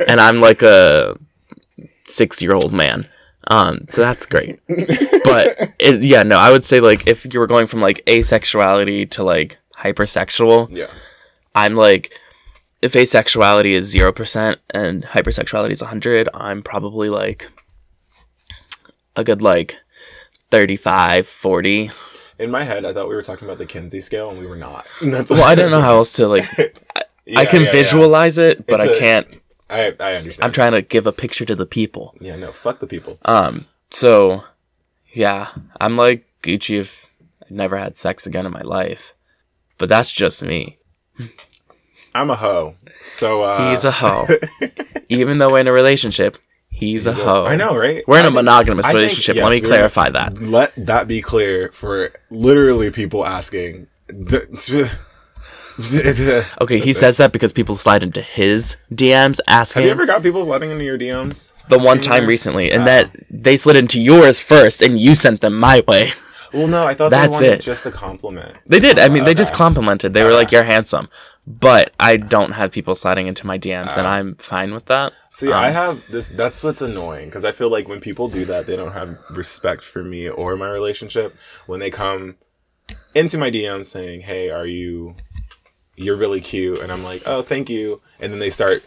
and 0.09 0.21
I'm 0.21 0.41
like 0.41 0.63
a 0.63 1.17
six 2.07 2.43
year 2.43 2.55
old 2.55 2.73
man. 2.73 3.09
Um, 3.49 3.87
so 3.89 4.01
that's 4.01 4.27
great. 4.27 4.59
but 4.69 5.75
it, 5.79 6.03
yeah, 6.03 6.23
no, 6.23 6.39
I 6.39 6.51
would 6.51 6.65
say 6.65 6.81
like 6.81 7.07
if 7.07 7.33
you 7.33 7.39
were 7.39 7.47
going 7.47 7.67
from 7.67 7.81
like 7.81 8.05
asexuality 8.07 9.11
to 9.11 9.23
like 9.23 9.59
hypersexual, 9.85 10.69
Yeah. 10.71 10.89
I'm 11.55 11.75
like 11.75 12.19
if 12.83 12.93
asexuality 12.93 13.73
is 13.73 13.85
zero 13.85 14.13
percent 14.13 14.61
and 14.71 15.05
hypersexuality 15.05 15.71
is 15.71 15.81
hundred, 15.81 16.29
I'm 16.35 16.63
probably 16.63 17.09
like 17.09 17.49
a 19.17 19.25
good 19.25 19.41
like 19.43 19.77
35, 20.51 21.27
40. 21.27 21.91
In 22.39 22.51
my 22.51 22.65
head, 22.65 22.85
I 22.85 22.93
thought 22.93 23.09
we 23.09 23.15
were 23.15 23.23
talking 23.23 23.47
about 23.47 23.59
the 23.59 23.67
Kinsey 23.67 24.01
scale, 24.01 24.29
and 24.31 24.39
we 24.39 24.47
were 24.47 24.57
not. 24.57 24.87
And 25.01 25.15
that's 25.15 25.31
Well, 25.31 25.45
I 25.45 25.55
don't 25.55 25.71
know 25.71 25.81
how 25.89 25.97
else 25.97 26.13
to 26.15 26.27
like 26.29 26.47
I 26.59 27.05
Yeah, 27.25 27.45
can 27.47 27.61
yeah, 27.63 27.67
yeah. 27.67 27.73
visualize 27.73 28.39
it, 28.39 28.67
but 28.67 28.81
It's 28.81 28.91
I 28.91 28.97
a- 28.97 28.99
can't 28.99 29.41
I 29.71 29.95
I 29.99 30.15
understand. 30.17 30.45
I'm 30.45 30.53
trying 30.53 30.73
to 30.73 30.83
give 30.83 31.07
a 31.07 31.13
picture 31.13 31.45
to 31.47 31.55
the 31.55 31.67
people. 31.67 32.15
Yeah, 32.21 32.37
no, 32.37 32.53
fuck 32.53 32.81
the 32.81 32.87
people. 32.87 33.19
Um, 33.25 33.65
so 33.91 34.45
yeah, 35.13 35.49
I'm 35.81 35.97
like 35.97 36.27
Gucci 36.43 36.79
if 36.79 37.07
I 37.43 37.47
never 37.51 37.79
had 37.79 37.97
sex 37.97 38.27
again 38.27 38.45
in 38.47 38.53
my 38.53 38.61
life. 38.63 39.15
But 39.79 39.89
that's 39.89 40.11
just 40.13 40.43
me. 40.43 40.79
I'm 42.15 42.31
a 42.31 42.37
hoe. 42.37 42.77
So 43.05 43.43
uh 43.43 43.71
He's 43.71 43.85
a 43.85 43.91
hoe. 43.91 44.27
Even 45.09 45.39
though 45.39 45.51
we're 45.53 45.61
in 45.61 45.69
a 45.69 45.73
relationship, 45.73 46.39
he's 46.71 47.07
a 47.07 47.13
hoe. 47.13 47.45
I 47.45 47.57
know, 47.57 47.77
right? 47.77 48.03
We're 48.09 48.19
in 48.19 48.25
I 48.25 48.29
a 48.29 48.31
think- 48.31 48.35
monogamous 48.37 48.87
I 48.87 48.89
think- 48.89 48.97
relationship. 48.97 49.37
yes, 49.37 49.45
Let 49.45 49.51
me 49.51 49.61
clarify 49.61 50.09
that. 50.11 50.41
Let 50.41 50.73
that 50.77 51.07
be 51.09 51.21
clear 51.21 51.71
for 51.73 52.11
literally 52.31 52.91
people 52.91 53.25
asking. 53.27 53.87
Okay, 56.61 56.79
he 56.79 56.93
says 56.93 57.17
that 57.17 57.33
because 57.33 57.53
people 57.53 57.75
slide 57.75 58.05
into 58.05 58.23
his 58.23 58.77
DMs 58.93 59.41
asking 59.49 59.81
Have 59.83 59.87
you 59.87 59.91
ever 59.91 60.07
got 60.07 60.23
people 60.23 60.45
sliding 60.45 60.71
into 60.71 60.85
your 60.85 60.97
DMs? 60.97 61.51
the 61.69 61.79
one 61.81 62.01
time 62.01 62.23
you? 62.25 62.29
recently, 62.29 62.71
and 62.71 62.87
that 62.87 63.11
they 63.29 63.57
slid 63.57 63.77
into 63.77 64.01
yours 64.01 64.39
first, 64.39 64.81
and 64.83 65.01
you 65.01 65.17
sent 65.17 65.41
them 65.41 65.55
my 65.59 65.83
way. 65.89 66.13
Well, 66.55 66.67
no, 66.69 66.87
I 66.87 66.95
thought 66.95 67.11
That's 67.11 67.27
they 67.27 67.33
wanted 67.33 67.53
it. 67.53 67.61
just 67.63 67.85
a 67.87 67.91
compliment. 67.91 68.57
They 68.67 68.79
did. 68.79 68.99
I 68.99 69.09
mean, 69.09 69.23
uh, 69.23 69.27
they 69.27 69.35
just 69.35 69.53
uh, 69.53 69.57
complimented. 69.57 70.15
They 70.15 70.23
were 70.25 70.33
like, 70.33 70.49
uh, 70.49 70.57
"You're 70.57 70.65
handsome," 70.65 71.09
but 71.47 71.93
I 71.99 72.17
don't 72.17 72.53
have 72.53 72.71
people 72.71 72.95
sliding 72.95 73.27
into 73.27 73.47
my 73.47 73.59
DMs, 73.59 73.97
and 73.97 74.07
I'm 74.07 74.37
fine 74.37 74.73
with 74.73 74.87
that. 74.87 75.13
See, 75.35 75.51
I 75.53 75.69
Um, 75.69 75.75
have 75.75 76.03
this. 76.11 76.29
That's 76.29 76.63
what's 76.63 76.81
annoying 76.81 77.27
because 77.27 77.45
I 77.45 77.51
feel 77.53 77.69
like 77.69 77.89
when 77.89 78.01
people 78.01 78.29
do 78.29 78.45
that, 78.45 78.67
they 78.67 78.77
don't 78.77 78.93
have 78.93 79.19
respect 79.31 79.83
for 79.85 80.05
me 80.05 80.29
or 80.29 80.57
my 80.57 80.69
relationship. 80.71 81.35
When 81.67 81.81
they 81.81 81.91
come 81.91 82.37
into 83.15 83.37
my 83.37 83.51
DMs 83.51 83.87
saying, 83.87 84.23
"Hey, 84.23 84.49
are 84.51 84.67
you? 84.67 85.17
You're 85.97 86.17
really 86.17 86.41
cute," 86.41 86.79
and 86.81 86.93
I'm 86.93 87.03
like, 87.05 87.23
"Oh, 87.27 87.43
thank 87.43 87.69
you," 87.69 88.01
and 88.21 88.33
then 88.33 88.39
they 88.39 88.51
start 88.51 88.85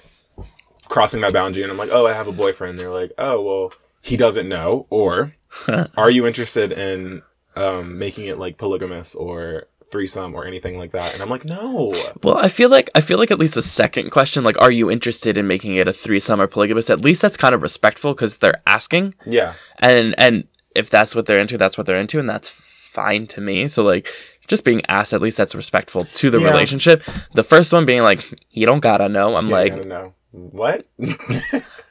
crossing 0.87 1.19
that 1.21 1.33
boundary, 1.33 1.63
and 1.63 1.71
I'm 1.71 1.77
like, 1.77 1.89
"Oh, 1.91 2.07
I 2.07 2.13
have 2.13 2.27
a 2.29 2.31
boyfriend." 2.33 2.79
They're 2.79 2.89
like, 2.89 3.11
"Oh, 3.17 3.41
well, 3.41 3.73
he 4.01 4.15
doesn't 4.15 4.47
know," 4.47 4.85
or 4.89 5.33
"Are 5.97 6.09
you 6.09 6.25
interested 6.25 6.71
in 6.71 7.23
um, 7.57 7.97
making 7.97 8.25
it 8.27 8.37
like 8.39 8.57
polygamous 8.57 9.15
or?" 9.15 9.67
threesome 9.89 10.35
or 10.35 10.43
anything 10.45 10.77
like 10.77 10.91
that 10.91 11.13
and 11.13 11.23
i'm 11.23 11.29
like 11.29 11.45
no 11.45 11.93
Well, 12.21 12.35
I 12.37 12.49
feel 12.49 12.67
like 12.69 12.89
I 12.93 12.99
feel 12.99 13.17
like 13.17 13.31
at 13.31 13.39
least 13.39 13.53
the 13.55 13.61
second 13.61 14.09
question, 14.09 14.43
like, 14.43 14.59
are 14.59 14.69
you 14.69 14.91
interested 14.91 15.37
in 15.37 15.47
making 15.47 15.75
it 15.77 15.87
a 15.87 15.93
threesome 15.93 16.41
or 16.41 16.47
polygamous? 16.47 16.89
At 16.89 16.99
least 17.05 17.21
that's 17.21 17.37
kind 17.37 17.55
of 17.55 17.61
respectful 17.61 18.13
because 18.13 18.35
they're 18.39 18.61
asking, 18.67 19.15
yeah 19.25 19.53
and 19.79 20.13
and 20.17 20.43
if 20.75 20.89
that's 20.89 21.15
what 21.15 21.25
they're 21.25 21.39
into, 21.39 21.57
that's 21.57 21.77
what 21.77 21.87
they're 21.87 22.01
into, 22.01 22.19
and 22.19 22.27
that's 22.27 22.49
fine 22.49 23.27
to 23.27 23.39
me. 23.39 23.69
So 23.69 23.81
like, 23.81 24.09
just 24.49 24.65
being 24.65 24.81
asked, 24.89 25.13
at 25.13 25.21
least 25.21 25.37
that's 25.37 25.55
respectful 25.55 26.03
to 26.19 26.29
the 26.29 26.39
Yeah. 26.41 26.49
relationship. 26.49 27.01
The 27.33 27.43
first 27.45 27.71
one 27.71 27.85
being 27.85 28.03
like, 28.03 28.27
you 28.51 28.65
don't 28.65 28.81
gotta 28.81 29.07
know. 29.07 29.37
I'm 29.37 29.47
yeah, 29.47 29.55
like, 29.55 29.85
know 29.85 30.13
what 30.31 30.85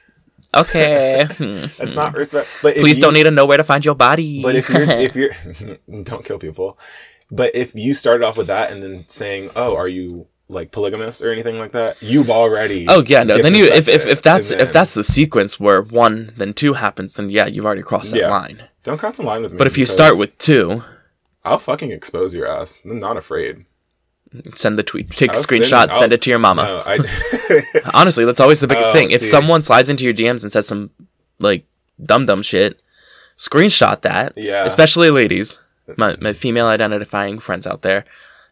okay, 0.60 1.26
hmm. 1.30 1.66
That's 1.78 1.94
not 1.94 2.16
respect. 2.16 2.48
But 2.62 2.76
please 2.76 2.96
you- 2.96 3.02
don't 3.02 3.14
need 3.14 3.24
to 3.24 3.30
know 3.30 3.46
where 3.46 3.56
to 3.56 3.64
find 3.64 3.84
your 3.84 3.94
body. 3.94 4.42
But 4.42 4.54
if 4.56 4.68
you're 4.68 4.82
if 4.82 5.16
you're 5.16 5.30
don't 6.02 6.24
kill 6.24 6.38
people. 6.38 6.78
But 7.30 7.54
if 7.56 7.74
you 7.74 7.94
started 7.94 8.24
off 8.24 8.36
with 8.36 8.46
that 8.46 8.70
and 8.70 8.82
then 8.82 9.04
saying, 9.08 9.50
"Oh, 9.56 9.74
are 9.76 9.88
you 9.88 10.28
like 10.48 10.70
polygamous 10.70 11.20
or 11.22 11.32
anything 11.32 11.58
like 11.58 11.72
that?" 11.72 12.00
You've 12.00 12.30
already 12.30 12.86
Oh 12.88 13.02
yeah, 13.06 13.24
no. 13.24 13.36
Then 13.36 13.54
you 13.54 13.66
if, 13.66 13.88
if 13.88 14.06
if 14.06 14.22
that's 14.22 14.50
And 14.52 14.60
if 14.60 14.70
that's 14.72 14.94
the 14.94 15.02
sequence 15.02 15.58
where 15.58 15.82
one 15.82 16.30
then 16.36 16.54
two 16.54 16.74
happens, 16.74 17.14
then 17.14 17.30
yeah, 17.30 17.46
you've 17.46 17.66
already 17.66 17.82
crossed 17.82 18.12
that 18.12 18.20
Yeah. 18.20 18.30
line. 18.30 18.68
don't 18.84 18.98
cross 18.98 19.16
the 19.16 19.24
line 19.24 19.42
with 19.42 19.52
me. 19.52 19.58
But 19.58 19.66
if 19.66 19.76
you 19.76 19.86
start 19.86 20.16
with 20.18 20.38
two, 20.38 20.84
I'll 21.44 21.58
fucking 21.58 21.90
expose 21.90 22.32
your 22.34 22.46
ass. 22.46 22.80
I'm 22.84 23.00
not 23.00 23.16
afraid. 23.16 23.66
Send 24.54 24.78
the 24.78 24.82
tweet, 24.82 25.10
take 25.10 25.32
a 25.32 25.36
I'll 25.36 25.42
send 25.42 25.62
screenshot, 25.64 25.88
I'll- 25.88 25.98
send 26.00 26.12
it 26.12 26.22
to 26.22 26.30
your 26.30 26.38
mama. 26.38 26.64
No, 26.64 26.82
I 26.86 27.90
Honestly, 27.94 28.24
that's 28.24 28.40
always 28.40 28.60
the 28.60 28.66
biggest 28.66 28.90
Oh, 28.90 28.92
thing. 28.92 29.10
If 29.10 29.20
see. 29.20 29.26
someone 29.28 29.62
slides 29.62 29.88
into 29.88 30.04
your 30.04 30.14
DMs 30.14 30.42
and 30.42 30.52
says 30.52 30.66
some 30.66 30.90
like 31.38 31.64
dumb 32.04 32.26
dumb 32.26 32.42
shit, 32.42 32.80
screenshot 33.38 34.02
that. 34.02 34.32
Yeah. 34.36 34.64
Especially 34.64 35.10
ladies, 35.10 35.58
my 35.96 36.16
my 36.20 36.32
female 36.32 36.66
identifying 36.66 37.38
friends 37.38 37.66
out 37.66 37.82
there. 37.82 38.04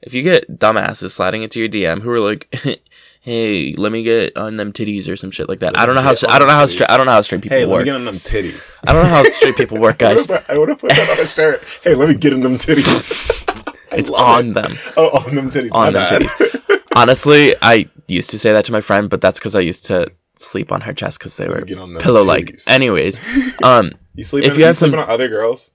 If 0.03 0.13
you 0.13 0.23
get 0.23 0.59
dumbasses 0.59 1.13
sliding 1.13 1.43
into 1.43 1.59
your 1.59 1.69
DM 1.69 2.03
who 2.03 2.11
are 2.11 2.21
like, 2.21 2.55
"Hey, 3.23 3.73
let 3.79 3.91
me 3.91 4.03
get 4.03 4.37
on 4.37 4.59
them 4.59 4.71
titties" 4.71 5.09
or 5.09 5.17
some 5.17 5.31
shit 5.31 5.49
like 5.49 5.61
that. 5.61 5.79
I 5.79 5.87
don't 5.87 5.95
know 5.95 6.03
how 6.03 6.15
I 6.29 6.39
don't 6.39 6.47
know 6.47 6.55
how 6.55 6.67
straight 6.67 6.91
I 6.91 6.99
don't 6.99 7.07
know 7.07 7.13
how 7.13 7.23
straight 7.23 7.41
people 7.41 7.57
hey, 7.57 7.65
let 7.65 7.79
me 7.79 7.85
get 7.85 7.97
on 7.97 8.05
them 8.05 8.21
titties. 8.21 8.73
I 8.87 8.93
don't 8.93 9.03
know 9.05 9.09
how 9.09 9.25
straight 9.31 9.57
people 9.57 9.79
work, 9.81 9.99
guys. 10.07 10.29
I 10.31 10.59
want 10.59 10.71
to 10.71 10.77
put 10.77 10.91
that 10.91 11.09
on 11.19 11.25
a 11.25 11.27
shirt. 11.27 11.63
Hey, 11.83 11.95
let 11.95 12.11
me 12.11 12.15
get 12.17 12.35
in 12.35 12.43
them 12.43 12.59
titties. 12.59 13.63
It's 13.99 14.11
on 14.11 14.53
them. 14.53 14.77
oh, 14.97 15.25
on 15.27 15.35
them 15.35 15.51
titties. 15.51 15.73
on 15.73 15.93
them 15.93 16.03
bad. 16.09 16.23
titties. 16.23 16.81
Honestly, 16.97 17.55
I 17.63 17.89
used 18.09 18.31
to 18.31 18.39
say 18.39 18.53
that 18.53 18.65
to 18.67 18.73
my 18.73 18.81
friend, 18.81 19.11
but 19.11 19.21
that's 19.21 19.39
because 19.39 19.57
I 19.57 19.61
used 19.61 19.85
to 19.87 20.09
sleep 20.39 20.71
on 20.73 20.83
her 20.83 20.93
chest 20.93 21.19
because 21.19 21.37
they 21.37 21.49
were 21.49 21.63
get 21.63 21.79
on 21.79 21.95
them 21.95 22.03
pillow 22.03 22.25
like. 22.25 22.59
Anyways, 22.69 23.21
um, 23.63 23.93
You 24.15 24.25
sleep. 24.25 24.45
If 24.45 24.57
you 24.59 24.65
have 24.65 24.77
sleeping 24.77 24.99
some- 25.01 25.05
on 25.09 25.11
other 25.11 25.29
girls. 25.29 25.73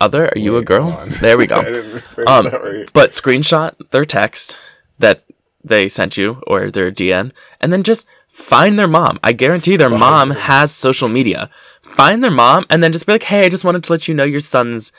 other, 0.00 0.26
are 0.28 0.38
you 0.38 0.56
a 0.56 0.62
girl? 0.62 1.06
There 1.20 1.38
we 1.38 1.46
go. 1.46 1.56
I 1.56 1.64
didn't 1.64 2.28
Um, 2.28 2.44
that 2.46 2.62
right. 2.62 2.90
but 2.92 3.12
screenshot 3.12 3.74
their 3.90 4.04
text 4.04 4.56
that 4.98 5.22
they 5.64 5.88
sent 5.88 6.16
you 6.16 6.42
or 6.46 6.70
their 6.70 6.90
DM, 6.90 7.32
and 7.60 7.72
then 7.72 7.82
just 7.82 8.06
find 8.28 8.78
their 8.78 8.88
mom. 8.88 9.18
I 9.22 9.32
guarantee 9.32 9.76
their 9.76 9.90
mom 9.90 10.30
has 10.30 10.70
social 10.72 11.08
media. 11.08 11.48
Find 11.82 12.22
their 12.22 12.30
mom, 12.30 12.66
and 12.70 12.82
then 12.82 12.92
just 12.92 13.06
be 13.06 13.12
like, 13.12 13.22
"Hey, 13.24 13.46
I 13.46 13.48
just 13.48 13.64
wanted 13.64 13.82
to 13.84 13.92
let 13.92 14.06
you 14.08 14.14
know 14.14 14.24
your 14.24 14.40
son's 14.40 14.92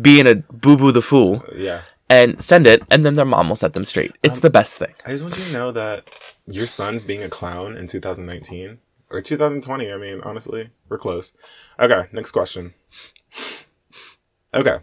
being 0.00 0.26
a 0.26 0.36
boo 0.36 0.76
boo 0.76 0.92
the 0.92 1.02
fool," 1.02 1.42
Yeah. 1.56 1.80
And 2.08 2.40
send 2.42 2.66
it, 2.66 2.82
and 2.90 3.04
then 3.04 3.14
their 3.14 3.24
mom 3.24 3.48
will 3.48 3.56
set 3.56 3.74
them 3.74 3.84
straight. 3.84 4.12
It's 4.22 4.40
the 4.40 4.50
best 4.50 4.78
thing. 4.78 4.94
I 5.04 5.10
just 5.10 5.24
want 5.24 5.36
you 5.38 5.44
to 5.44 5.52
know 5.52 5.72
that 5.72 6.10
your 6.46 6.66
son's 6.66 7.04
being 7.04 7.22
a 7.22 7.28
clown 7.28 7.76
in 7.76 7.86
2019 7.86 8.78
or 9.10 9.20
2020. 9.20 9.92
I 9.92 9.96
mean, 9.96 10.20
honestly, 10.22 10.70
we're 10.88 10.98
close. 10.98 11.34
Okay, 11.78 12.06
next 12.12 12.32
question. 12.32 12.74
Okay. 14.54 14.78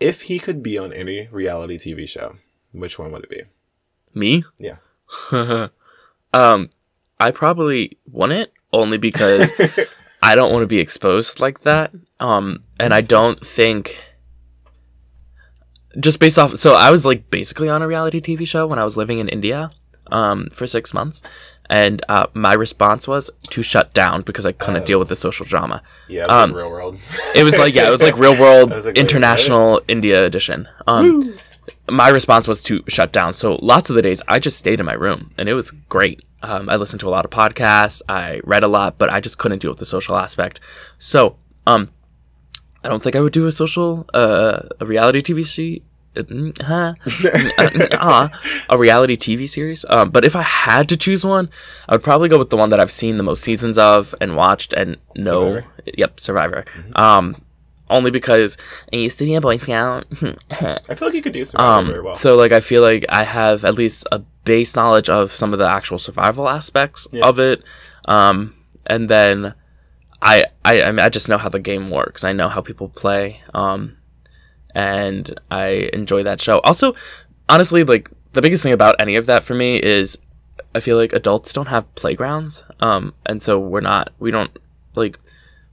If 0.00 0.22
he 0.22 0.38
could 0.38 0.62
be 0.62 0.76
on 0.76 0.92
any 0.92 1.28
reality 1.28 1.78
TV 1.78 2.08
show, 2.08 2.36
which 2.72 2.98
one 2.98 3.12
would 3.12 3.24
it 3.24 3.30
be? 3.30 3.42
Me? 4.14 4.44
Yeah. 4.58 4.76
Um, 6.34 6.68
I 7.18 7.30
probably 7.30 7.96
wouldn't 8.12 8.50
only 8.70 8.98
because 8.98 9.50
I 10.22 10.34
don't 10.34 10.52
want 10.52 10.64
to 10.64 10.66
be 10.66 10.80
exposed 10.80 11.40
like 11.40 11.62
that. 11.62 11.92
Um, 12.20 12.64
and 12.78 12.92
I 12.92 13.00
don't 13.00 13.44
think 13.44 13.96
just 16.00 16.20
based 16.20 16.38
off. 16.38 16.56
So 16.56 16.74
I 16.74 16.90
was 16.90 17.04
like 17.06 17.30
basically 17.30 17.68
on 17.68 17.82
a 17.82 17.86
reality 17.88 18.20
TV 18.20 18.46
show 18.46 18.66
when 18.66 18.78
I 18.78 18.84
was 18.84 18.96
living 18.96 19.18
in 19.18 19.28
India, 19.28 19.70
um, 20.12 20.48
for 20.52 20.66
six 20.66 20.94
months, 20.94 21.22
and 21.68 22.04
uh, 22.08 22.26
my 22.34 22.52
response 22.52 23.08
was 23.08 23.28
to 23.50 23.62
shut 23.62 23.92
down 23.92 24.22
because 24.22 24.46
I 24.46 24.52
couldn't 24.52 24.86
deal 24.86 24.98
with 24.98 25.08
the 25.08 25.16
social 25.16 25.44
drama. 25.46 25.82
Yeah, 26.08 26.24
it 26.24 26.28
was 26.28 26.36
Um, 26.44 26.50
like 26.52 26.56
real 26.62 26.70
world. 26.70 26.98
It 27.34 27.44
was 27.44 27.58
like 27.58 27.74
yeah, 27.74 27.88
it 27.88 27.90
was 27.90 28.02
like 28.02 28.16
real 28.18 28.38
world 28.38 28.70
like, 28.70 28.84
wait, 28.84 28.96
international 28.96 29.80
India 29.88 30.24
edition. 30.24 30.68
Um, 30.86 31.36
my 31.90 32.08
response 32.08 32.46
was 32.46 32.62
to 32.64 32.82
shut 32.88 33.12
down. 33.12 33.32
So 33.32 33.58
lots 33.62 33.90
of 33.90 33.96
the 33.96 34.02
days 34.02 34.22
I 34.28 34.38
just 34.38 34.56
stayed 34.58 34.78
in 34.80 34.86
my 34.86 34.92
room, 34.92 35.32
and 35.38 35.48
it 35.48 35.54
was 35.54 35.70
great. 35.70 36.22
Um, 36.42 36.68
I 36.68 36.76
listened 36.76 37.00
to 37.00 37.08
a 37.08 37.10
lot 37.10 37.24
of 37.24 37.30
podcasts, 37.32 38.02
I 38.08 38.40
read 38.44 38.62
a 38.62 38.68
lot, 38.68 38.98
but 38.98 39.10
I 39.12 39.20
just 39.20 39.38
couldn't 39.38 39.58
deal 39.60 39.70
with 39.72 39.80
the 39.80 39.86
social 39.86 40.16
aspect. 40.16 40.60
So 40.98 41.38
um, 41.66 41.90
I 42.86 42.88
don't 42.88 43.02
think 43.02 43.16
I 43.16 43.20
would 43.20 43.32
do 43.32 43.46
a 43.48 43.52
social 43.52 44.06
uh, 44.14 44.60
a 44.80 44.86
reality 44.86 45.20
TV 45.20 45.44
se- 45.44 45.82
uh, 46.16 46.22
mm, 46.22 46.62
huh? 46.62 46.94
uh, 48.00 48.28
a 48.70 48.78
reality 48.78 49.16
TV 49.16 49.48
series. 49.48 49.84
Um, 49.90 50.10
but 50.10 50.24
if 50.24 50.36
I 50.36 50.42
had 50.42 50.88
to 50.90 50.96
choose 50.96 51.24
one, 51.24 51.50
I 51.88 51.94
would 51.94 52.04
probably 52.04 52.28
go 52.28 52.38
with 52.38 52.50
the 52.50 52.56
one 52.56 52.70
that 52.70 52.78
I've 52.78 52.92
seen 52.92 53.16
the 53.16 53.24
most 53.24 53.42
seasons 53.42 53.76
of 53.76 54.14
and 54.20 54.36
watched 54.36 54.72
and 54.72 54.98
know. 55.16 55.56
Survivor? 55.56 55.66
Yep, 55.94 56.20
Survivor. 56.20 56.64
Um, 56.94 57.42
only 57.90 58.12
because 58.12 58.56
I 58.92 58.96
used 58.96 59.18
to 59.18 59.24
be 59.24 59.34
a 59.34 59.40
Boy 59.40 59.56
Scout. 59.56 60.06
I 60.50 60.94
feel 60.94 61.08
like 61.08 61.14
you 61.14 61.22
could 61.22 61.32
do 61.32 61.44
Survivor 61.44 61.86
very 61.86 61.98
um, 61.98 62.04
well. 62.04 62.14
so 62.14 62.36
like 62.36 62.52
I 62.52 62.60
feel 62.60 62.82
like 62.82 63.04
I 63.08 63.24
have 63.24 63.64
at 63.64 63.74
least 63.74 64.06
a 64.12 64.20
base 64.44 64.76
knowledge 64.76 65.10
of 65.10 65.32
some 65.32 65.52
of 65.52 65.58
the 65.58 65.68
actual 65.68 65.98
survival 65.98 66.48
aspects 66.48 67.06
of 67.20 67.40
it. 67.40 67.62
Um, 68.04 68.54
and 68.86 69.08
then 69.08 69.54
I, 70.22 70.46
I 70.64 70.82
I 70.82 70.92
mean, 70.92 71.00
I 71.00 71.08
just 71.08 71.28
know 71.28 71.38
how 71.38 71.48
the 71.48 71.58
game 71.58 71.90
works. 71.90 72.24
I 72.24 72.32
know 72.32 72.48
how 72.48 72.60
people 72.60 72.88
play. 72.88 73.42
Um, 73.54 73.98
and 74.74 75.38
I 75.50 75.90
enjoy 75.92 76.22
that 76.24 76.40
show. 76.40 76.58
Also, 76.60 76.94
honestly, 77.48 77.84
like 77.84 78.10
the 78.32 78.42
biggest 78.42 78.62
thing 78.62 78.72
about 78.72 79.00
any 79.00 79.16
of 79.16 79.26
that 79.26 79.42
for 79.42 79.54
me 79.54 79.82
is 79.82 80.18
I 80.74 80.80
feel 80.80 80.96
like 80.98 81.14
adults 81.14 81.52
don't 81.52 81.68
have 81.68 81.92
playgrounds. 81.94 82.62
Um, 82.80 83.14
and 83.24 83.42
so 83.42 83.58
we're 83.58 83.80
not 83.80 84.12
we 84.18 84.30
don't 84.30 84.50
like 84.94 85.18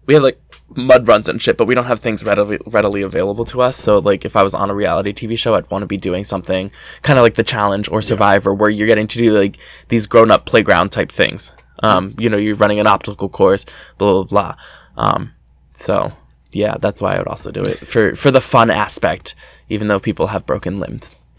we 0.05 0.13
have 0.13 0.23
like 0.23 0.41
mud 0.75 1.07
runs 1.07 1.27
and 1.27 1.41
shit, 1.41 1.57
but 1.57 1.65
we 1.67 1.75
don't 1.75 1.85
have 1.85 1.99
things 1.99 2.23
readily 2.23 2.59
readily 2.65 3.01
available 3.01 3.45
to 3.45 3.61
us. 3.61 3.77
So 3.77 3.99
like 3.99 4.23
if 4.23 4.35
I 4.35 4.43
was 4.43 4.53
on 4.53 4.69
a 4.69 4.75
reality 4.75 5.13
TV 5.13 5.37
show, 5.37 5.55
I'd 5.55 5.69
want 5.69 5.81
to 5.81 5.87
be 5.87 5.97
doing 5.97 6.23
something 6.23 6.71
kind 7.01 7.19
of 7.19 7.23
like 7.23 7.35
the 7.35 7.43
challenge 7.43 7.89
or 7.89 8.01
Survivor, 8.01 8.53
where 8.53 8.69
you're 8.69 8.87
getting 8.87 9.07
to 9.07 9.17
do 9.17 9.37
like 9.37 9.57
these 9.89 10.07
grown 10.07 10.31
up 10.31 10.45
playground 10.45 10.91
type 10.91 11.11
things. 11.11 11.51
Um, 11.81 12.13
you 12.19 12.29
know, 12.29 12.37
you're 12.37 12.55
running 12.55 12.79
an 12.79 12.87
obstacle 12.87 13.29
course, 13.29 13.65
blah 13.97 14.23
blah 14.23 14.23
blah. 14.23 14.55
Um, 14.97 15.31
so 15.73 16.11
yeah, 16.51 16.75
that's 16.79 17.01
why 17.01 17.15
I 17.15 17.17
would 17.17 17.27
also 17.27 17.51
do 17.51 17.63
it 17.63 17.79
for 17.79 18.15
for 18.15 18.29
the 18.31 18.41
fun 18.41 18.69
aspect, 18.69 19.33
even 19.69 19.87
though 19.87 19.99
people 19.99 20.27
have 20.27 20.45
broken 20.45 20.79
limbs. 20.79 21.11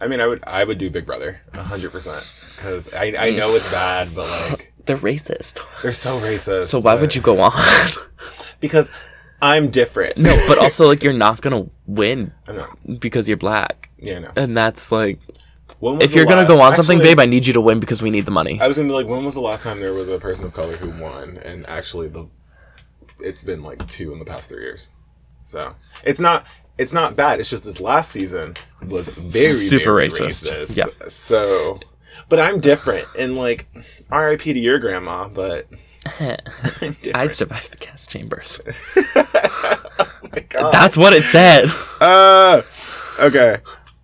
I 0.00 0.06
mean, 0.08 0.20
I 0.20 0.26
would 0.26 0.42
I 0.46 0.64
would 0.64 0.78
do 0.78 0.90
Big 0.90 1.06
Brother 1.06 1.40
hundred 1.54 1.90
percent 1.92 2.24
because 2.56 2.92
I 2.94 3.14
I 3.18 3.30
know 3.30 3.54
it's 3.54 3.68
bad, 3.70 4.14
but 4.14 4.28
like 4.50 4.72
They're 4.86 4.96
racist. 4.96 5.60
they're 5.82 5.92
so 5.92 6.18
racist. 6.20 6.66
So 6.66 6.80
why 6.80 6.94
would 6.96 7.14
you 7.14 7.20
go 7.22 7.40
on? 7.40 7.52
Because 8.60 8.92
I'm 9.40 9.70
different. 9.70 10.16
no, 10.18 10.36
but 10.46 10.56
also 10.58 10.86
like 10.86 11.02
you're 11.02 11.12
not 11.12 11.40
gonna 11.40 11.66
win 11.88 12.32
I'm 12.46 12.56
not. 12.56 13.00
because 13.00 13.26
you're 13.28 13.36
black, 13.36 13.90
Yeah, 13.98 14.20
no. 14.20 14.30
and 14.36 14.56
that's 14.56 14.92
like 14.92 15.18
if 15.80 16.14
you're 16.14 16.26
gonna 16.26 16.46
go 16.46 16.60
on 16.60 16.74
something, 16.76 16.98
actually, 16.98 17.14
babe, 17.14 17.20
I 17.20 17.26
need 17.26 17.46
you 17.46 17.52
to 17.54 17.60
win 17.60 17.80
because 17.80 18.02
we 18.02 18.10
need 18.10 18.24
the 18.24 18.30
money. 18.30 18.60
I 18.60 18.66
was 18.68 18.76
gonna 18.76 18.88
be 18.88 18.94
like, 18.94 19.06
when 19.06 19.24
was 19.24 19.34
the 19.34 19.40
last 19.40 19.62
time 19.64 19.80
there 19.80 19.92
was 19.92 20.08
a 20.08 20.18
person 20.18 20.46
of 20.46 20.54
color 20.54 20.76
who 20.76 20.90
won? 21.02 21.38
And 21.38 21.66
actually, 21.66 22.08
the 22.08 22.28
it's 23.20 23.44
been 23.44 23.62
like 23.62 23.86
two 23.88 24.12
in 24.12 24.18
the 24.18 24.24
past 24.24 24.48
three 24.50 24.62
years. 24.62 24.90
So 25.44 25.74
it's 26.04 26.20
not 26.20 26.46
it's 26.78 26.92
not 26.92 27.16
bad. 27.16 27.40
It's 27.40 27.50
just 27.50 27.64
this 27.64 27.80
last 27.80 28.10
season 28.10 28.56
was 28.84 29.08
very 29.08 29.52
Super 29.52 29.94
very 29.94 30.08
racist. 30.08 30.50
racist. 30.50 30.76
Yeah. 30.76 31.08
So, 31.08 31.80
but 32.28 32.40
I'm 32.40 32.60
different, 32.60 33.06
and 33.18 33.36
like 33.36 33.68
R.I.P. 34.10 34.52
to 34.52 34.58
your 34.60 34.78
grandma, 34.78 35.28
but. 35.28 35.68
I'd 37.14 37.36
survive 37.36 37.70
the 37.70 37.76
gas 37.78 38.06
chambers. 38.06 38.60
Oh 40.24 40.28
my 40.34 40.40
God. 40.40 40.72
That's 40.72 40.96
what 40.96 41.12
it 41.12 41.24
said. 41.24 41.68
Uh, 42.00 42.62
okay. 43.20 43.58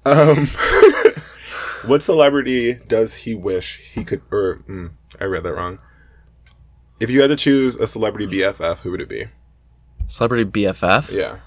Um, 0.05 0.49
What 1.89 2.03
celebrity 2.03 2.75
does 2.75 3.15
he 3.15 3.35
wish 3.35 3.81
he 3.93 4.05
could? 4.05 4.23
Or 4.31 4.63
mm, 4.69 4.91
I 5.21 5.25
read 5.25 5.43
that 5.45 5.55
wrong. 5.55 5.79
If 7.01 7.11
you 7.11 7.21
had 7.21 7.29
to 7.29 7.37
choose 7.37 7.77
a 7.77 7.87
celebrity 7.87 8.27
BFF, 8.27 8.79
who 8.81 8.91
would 8.91 9.01
it 9.01 9.09
be? 9.09 9.27
Celebrity 10.07 10.45
BFF. 10.45 11.13
Yeah. 11.13 11.39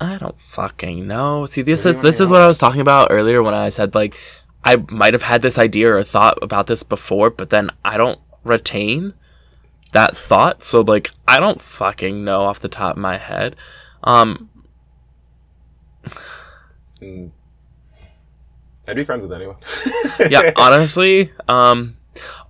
I 0.00 0.18
don't 0.18 0.40
fucking 0.40 1.06
know. 1.06 1.46
See, 1.46 1.62
this 1.62 1.86
is 1.86 2.00
this 2.02 2.20
is 2.20 2.30
what 2.30 2.40
I 2.42 2.46
was 2.46 2.58
talking 2.58 2.80
about 2.80 3.08
earlier 3.10 3.42
when 3.42 3.54
I 3.54 3.68
said 3.68 3.94
like 3.94 4.16
I 4.64 4.76
might 4.88 5.14
have 5.14 5.22
had 5.22 5.42
this 5.42 5.58
idea 5.58 5.94
or 5.94 6.02
thought 6.02 6.38
about 6.42 6.66
this 6.66 6.82
before, 6.82 7.30
but 7.30 7.50
then 7.50 7.70
I 7.84 7.96
don't 7.96 8.18
retain 8.42 9.14
that 9.92 10.16
thought. 10.16 10.64
So 10.64 10.80
like 10.80 11.10
I 11.28 11.38
don't 11.40 11.60
fucking 11.60 12.24
know 12.24 12.42
off 12.42 12.60
the 12.60 12.68
top 12.68 12.96
of 12.96 13.02
my 13.02 13.18
head. 13.18 13.56
Um, 14.02 14.50
Mm. 17.00 17.30
I'd 18.86 18.96
be 18.96 19.04
friends 19.04 19.22
with 19.22 19.32
anyone. 19.32 19.56
yeah, 20.30 20.52
honestly, 20.56 21.32
um, 21.48 21.96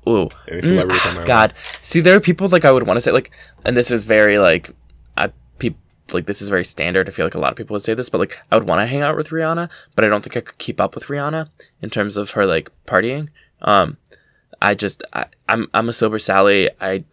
ooh, 0.08 0.28
Mm, 0.48 0.62
celebrity 0.64 0.98
come 1.00 1.14
my 1.14 1.20
way. 1.20 1.26
God, 1.26 1.54
see, 1.82 2.00
there 2.00 2.16
are 2.16 2.20
people 2.20 2.48
like 2.48 2.64
I 2.64 2.70
would 2.72 2.86
want 2.86 2.96
to 2.96 3.00
say 3.00 3.12
like, 3.12 3.30
and 3.64 3.76
this 3.76 3.90
is 3.90 4.04
very 4.04 4.38
like, 4.38 4.70
I 5.16 5.30
people 5.58 5.78
like 6.12 6.26
this 6.26 6.42
is 6.42 6.48
very 6.48 6.64
standard. 6.64 7.08
I 7.08 7.12
feel 7.12 7.24
like 7.26 7.34
a 7.34 7.38
lot 7.38 7.50
of 7.52 7.56
people 7.56 7.74
would 7.74 7.82
say 7.84 7.94
this, 7.94 8.10
but 8.10 8.18
like 8.18 8.38
I 8.50 8.56
would 8.56 8.66
want 8.66 8.80
to 8.80 8.86
hang 8.86 9.02
out 9.02 9.16
with 9.16 9.28
Rihanna, 9.28 9.70
but 9.94 10.04
I 10.04 10.08
don't 10.08 10.22
think 10.22 10.36
I 10.36 10.40
could 10.40 10.58
keep 10.58 10.80
up 10.80 10.94
with 10.94 11.06
Rihanna 11.06 11.48
in 11.80 11.90
terms 11.90 12.16
of 12.16 12.30
her 12.30 12.44
like 12.46 12.70
partying. 12.86 13.28
Um, 13.62 13.96
I 14.60 14.74
just 14.74 15.02
I, 15.12 15.26
I'm 15.48 15.68
I'm 15.72 15.88
a 15.88 15.92
sober 15.92 16.18
Sally. 16.18 16.68
I 16.80 17.04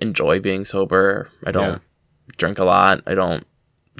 enjoy 0.00 0.40
being 0.40 0.64
sober. 0.64 1.30
I 1.44 1.50
don't 1.52 1.68
Yeah. 1.74 1.78
drink 2.36 2.58
a 2.58 2.64
lot. 2.64 3.02
I 3.06 3.14
don't 3.14 3.46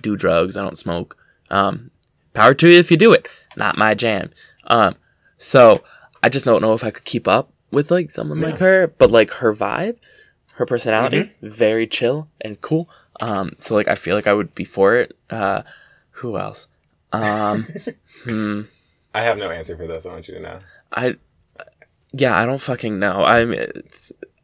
do 0.02 0.16
drugs. 0.16 0.56
I 0.56 0.62
don't 0.62 0.78
smoke. 0.78 1.16
Um, 1.50 1.90
power 2.34 2.54
to 2.54 2.68
you 2.68 2.78
if 2.78 2.90
you 2.90 2.96
do 2.96 3.12
it. 3.12 3.28
Not 3.56 3.76
my 3.76 3.94
jam. 3.94 4.30
Um, 4.66 4.96
so 5.38 5.82
I 6.22 6.28
just 6.28 6.44
don't 6.44 6.62
know 6.62 6.74
if 6.74 6.84
I 6.84 6.90
could 6.90 7.04
keep 7.04 7.26
up 7.26 7.52
with 7.70 7.90
like 7.90 8.10
someone 8.10 8.40
like 8.40 8.58
her, 8.58 8.88
but 8.88 9.10
like 9.10 9.30
her 9.34 9.54
vibe, 9.54 9.96
her 10.54 10.66
personality, 10.66 11.32
very 11.42 11.86
chill 11.86 12.28
and 12.40 12.60
cool. 12.60 12.88
Um, 13.20 13.56
so 13.60 13.74
like 13.74 13.88
I 13.88 13.94
feel 13.94 14.16
like 14.16 14.26
I 14.26 14.32
would 14.32 14.54
be 14.54 14.64
for 14.64 14.96
it. 14.96 15.16
Uh, 15.28 15.62
who 16.12 16.36
else? 16.38 16.68
Um, 17.12 17.66
hmm. 18.24 18.62
I 19.14 19.22
have 19.22 19.38
no 19.38 19.50
answer 19.50 19.76
for 19.76 19.86
this. 19.86 20.06
I 20.06 20.12
want 20.12 20.28
you 20.28 20.34
to 20.34 20.40
know. 20.40 20.60
I, 20.92 21.16
yeah, 22.12 22.38
I 22.38 22.46
don't 22.46 22.60
fucking 22.60 22.98
know. 22.98 23.24
I'm, 23.24 23.54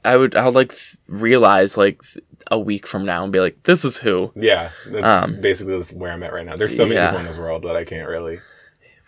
I 0.04 0.16
would, 0.16 0.34
I'll 0.34 0.52
like 0.52 0.70
th- 0.70 0.96
realize 1.08 1.76
like 1.76 2.02
th- 2.02 2.24
a 2.50 2.58
week 2.58 2.86
from 2.86 3.04
now 3.04 3.22
and 3.22 3.32
be 3.32 3.40
like, 3.40 3.62
this 3.64 3.84
is 3.84 3.98
who. 3.98 4.32
Yeah, 4.34 4.70
that's 4.86 5.04
Um, 5.04 5.40
basically 5.40 5.74
that's 5.74 5.92
where 5.92 6.12
I'm 6.12 6.22
at 6.22 6.32
right 6.32 6.46
now. 6.46 6.56
There's 6.56 6.76
so 6.76 6.84
many 6.84 6.96
yeah. 6.96 7.10
people 7.10 7.20
in 7.20 7.26
this 7.26 7.38
world 7.38 7.62
that 7.62 7.76
I 7.76 7.84
can't 7.84 8.08
really. 8.08 8.40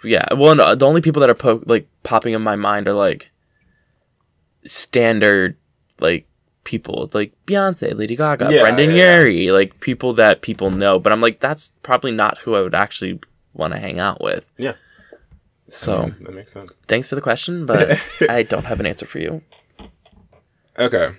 Yeah. 0.04 0.24
Well, 0.34 0.54
no, 0.54 0.74
the 0.74 0.86
only 0.86 1.00
people 1.00 1.20
that 1.20 1.30
are 1.30 1.34
po- 1.34 1.62
like 1.66 1.88
popping 2.02 2.34
in 2.34 2.42
my 2.42 2.56
mind 2.56 2.86
are 2.88 2.94
like 2.94 3.30
standard 4.64 5.56
like 6.00 6.26
people 6.64 7.08
like 7.12 7.32
Beyonce, 7.46 7.96
Lady 7.96 8.14
Gaga, 8.16 8.48
Yeah, 8.52 8.60
Brendon 8.62 8.90
yeah, 8.94 9.18
Urie, 9.20 9.50
like 9.50 9.80
people 9.80 10.12
that 10.14 10.42
people 10.42 10.70
know. 10.70 10.98
But 10.98 11.12
I'm 11.12 11.20
like, 11.20 11.40
that's 11.40 11.72
probably 11.82 12.12
not 12.12 12.38
who 12.38 12.54
I 12.54 12.60
would 12.62 12.74
actually 12.74 13.20
want 13.54 13.72
to 13.72 13.78
hang 13.80 13.98
out 13.98 14.20
with. 14.22 14.52
Yeah. 14.56 14.74
So 15.70 16.06
Yeah, 16.06 16.12
that 16.26 16.34
makes 16.34 16.52
sense. 16.52 16.76
thanks 16.86 17.08
for 17.08 17.14
the 17.14 17.20
question, 17.20 17.66
but 17.66 17.98
I 18.28 18.42
don't 18.42 18.64
have 18.66 18.80
an 18.80 18.86
answer 18.86 19.06
for 19.06 19.18
you. 19.18 19.42
Okay. 20.78 21.10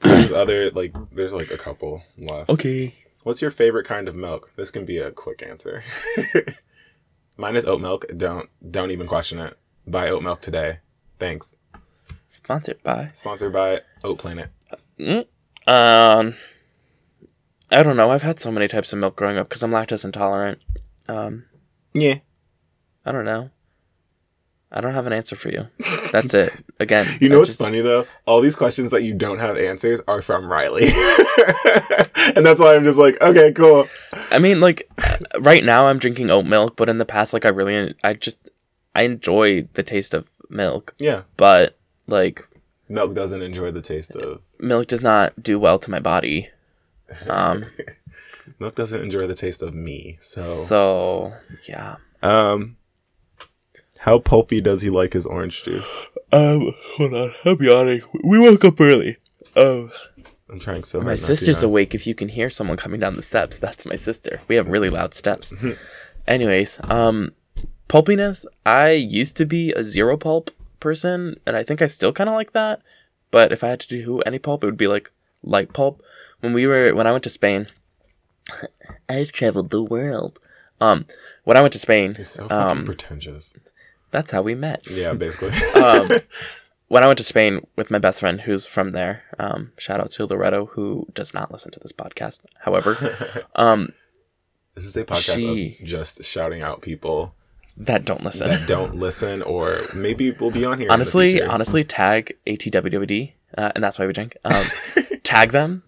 There's 0.00 0.32
other 0.32 0.70
like 0.72 0.92
there's 1.12 1.32
like 1.32 1.50
a 1.52 1.56
couple 1.58 2.02
left. 2.18 2.50
Okay. 2.50 2.96
What's 3.22 3.40
your 3.40 3.52
favorite 3.52 3.86
kind 3.86 4.08
of 4.08 4.16
milk? 4.16 4.50
This 4.56 4.72
can 4.72 4.84
be 4.84 4.98
a 4.98 5.12
quick 5.12 5.42
answer. 5.46 5.84
Mine 7.36 7.56
is 7.56 7.64
oat 7.64 7.80
milk. 7.80 8.04
Don't 8.16 8.48
don't 8.70 8.90
even 8.90 9.06
question 9.06 9.38
it. 9.38 9.56
Buy 9.86 10.10
oat 10.10 10.22
milk 10.22 10.40
today. 10.40 10.78
Thanks. 11.18 11.56
Sponsored 12.26 12.82
by. 12.82 13.10
Sponsored 13.12 13.52
by 13.52 13.80
Oat 14.04 14.18
Planet. 14.18 14.50
Mm. 14.98 15.26
Um, 15.66 16.34
I 17.70 17.82
don't 17.82 17.96
know. 17.96 18.10
I've 18.10 18.22
had 18.22 18.40
so 18.40 18.50
many 18.50 18.68
types 18.68 18.92
of 18.92 18.98
milk 18.98 19.16
growing 19.16 19.36
up 19.36 19.48
because 19.48 19.62
I'm 19.62 19.70
lactose 19.70 20.04
intolerant. 20.04 20.64
Um, 21.08 21.44
Yeah. 21.92 22.16
I 23.04 23.12
don't 23.12 23.24
know. 23.24 23.50
I 24.74 24.80
don't 24.80 24.94
have 24.94 25.06
an 25.06 25.12
answer 25.12 25.36
for 25.36 25.50
you. 25.50 25.68
That's 26.12 26.32
it. 26.34 26.52
Again, 26.80 27.18
You 27.20 27.28
know 27.28 27.36
I 27.36 27.38
what's 27.40 27.50
just- 27.50 27.60
funny 27.60 27.80
though? 27.80 28.06
All 28.26 28.40
these 28.40 28.56
questions 28.56 28.90
that 28.90 29.02
you 29.02 29.12
don't 29.14 29.38
have 29.38 29.58
answers 29.58 30.00
are 30.08 30.22
from 30.22 30.50
Riley. 30.50 30.84
and 32.36 32.46
that's 32.46 32.58
why 32.60 32.74
I'm 32.76 32.84
just 32.84 32.98
like, 32.98 33.20
okay, 33.20 33.52
cool. 33.52 33.88
I 34.30 34.38
mean, 34.38 34.60
like, 34.60 34.88
right 35.40 35.64
now 35.64 35.86
I'm 35.86 35.98
drinking 35.98 36.30
oat 36.30 36.46
milk, 36.46 36.76
but 36.76 36.88
in 36.88 36.98
the 36.98 37.04
past, 37.04 37.32
like, 37.32 37.44
I 37.44 37.48
really, 37.50 37.94
I 38.02 38.14
just, 38.14 38.50
I 38.94 39.02
enjoy 39.02 39.68
the 39.74 39.82
taste 39.82 40.14
of 40.14 40.30
milk, 40.48 40.94
Yeah. 40.98 41.22
but 41.36 41.78
like, 42.06 42.48
Milk 42.88 43.14
doesn't 43.14 43.40
enjoy 43.42 43.70
the 43.70 43.80
taste 43.80 44.14
of 44.16 44.42
milk 44.58 44.86
does 44.88 45.00
not 45.02 45.42
do 45.42 45.58
well 45.58 45.78
to 45.78 45.90
my 45.90 45.98
body. 45.98 46.50
Um, 47.26 47.64
milk 48.58 48.74
doesn't 48.74 49.00
enjoy 49.00 49.26
the 49.26 49.34
taste 49.34 49.62
of 49.62 49.74
me. 49.74 50.18
So 50.20 50.42
so 50.42 51.32
yeah. 51.68 51.96
um 52.22 52.76
how 54.02 54.18
pulpy 54.18 54.60
does 54.60 54.82
he 54.82 54.90
like 54.90 55.12
his 55.12 55.26
orange 55.26 55.62
juice? 55.62 56.06
Um, 56.32 56.74
hold 56.96 57.14
on. 57.14 57.32
I'll 57.44 57.56
be 57.56 57.72
honest. 57.72 58.06
We 58.24 58.38
woke 58.38 58.64
up 58.64 58.80
early. 58.80 59.16
Um, 59.56 59.92
I'm 60.50 60.58
trying 60.58 60.82
so 60.82 60.98
hard. 60.98 61.06
my 61.06 61.12
not 61.12 61.18
to 61.18 61.24
sister's 61.24 61.62
yawn. 61.62 61.70
awake. 61.70 61.94
If 61.94 62.06
you 62.06 62.14
can 62.14 62.28
hear 62.28 62.50
someone 62.50 62.76
coming 62.76 62.98
down 63.00 63.16
the 63.16 63.22
steps, 63.22 63.58
that's 63.58 63.86
my 63.86 63.96
sister. 63.96 64.40
We 64.48 64.56
have 64.56 64.66
really 64.66 64.88
loud 64.88 65.14
steps. 65.14 65.52
Anyways, 66.26 66.80
um, 66.84 67.32
pulpiness. 67.88 68.44
I 68.66 68.90
used 68.90 69.36
to 69.36 69.46
be 69.46 69.72
a 69.72 69.84
zero 69.84 70.16
pulp 70.16 70.50
person, 70.80 71.36
and 71.46 71.56
I 71.56 71.62
think 71.62 71.80
I 71.80 71.86
still 71.86 72.12
kind 72.12 72.28
of 72.28 72.34
like 72.34 72.52
that. 72.52 72.82
But 73.30 73.52
if 73.52 73.62
I 73.62 73.68
had 73.68 73.80
to 73.80 73.88
do 73.88 74.20
any 74.22 74.38
pulp, 74.38 74.64
it 74.64 74.66
would 74.66 74.76
be 74.76 74.88
like 74.88 75.12
light 75.44 75.72
pulp. 75.72 76.02
When 76.40 76.52
we 76.52 76.66
were 76.66 76.92
when 76.92 77.06
I 77.06 77.12
went 77.12 77.24
to 77.24 77.30
Spain, 77.30 77.68
I've 79.08 79.32
traveled 79.32 79.70
the 79.70 79.82
world. 79.82 80.40
Um, 80.80 81.06
when 81.44 81.56
I 81.56 81.60
went 81.60 81.72
to 81.74 81.78
Spain, 81.78 82.16
He's 82.16 82.30
so 82.30 82.48
fucking 82.48 82.78
um, 82.80 82.84
pretentious. 82.84 83.54
That's 84.12 84.30
how 84.30 84.42
we 84.42 84.54
met. 84.54 84.88
Yeah, 84.88 85.14
basically. 85.14 85.50
um, 85.74 86.10
when 86.88 87.02
I 87.02 87.06
went 87.06 87.18
to 87.18 87.24
Spain 87.24 87.66
with 87.74 87.90
my 87.90 87.98
best 87.98 88.20
friend 88.20 88.42
who's 88.42 88.66
from 88.66 88.90
there, 88.92 89.24
um, 89.38 89.72
shout 89.78 89.98
out 89.98 90.10
to 90.12 90.26
Loretto 90.26 90.66
who 90.66 91.08
does 91.14 91.34
not 91.34 91.50
listen 91.50 91.72
to 91.72 91.80
this 91.80 91.92
podcast. 91.92 92.40
However, 92.60 93.44
um, 93.56 93.92
this 94.74 94.84
is 94.84 94.96
a 94.96 95.04
podcast 95.04 95.34
she- 95.36 95.78
of 95.80 95.86
just 95.86 96.24
shouting 96.24 96.62
out 96.62 96.82
people 96.82 97.34
that 97.76 98.04
don't 98.04 98.22
listen. 98.22 98.50
that 98.50 98.68
don't 98.68 98.94
listen 98.96 99.40
or 99.42 99.78
maybe 99.94 100.30
we'll 100.32 100.50
be 100.50 100.64
on 100.64 100.78
here. 100.78 100.88
honestly, 100.90 101.42
honestly, 101.42 101.82
tag 101.82 102.36
ATWWD, 102.46 103.32
uh, 103.56 103.72
and 103.74 103.82
that's 103.82 103.98
why 103.98 104.06
we 104.06 104.12
drink. 104.12 104.36
Um, 104.44 104.66
tag 105.22 105.52
them. 105.52 105.82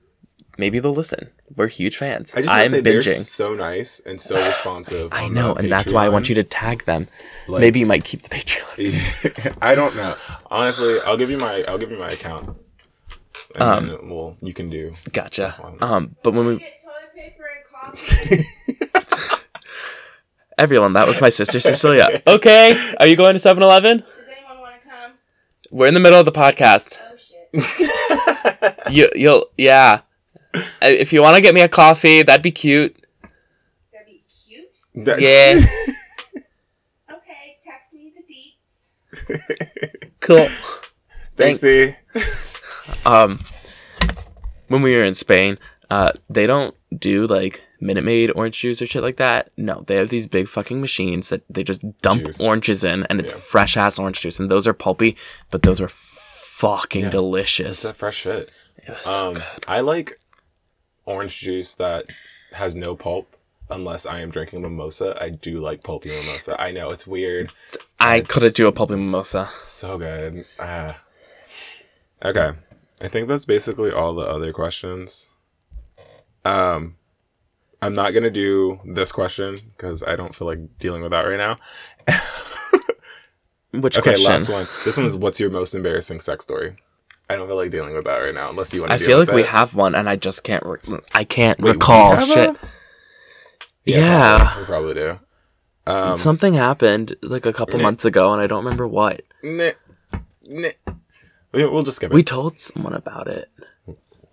Maybe 0.57 0.79
they'll 0.79 0.95
listen. 0.95 1.31
We're 1.57 1.67
huge 1.69 1.97
fans. 1.97 2.33
I 2.35 2.39
just 2.41 2.49
want 2.49 2.59
I'm 2.61 2.65
to 2.67 2.71
say 2.71 2.81
they're 2.81 3.03
so 3.03 3.55
nice 3.55 4.01
and 4.01 4.21
so 4.21 4.37
responsive. 4.37 5.09
I 5.13 5.29
know, 5.29 5.55
the 5.55 5.61
and 5.61 5.73
that's 5.73 5.93
why 5.93 6.05
I 6.05 6.09
want 6.09 6.29
you 6.29 6.35
to 6.37 6.45
tag 6.45 6.85
them. 6.85 7.09
Like- 7.49 7.61
Maybe 7.61 7.81
you 7.81 7.87
might 7.87 8.05
keep 8.05 8.23
the 8.23 8.29
Patreon. 8.29 9.57
I 9.63 9.75
don't 9.75 9.97
know. 9.97 10.17
Honestly, 10.51 11.01
I'll 11.01 11.17
give 11.17 11.31
you 11.31 11.39
my 11.39 11.65
I'll 11.65 11.79
give 11.79 11.91
you 11.91 11.99
my 11.99 12.11
account. 12.11 12.57
And 13.57 13.63
Um, 13.63 13.89
then 13.89 14.09
we'll 14.11 14.37
you 14.43 14.53
can 14.55 14.71
do. 14.71 14.95
Gotcha. 15.13 15.55
Um, 15.81 16.17
but 16.23 16.35
when 16.35 16.47
we 16.47 16.59
Get 16.59 16.81
toilet 16.83 17.15
paper 17.17 17.45
and 17.55 17.97
coffee. 17.97 19.41
everyone, 20.59 20.93
that 20.95 21.07
was 21.09 21.21
my 21.21 21.29
sister 21.29 21.61
Cecilia. 21.61 22.23
Okay, 22.27 22.95
are 23.01 23.07
you 23.07 23.17
going 23.17 23.35
to 23.37 23.41
7-Eleven? 23.41 23.99
Does 23.99 24.09
anyone 24.37 24.61
want 24.61 24.81
to 24.83 24.89
come? 24.89 25.13
We're 25.71 25.87
in 25.89 25.95
the 25.95 26.01
middle 26.01 26.19
of 26.19 26.27
the 26.27 26.33
podcast. 26.33 26.99
Oh 27.11 27.17
shit. 27.17 27.91
You, 28.91 29.09
you'll, 29.15 29.47
yeah. 29.57 30.01
Uh, 30.55 30.61
If 30.83 31.13
you 31.13 31.23
want 31.23 31.35
to 31.37 31.41
get 31.41 31.55
me 31.55 31.61
a 31.63 31.69
coffee, 31.69 32.23
that'd 32.23 32.43
be 32.43 32.51
cute. 32.53 32.97
That'd 33.93 34.07
be 34.07 34.23
cute. 34.47 35.05
That- 35.07 35.21
Yeah. 35.21 35.61
Okay, 37.11 37.59
text 37.65 37.93
me 37.93 38.13
the 38.17 39.35
deets. 39.39 40.11
Cool. 40.21 40.49
Thanks, 41.37 41.61
C. 41.61 41.95
Um, 43.05 43.41
when 44.69 44.83
we 44.83 44.95
were 44.95 45.03
in 45.05 45.15
Spain, 45.15 45.59
uh, 45.91 46.13
they 46.31 46.47
don't 46.47 46.75
do 46.97 47.27
like 47.27 47.63
Minute 47.81 48.05
Maid 48.05 48.31
orange 48.35 48.59
juice 48.59 48.81
or 48.83 48.87
shit 48.87 49.03
like 49.03 49.17
that. 49.17 49.51
No, 49.57 49.85
they 49.87 49.97
have 49.97 50.09
these 50.09 50.27
big 50.27 50.49
fucking 50.49 50.81
machines 50.81 51.29
that 51.29 51.43
they 51.51 51.63
just 51.63 51.83
dump 52.03 52.25
Juice. 52.25 52.41
oranges 52.41 52.85
in, 52.85 53.05
and 53.05 53.21
it's 53.21 53.33
Yeah. 53.33 53.39
fresh 53.41 53.77
ass 53.77 53.99
orange 53.99 54.21
juice, 54.21 54.39
and 54.39 54.51
those 54.51 54.67
are 54.67 54.73
pulpy, 54.75 55.17
but 55.51 55.63
those 55.63 55.81
are 55.81 55.89
fucking 55.89 57.05
Yeah. 57.05 57.11
delicious. 57.11 57.69
It's 57.79 57.83
that 57.83 57.97
fresh 57.97 58.19
shit. 58.19 58.51
It 58.79 58.91
was 58.91 59.03
so 59.05 59.29
Um, 59.29 59.35
good. 59.35 59.45
I 59.69 59.81
like 59.81 60.19
orange 61.07 61.39
juice 61.41 61.75
that 61.75 62.07
has 62.53 62.75
no 62.75 62.97
pulp. 62.97 63.37
Unless 63.71 64.05
I 64.05 64.21
am 64.21 64.29
drinking 64.31 64.61
mimosa, 64.61 65.17
I 65.19 65.31
do 65.31 65.59
like 65.59 65.83
pulpy 65.83 66.11
mimosa. 66.11 66.61
I 66.61 66.71
know 66.71 66.91
it's 66.91 67.07
weird. 67.07 67.51
I 67.99 68.17
it's- 68.17 68.31
could 68.31 68.53
do 68.53 68.67
a 68.67 68.73
pulpy 68.73 68.95
mimosa. 68.95 69.49
So 69.63 69.97
good. 69.97 70.45
Ah. 70.61 71.01
Okay. 72.23 72.53
I 73.01 73.09
think 73.09 73.27
that's 73.29 73.47
basically 73.47 73.91
all 73.91 74.15
the 74.15 74.27
other 74.27 74.53
questions. 74.53 75.31
Um 76.45 76.97
I'm 77.81 77.95
not 77.95 78.13
going 78.13 78.23
to 78.23 78.31
do 78.31 78.81
this 78.87 79.13
question 79.13 79.73
cuz 79.79 80.03
I 80.03 80.17
don't 80.17 80.35
feel 80.35 80.47
like 80.47 80.79
dealing 80.79 81.03
with 81.03 81.11
that 81.13 81.23
right 81.27 81.37
now. 81.39 81.59
which 83.73 83.99
Okay, 83.99 84.11
question? 84.13 84.31
last 84.31 84.49
one. 84.49 84.69
This 84.85 84.97
one 84.97 85.07
is 85.07 85.17
what's 85.17 85.41
your 85.41 85.51
most 85.51 85.75
embarrassing 85.75 86.21
sex 86.21 86.45
story? 86.45 86.77
I 87.31 87.37
don't 87.37 87.47
feel 87.47 87.57
like 87.57 87.71
dealing 87.71 87.95
with 87.95 88.05
that 88.05 88.19
right 88.19 88.35
now, 88.35 88.51
unless 88.51 88.75
you 88.75 88.81
want 88.81 88.91
to. 88.91 88.97
I 88.97 88.99
feel 88.99 89.19
like 89.19 89.31
we 89.33 89.43
it. 89.43 89.49
have 89.49 89.75
one, 89.75 89.95
and 89.95 90.09
I 90.09 90.17
just 90.17 90.45
can't. 90.45 90.65
Re- 90.65 90.79
I 91.15 91.25
can't 91.25 91.59
Wait, 91.61 91.73
recall 91.73 92.21
shit. 92.25 92.51
a- 92.51 92.59
Yeah, 93.85 94.39
probably. 94.39 94.61
we 94.63 94.67
probably 94.67 94.95
do. 94.95 95.21
Um, 95.87 96.17
something 96.17 96.55
happened 96.55 97.17
like 97.23 97.45
a 97.47 97.53
couple 97.53 97.77
Nick. 97.79 97.83
months 97.85 98.05
ago, 98.05 98.33
and 98.33 98.41
I 98.41 98.47
don't 98.47 98.65
remember 98.65 98.87
what. 98.89 99.23
Nah, 99.43 99.73
nah. 100.43 100.69
We, 101.53 101.67
we'll 101.67 101.83
just 101.83 101.97
skip 101.99 102.11
it. 102.11 102.15
We 102.15 102.23
told 102.23 102.59
someone 102.61 102.95
about 102.95 103.29
it. 103.29 103.51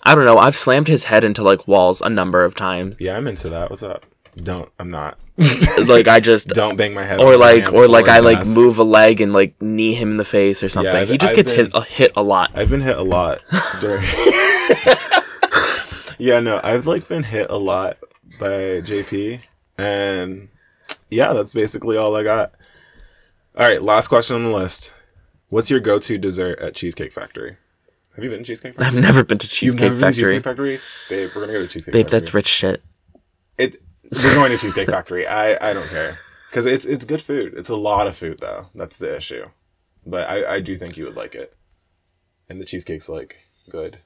I 0.03 0.15
don't 0.15 0.25
know. 0.25 0.37
I've 0.37 0.55
slammed 0.55 0.87
his 0.87 1.05
head 1.05 1.23
into 1.23 1.43
like 1.43 1.67
walls 1.67 2.01
a 2.01 2.09
number 2.09 2.43
of 2.43 2.55
times. 2.55 2.95
yeah, 2.99 3.15
I'm 3.15 3.27
into 3.27 3.49
that. 3.49 3.69
What's 3.69 3.83
up? 3.83 4.05
Don't. 4.37 4.69
I'm 4.79 4.89
not. 4.89 5.17
like 5.85 6.07
I 6.07 6.19
just 6.19 6.47
Don't 6.49 6.75
bang 6.77 6.93
my 6.93 7.03
head. 7.03 7.19
or 7.19 7.37
like 7.37 7.71
or 7.73 7.87
like 7.87 8.07
I 8.07 8.19
like 8.19 8.45
move 8.47 8.79
a 8.79 8.83
leg 8.83 9.21
and 9.21 9.33
like 9.33 9.59
knee 9.61 9.93
him 9.93 10.11
in 10.11 10.17
the 10.17 10.25
face 10.25 10.63
or 10.63 10.69
something. 10.69 10.95
I've- 10.95 11.11
he 11.11 11.17
just 11.17 11.31
I've 11.31 11.35
gets 11.37 11.51
hit 11.51 11.71
been- 11.71 11.81
a 11.81 11.85
hit 11.85 12.11
a 12.15 12.23
lot. 12.23 12.51
I've 12.55 12.69
been 12.69 12.81
hit 12.81 12.97
a 12.97 13.03
lot 13.03 13.43
during. 13.81 14.03
yeah, 16.17 16.39
no, 16.39 16.59
I've 16.63 16.87
like 16.87 17.07
been 17.07 17.23
hit 17.23 17.49
a 17.49 17.57
lot 17.57 17.97
by 18.39 18.81
JP, 18.81 19.41
and 19.77 20.49
yeah, 21.09 21.33
that's 21.33 21.53
basically 21.53 21.97
all 21.97 22.15
I 22.15 22.23
got. 22.23 22.53
All 23.55 23.65
right, 23.65 23.81
last 23.81 24.07
question 24.07 24.35
on 24.37 24.43
the 24.43 24.49
list. 24.49 24.93
What's 25.49 25.69
your 25.69 25.81
go-to 25.81 26.17
dessert 26.17 26.59
at 26.59 26.75
Cheesecake 26.75 27.11
Factory? 27.11 27.57
Have 28.15 28.23
you 28.23 28.29
been 28.29 28.39
to 28.39 28.45
Cheesecake 28.45 28.77
Factory? 28.77 28.97
I've 28.97 29.03
never 29.03 29.23
been 29.25 29.37
to 29.39 29.47
You've 29.65 29.75
Cheesecake 29.75 29.81
never 29.81 29.95
been 29.95 29.99
to 29.99 30.05
Factory. 30.05 30.23
Cheesecake 30.35 30.43
Factory, 30.43 30.79
babe. 31.09 31.29
We're 31.35 31.41
gonna 31.41 31.53
go 31.53 31.61
to 31.63 31.67
Cheesecake 31.67 31.91
Babe, 31.93 32.05
Factory. 32.05 32.19
that's 32.19 32.33
rich 32.33 32.47
shit. 32.47 32.83
it. 33.57 33.77
We're 34.11 34.35
going 34.35 34.51
to 34.51 34.57
Cheesecake 34.57 34.89
Factory. 34.89 35.25
I 35.27 35.69
I 35.69 35.73
don't 35.73 35.87
care 35.89 36.19
because 36.49 36.65
it's 36.65 36.85
it's 36.85 37.05
good 37.05 37.21
food. 37.21 37.53
It's 37.55 37.69
a 37.69 37.75
lot 37.75 38.07
of 38.07 38.15
food 38.15 38.39
though. 38.39 38.67
That's 38.75 38.97
the 38.97 39.15
issue. 39.15 39.45
But 40.05 40.29
I 40.29 40.55
I 40.55 40.59
do 40.59 40.77
think 40.77 40.97
you 40.97 41.05
would 41.05 41.15
like 41.15 41.35
it, 41.35 41.55
and 42.49 42.59
the 42.59 42.65
cheesecake's 42.65 43.07
like 43.09 43.41
good. 43.69 43.99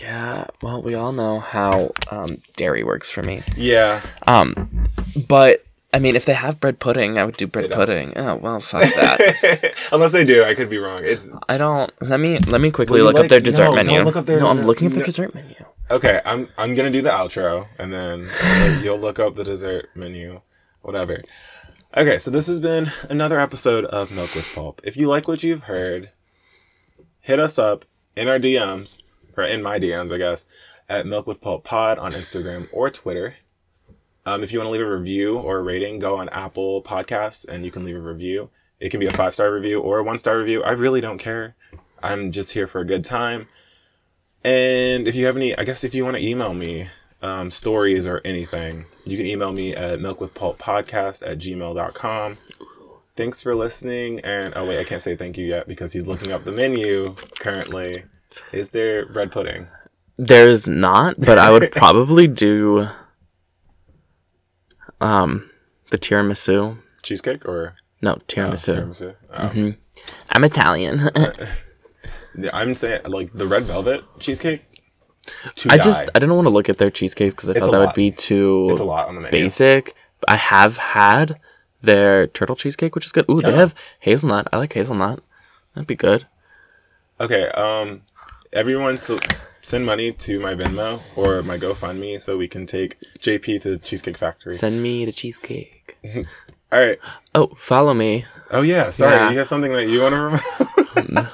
Yeah, 0.00 0.46
well, 0.62 0.82
we 0.82 0.94
all 0.96 1.12
know 1.12 1.38
how 1.38 1.92
um, 2.10 2.38
dairy 2.56 2.82
works 2.82 3.08
for 3.08 3.22
me. 3.22 3.44
Yeah, 3.56 4.00
Um, 4.26 4.88
but 5.28 5.64
I 5.94 6.00
mean, 6.00 6.16
if 6.16 6.24
they 6.24 6.32
have 6.34 6.58
bread 6.58 6.80
pudding, 6.80 7.18
I 7.18 7.24
would 7.24 7.36
do 7.36 7.46
bread 7.46 7.70
pudding. 7.70 8.12
Oh 8.16 8.34
well, 8.36 8.60
fuck 8.60 8.82
that. 8.94 9.74
Unless 9.92 10.10
they 10.12 10.24
do, 10.24 10.42
I 10.42 10.54
could 10.54 10.70
be 10.70 10.78
wrong. 10.78 11.02
It's 11.04 11.30
I 11.48 11.56
don't. 11.56 11.92
Let 12.02 12.18
me 12.18 12.38
let 12.40 12.60
me 12.60 12.72
quickly 12.72 13.00
look 13.00 13.14
like- 13.14 13.24
up 13.24 13.30
their 13.30 13.38
dessert 13.40 13.66
no, 13.66 13.74
menu. 13.76 14.02
look 14.02 14.16
up 14.16 14.26
their- 14.26 14.40
no, 14.40 14.48
I'm 14.48 14.66
looking 14.66 14.88
up 14.88 14.92
no. 14.92 14.96
their 14.96 15.06
dessert 15.06 15.34
menu. 15.36 15.54
Okay. 15.90 16.20
I'm 16.24 16.48
I'm 16.56 16.74
gonna 16.74 16.90
do 16.90 17.02
the 17.02 17.10
outro, 17.10 17.66
and 17.78 17.92
then 17.92 18.28
you'll 18.82 18.98
look 18.98 19.18
up 19.18 19.34
the 19.34 19.44
dessert 19.44 19.90
menu, 19.94 20.40
whatever. 20.82 21.22
Okay, 21.96 22.18
so 22.18 22.30
this 22.30 22.46
has 22.46 22.60
been 22.60 22.92
another 23.08 23.40
episode 23.40 23.84
of 23.86 24.12
Milk 24.12 24.34
with 24.34 24.52
Pulp. 24.54 24.80
If 24.84 24.96
you 24.96 25.08
like 25.08 25.26
what 25.26 25.42
you've 25.42 25.64
heard, 25.64 26.10
hit 27.20 27.40
us 27.40 27.58
up 27.58 27.84
in 28.14 28.28
our 28.28 28.38
DMs 28.38 29.02
or 29.36 29.44
in 29.44 29.62
my 29.62 29.80
DMs, 29.80 30.12
I 30.12 30.18
guess, 30.18 30.46
at 30.88 31.06
Milk 31.06 31.26
with 31.26 31.40
Pulp 31.40 31.64
Pod 31.64 31.98
on 31.98 32.12
Instagram 32.12 32.68
or 32.72 32.90
Twitter. 32.90 33.36
Um, 34.24 34.42
if 34.42 34.52
you 34.52 34.58
want 34.58 34.68
to 34.68 34.72
leave 34.72 34.86
a 34.86 34.96
review 34.96 35.38
or 35.38 35.58
a 35.58 35.62
rating, 35.62 35.98
go 35.98 36.16
on 36.16 36.28
Apple 36.28 36.82
Podcasts 36.82 37.44
and 37.44 37.64
you 37.64 37.70
can 37.70 37.84
leave 37.84 37.96
a 37.96 38.00
review. 38.00 38.50
It 38.78 38.90
can 38.90 39.00
be 39.00 39.06
a 39.06 39.12
five 39.12 39.34
star 39.34 39.52
review 39.52 39.80
or 39.80 39.98
a 39.98 40.04
one 40.04 40.18
star 40.18 40.38
review. 40.38 40.62
I 40.62 40.70
really 40.70 41.00
don't 41.00 41.18
care. 41.18 41.56
I'm 42.02 42.32
just 42.32 42.52
here 42.52 42.66
for 42.66 42.80
a 42.80 42.86
good 42.86 43.04
time. 43.04 43.48
And 44.44 45.06
if 45.06 45.14
you 45.14 45.26
have 45.26 45.36
any, 45.36 45.56
I 45.56 45.64
guess 45.64 45.84
if 45.84 45.94
you 45.94 46.04
want 46.04 46.16
to 46.16 46.26
email 46.26 46.54
me 46.54 46.88
um, 47.22 47.50
stories 47.50 48.06
or 48.06 48.20
anything, 48.24 48.86
you 49.04 49.16
can 49.16 49.26
email 49.26 49.52
me 49.52 49.74
at 49.76 49.98
milkwithpulppodcast 49.98 51.26
at 51.26 51.38
gmail.com. 51.38 52.38
Thanks 53.16 53.42
for 53.42 53.54
listening. 53.54 54.20
And 54.20 54.54
oh, 54.56 54.64
wait, 54.64 54.78
I 54.78 54.84
can't 54.84 55.02
say 55.02 55.14
thank 55.16 55.36
you 55.36 55.44
yet 55.46 55.68
because 55.68 55.92
he's 55.92 56.06
looking 56.06 56.32
up 56.32 56.44
the 56.44 56.52
menu 56.52 57.14
currently. 57.38 58.04
Is 58.52 58.70
there 58.70 59.04
bread 59.06 59.30
pudding? 59.30 59.66
There's 60.16 60.66
not, 60.66 61.18
but 61.20 61.36
I 61.38 61.50
would 61.50 61.70
probably 61.76 62.26
do 62.26 62.88
um 65.00 65.50
the 65.90 65.98
tiramisu. 65.98 66.78
Cheesecake 67.02 67.44
or 67.46 67.74
No, 68.00 68.12
oh, 68.14 68.22
tiramisu. 68.28 68.74
tiramisu? 68.76 69.14
Oh. 69.32 69.74
I'm 70.30 70.44
Italian. 70.44 71.00
Yeah, 72.36 72.50
I'm 72.52 72.74
saying 72.74 73.02
like 73.06 73.32
the 73.32 73.46
red 73.46 73.64
velvet 73.64 74.04
cheesecake. 74.18 74.62
I 75.68 75.76
die. 75.76 75.84
just 75.84 76.08
I 76.14 76.18
didn't 76.18 76.34
want 76.34 76.46
to 76.46 76.50
look 76.50 76.68
at 76.68 76.78
their 76.78 76.90
cheesecakes 76.90 77.34
because 77.34 77.48
I 77.48 77.52
It's 77.52 77.60
thought 77.60 77.72
that 77.72 77.78
lot. 77.78 77.86
would 77.88 77.94
be 77.94 78.10
too 78.10 78.68
it's 78.70 78.80
a 78.80 78.84
lot 78.84 79.08
on 79.08 79.14
the 79.16 79.20
menu. 79.20 79.32
basic. 79.44 79.94
I 80.28 80.36
have 80.36 80.76
had 80.78 81.38
their 81.82 82.26
turtle 82.26 82.56
cheesecake, 82.56 82.94
which 82.94 83.06
is 83.06 83.12
good. 83.12 83.24
Ooh, 83.30 83.40
they 83.40 83.52
Oh. 83.52 83.56
have 83.56 83.74
hazelnut. 84.00 84.48
I 84.52 84.58
like 84.58 84.72
hazelnut. 84.72 85.20
That'd 85.74 85.86
be 85.86 85.94
good. 85.94 86.26
Okay, 87.20 87.48
um, 87.50 88.02
everyone 88.52 88.96
so, 88.96 89.18
send 89.62 89.84
money 89.86 90.10
to 90.12 90.40
my 90.40 90.54
Venmo 90.54 91.00
or 91.16 91.42
my 91.42 91.58
GoFundMe 91.58 92.20
so 92.20 92.36
we 92.38 92.48
can 92.48 92.66
take 92.66 92.96
JP 93.18 93.60
to 93.62 93.70
the 93.70 93.78
Cheesecake 93.78 94.16
Factory. 94.18 94.54
Send 94.54 94.82
me 94.82 95.04
the 95.04 95.12
cheesecake. 95.12 95.98
All 96.72 96.78
right. 96.80 96.98
Oh, 97.34 97.48
follow 97.56 97.94
me. 97.94 98.24
Oh 98.50 98.62
yeah, 98.62 98.90
sorry. 98.90 99.14
Yeah. 99.16 99.30
You 99.30 99.38
have 99.38 99.46
something 99.46 99.72
that 99.72 99.88
you 99.88 100.00
want 100.00 100.14
to 100.14 100.20
remember? 101.04 101.30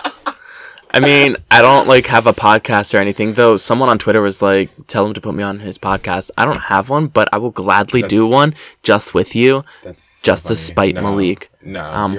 I 0.97 1.01
mean, 1.01 1.37
I 1.51 1.61
don't 1.61 1.87
like 1.87 2.07
have 2.07 2.27
a 2.27 2.33
podcast 2.33 2.95
or 2.95 2.99
anything 2.99 3.35
though. 3.35 3.57
Someone 3.57 3.91
on 3.91 3.99
Twitter 3.99 4.23
was 4.23 4.41
like, 4.41 4.71
"Tell 4.87 5.05
him 5.05 5.13
to 5.13 5.21
put 5.21 5.35
me 5.35 5.43
on 5.43 5.61
his 5.61 5.77
podcast." 5.77 6.31
I 6.39 6.47
don't 6.47 6.57
have 6.73 6.89
one, 6.89 7.09
but 7.09 7.29
I 7.33 7.39
will 7.39 7.51
gladly 7.51 8.01
do 8.01 8.27
one 8.27 8.55
just 8.83 9.13
with 9.13 9.37
you, 9.37 9.63
That's 9.83 10.03
so 10.03 10.25
just 10.25 10.47
to 10.47 10.57
spite 10.57 10.95
No, 10.95 11.03
Malik. 11.03 11.51
No, 11.63 11.85
Um, 11.85 12.15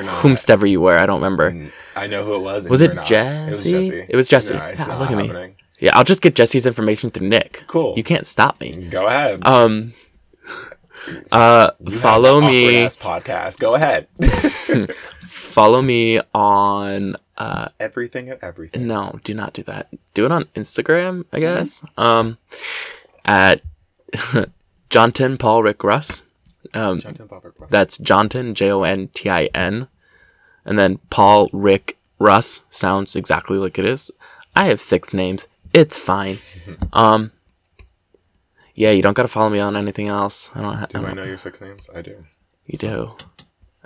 you 0.65 0.79
were, 0.81 0.95
I 0.95 1.05
don't 1.07 1.21
remember. 1.21 1.69
I 1.95 2.05
know 2.05 2.23
who 2.23 2.35
it 2.35 2.41
was. 2.41 2.69
Was 2.69 2.81
it. 2.81 2.93
Jesse? 3.03 3.17
It 3.39 3.47
was 3.49 3.63
Jesse. 3.63 4.05
It 4.09 4.15
was 4.15 4.27
Jesse. 4.29 4.53
No, 4.53 4.59
Yeah, 4.59 4.95
look 4.97 5.09
at 5.11 5.17
me. 5.17 5.27
happening. 5.27 5.55
Yeah, 5.79 5.97
I'll 5.97 6.03
just 6.03 6.21
get 6.21 6.35
Jesse's 6.35 6.65
information 6.67 7.09
through 7.09 7.29
Nick. 7.29 7.63
Cool. 7.67 7.95
You 7.97 8.03
can't 8.03 8.27
stop 8.27 8.61
me. 8.61 8.87
Go 8.91 9.07
ahead. 9.07 9.45
Um. 9.45 9.93
Uh, 11.31 11.71
You 11.79 11.97
follow 11.97 12.41
me. 12.41 12.85
podcast. 12.87 13.59
Go 13.59 13.75
ahead. 13.75 14.07
Follow 15.57 15.81
me 15.81 16.19
on. 16.35 17.15
Uh, 17.35 17.69
everything 17.79 18.29
at 18.29 18.43
everything. 18.43 18.85
no, 18.87 19.19
do 19.23 19.33
not 19.33 19.53
do 19.53 19.63
that. 19.63 19.91
Do 20.13 20.25
it 20.25 20.31
on 20.31 20.45
Instagram, 20.55 21.25
I 21.33 21.39
guess. 21.39 21.83
Um, 21.97 22.37
at 23.25 23.61
Jontin 24.91 25.39
Paul 25.39 25.63
Rick 25.63 25.83
Russ. 25.83 26.21
Um, 26.73 26.99
Jonathan 26.99 27.27
Buffett, 27.27 27.55
bro. 27.55 27.67
That's 27.69 27.97
Jontin, 27.97 28.53
J 28.53 28.71
O 28.71 28.83
N 28.83 29.07
T 29.13 29.29
I 29.29 29.45
N. 29.55 29.87
And 30.65 30.77
then 30.77 30.99
Paul 31.09 31.49
Rick 31.53 31.97
Russ 32.19 32.61
sounds 32.69 33.15
exactly 33.15 33.57
like 33.57 33.79
it 33.79 33.85
is. 33.85 34.11
I 34.55 34.65
have 34.65 34.79
six 34.81 35.13
names. 35.13 35.47
It's 35.73 35.97
fine. 35.97 36.39
Um 36.93 37.31
Yeah, 38.75 38.91
you 38.91 39.01
don't 39.01 39.13
gotta 39.15 39.27
follow 39.27 39.49
me 39.49 39.59
on 39.59 39.75
anything 39.75 40.07
else. 40.07 40.49
I 40.55 40.61
don't 40.61 40.73
ha- 40.75 40.85
Do 40.87 40.99
I 40.99 41.01
I 41.01 41.05
don't 41.07 41.15
know 41.15 41.23
your 41.23 41.37
six 41.37 41.61
names? 41.61 41.89
I 41.95 42.01
do. 42.01 42.25
you 42.65 42.77
do. 42.77 43.15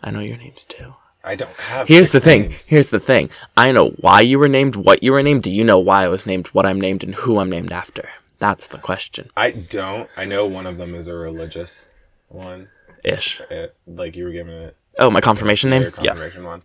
I 0.02 0.12
know 0.12 0.20
your 0.22 0.38
names 0.38 0.66
too. 0.66 0.96
I 1.24 1.36
don't 1.36 1.52
have. 1.56 1.88
Here's 1.88 2.12
the 2.12 2.20
thing. 2.20 2.50
names. 2.50 2.68
Here's 2.68 2.90
the 2.90 3.00
thing. 3.00 3.30
I 3.56 3.72
know 3.72 3.90
why 4.00 4.22
you 4.22 4.40
were 4.40 4.48
named, 4.48 4.76
what 4.76 5.04
you 5.04 5.12
were 5.12 5.22
named. 5.24 5.44
Do 5.44 5.52
you 5.52 5.64
know 5.64 5.78
why 5.80 6.04
I 6.04 6.08
was 6.08 6.26
named, 6.26 6.48
what 6.48 6.66
I'm 6.66 6.82
named, 6.82 7.04
and 7.04 7.14
who 7.16 7.40
I'm 7.40 7.50
named 7.50 7.72
after? 7.72 8.10
That's 8.40 8.66
the 8.68 8.80
question. 8.80 9.30
I 9.38 9.52
don't. 9.52 10.10
I 10.18 10.26
know 10.26 10.48
one 10.48 10.66
of 10.66 10.78
them 10.78 10.96
is 10.96 11.08
a 11.08 11.14
religious 11.16 11.94
one. 12.28 12.70
Ish. 13.04 13.40
It, 13.52 13.76
like 13.86 14.16
you 14.16 14.24
were 14.26 14.32
giving 14.32 14.54
it 14.54 14.76
Oh, 15.00 15.10
my 15.10 15.22
confirmation 15.22 15.72
your 15.72 15.80
name? 15.80 15.94
Yeah. 16.02 16.12
confirmation 16.12 16.44
one. 16.44 16.64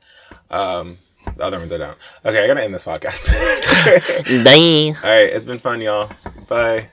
Um, 0.51 0.99
the 1.37 1.45
other 1.45 1.59
ones 1.59 1.73
I 1.73 1.79
don't. 1.79 1.97
Okay, 2.25 2.43
I 2.43 2.47
gotta 2.47 2.63
end 2.63 2.75
this 2.75 2.85
podcast. 2.85 3.29
Bye. 4.45 4.99
All 5.03 5.15
right, 5.15 5.33
it's 5.33 5.47
been 5.47 5.59
fun, 5.59 5.81
y'all. 5.81 6.11
Bye. 6.49 6.91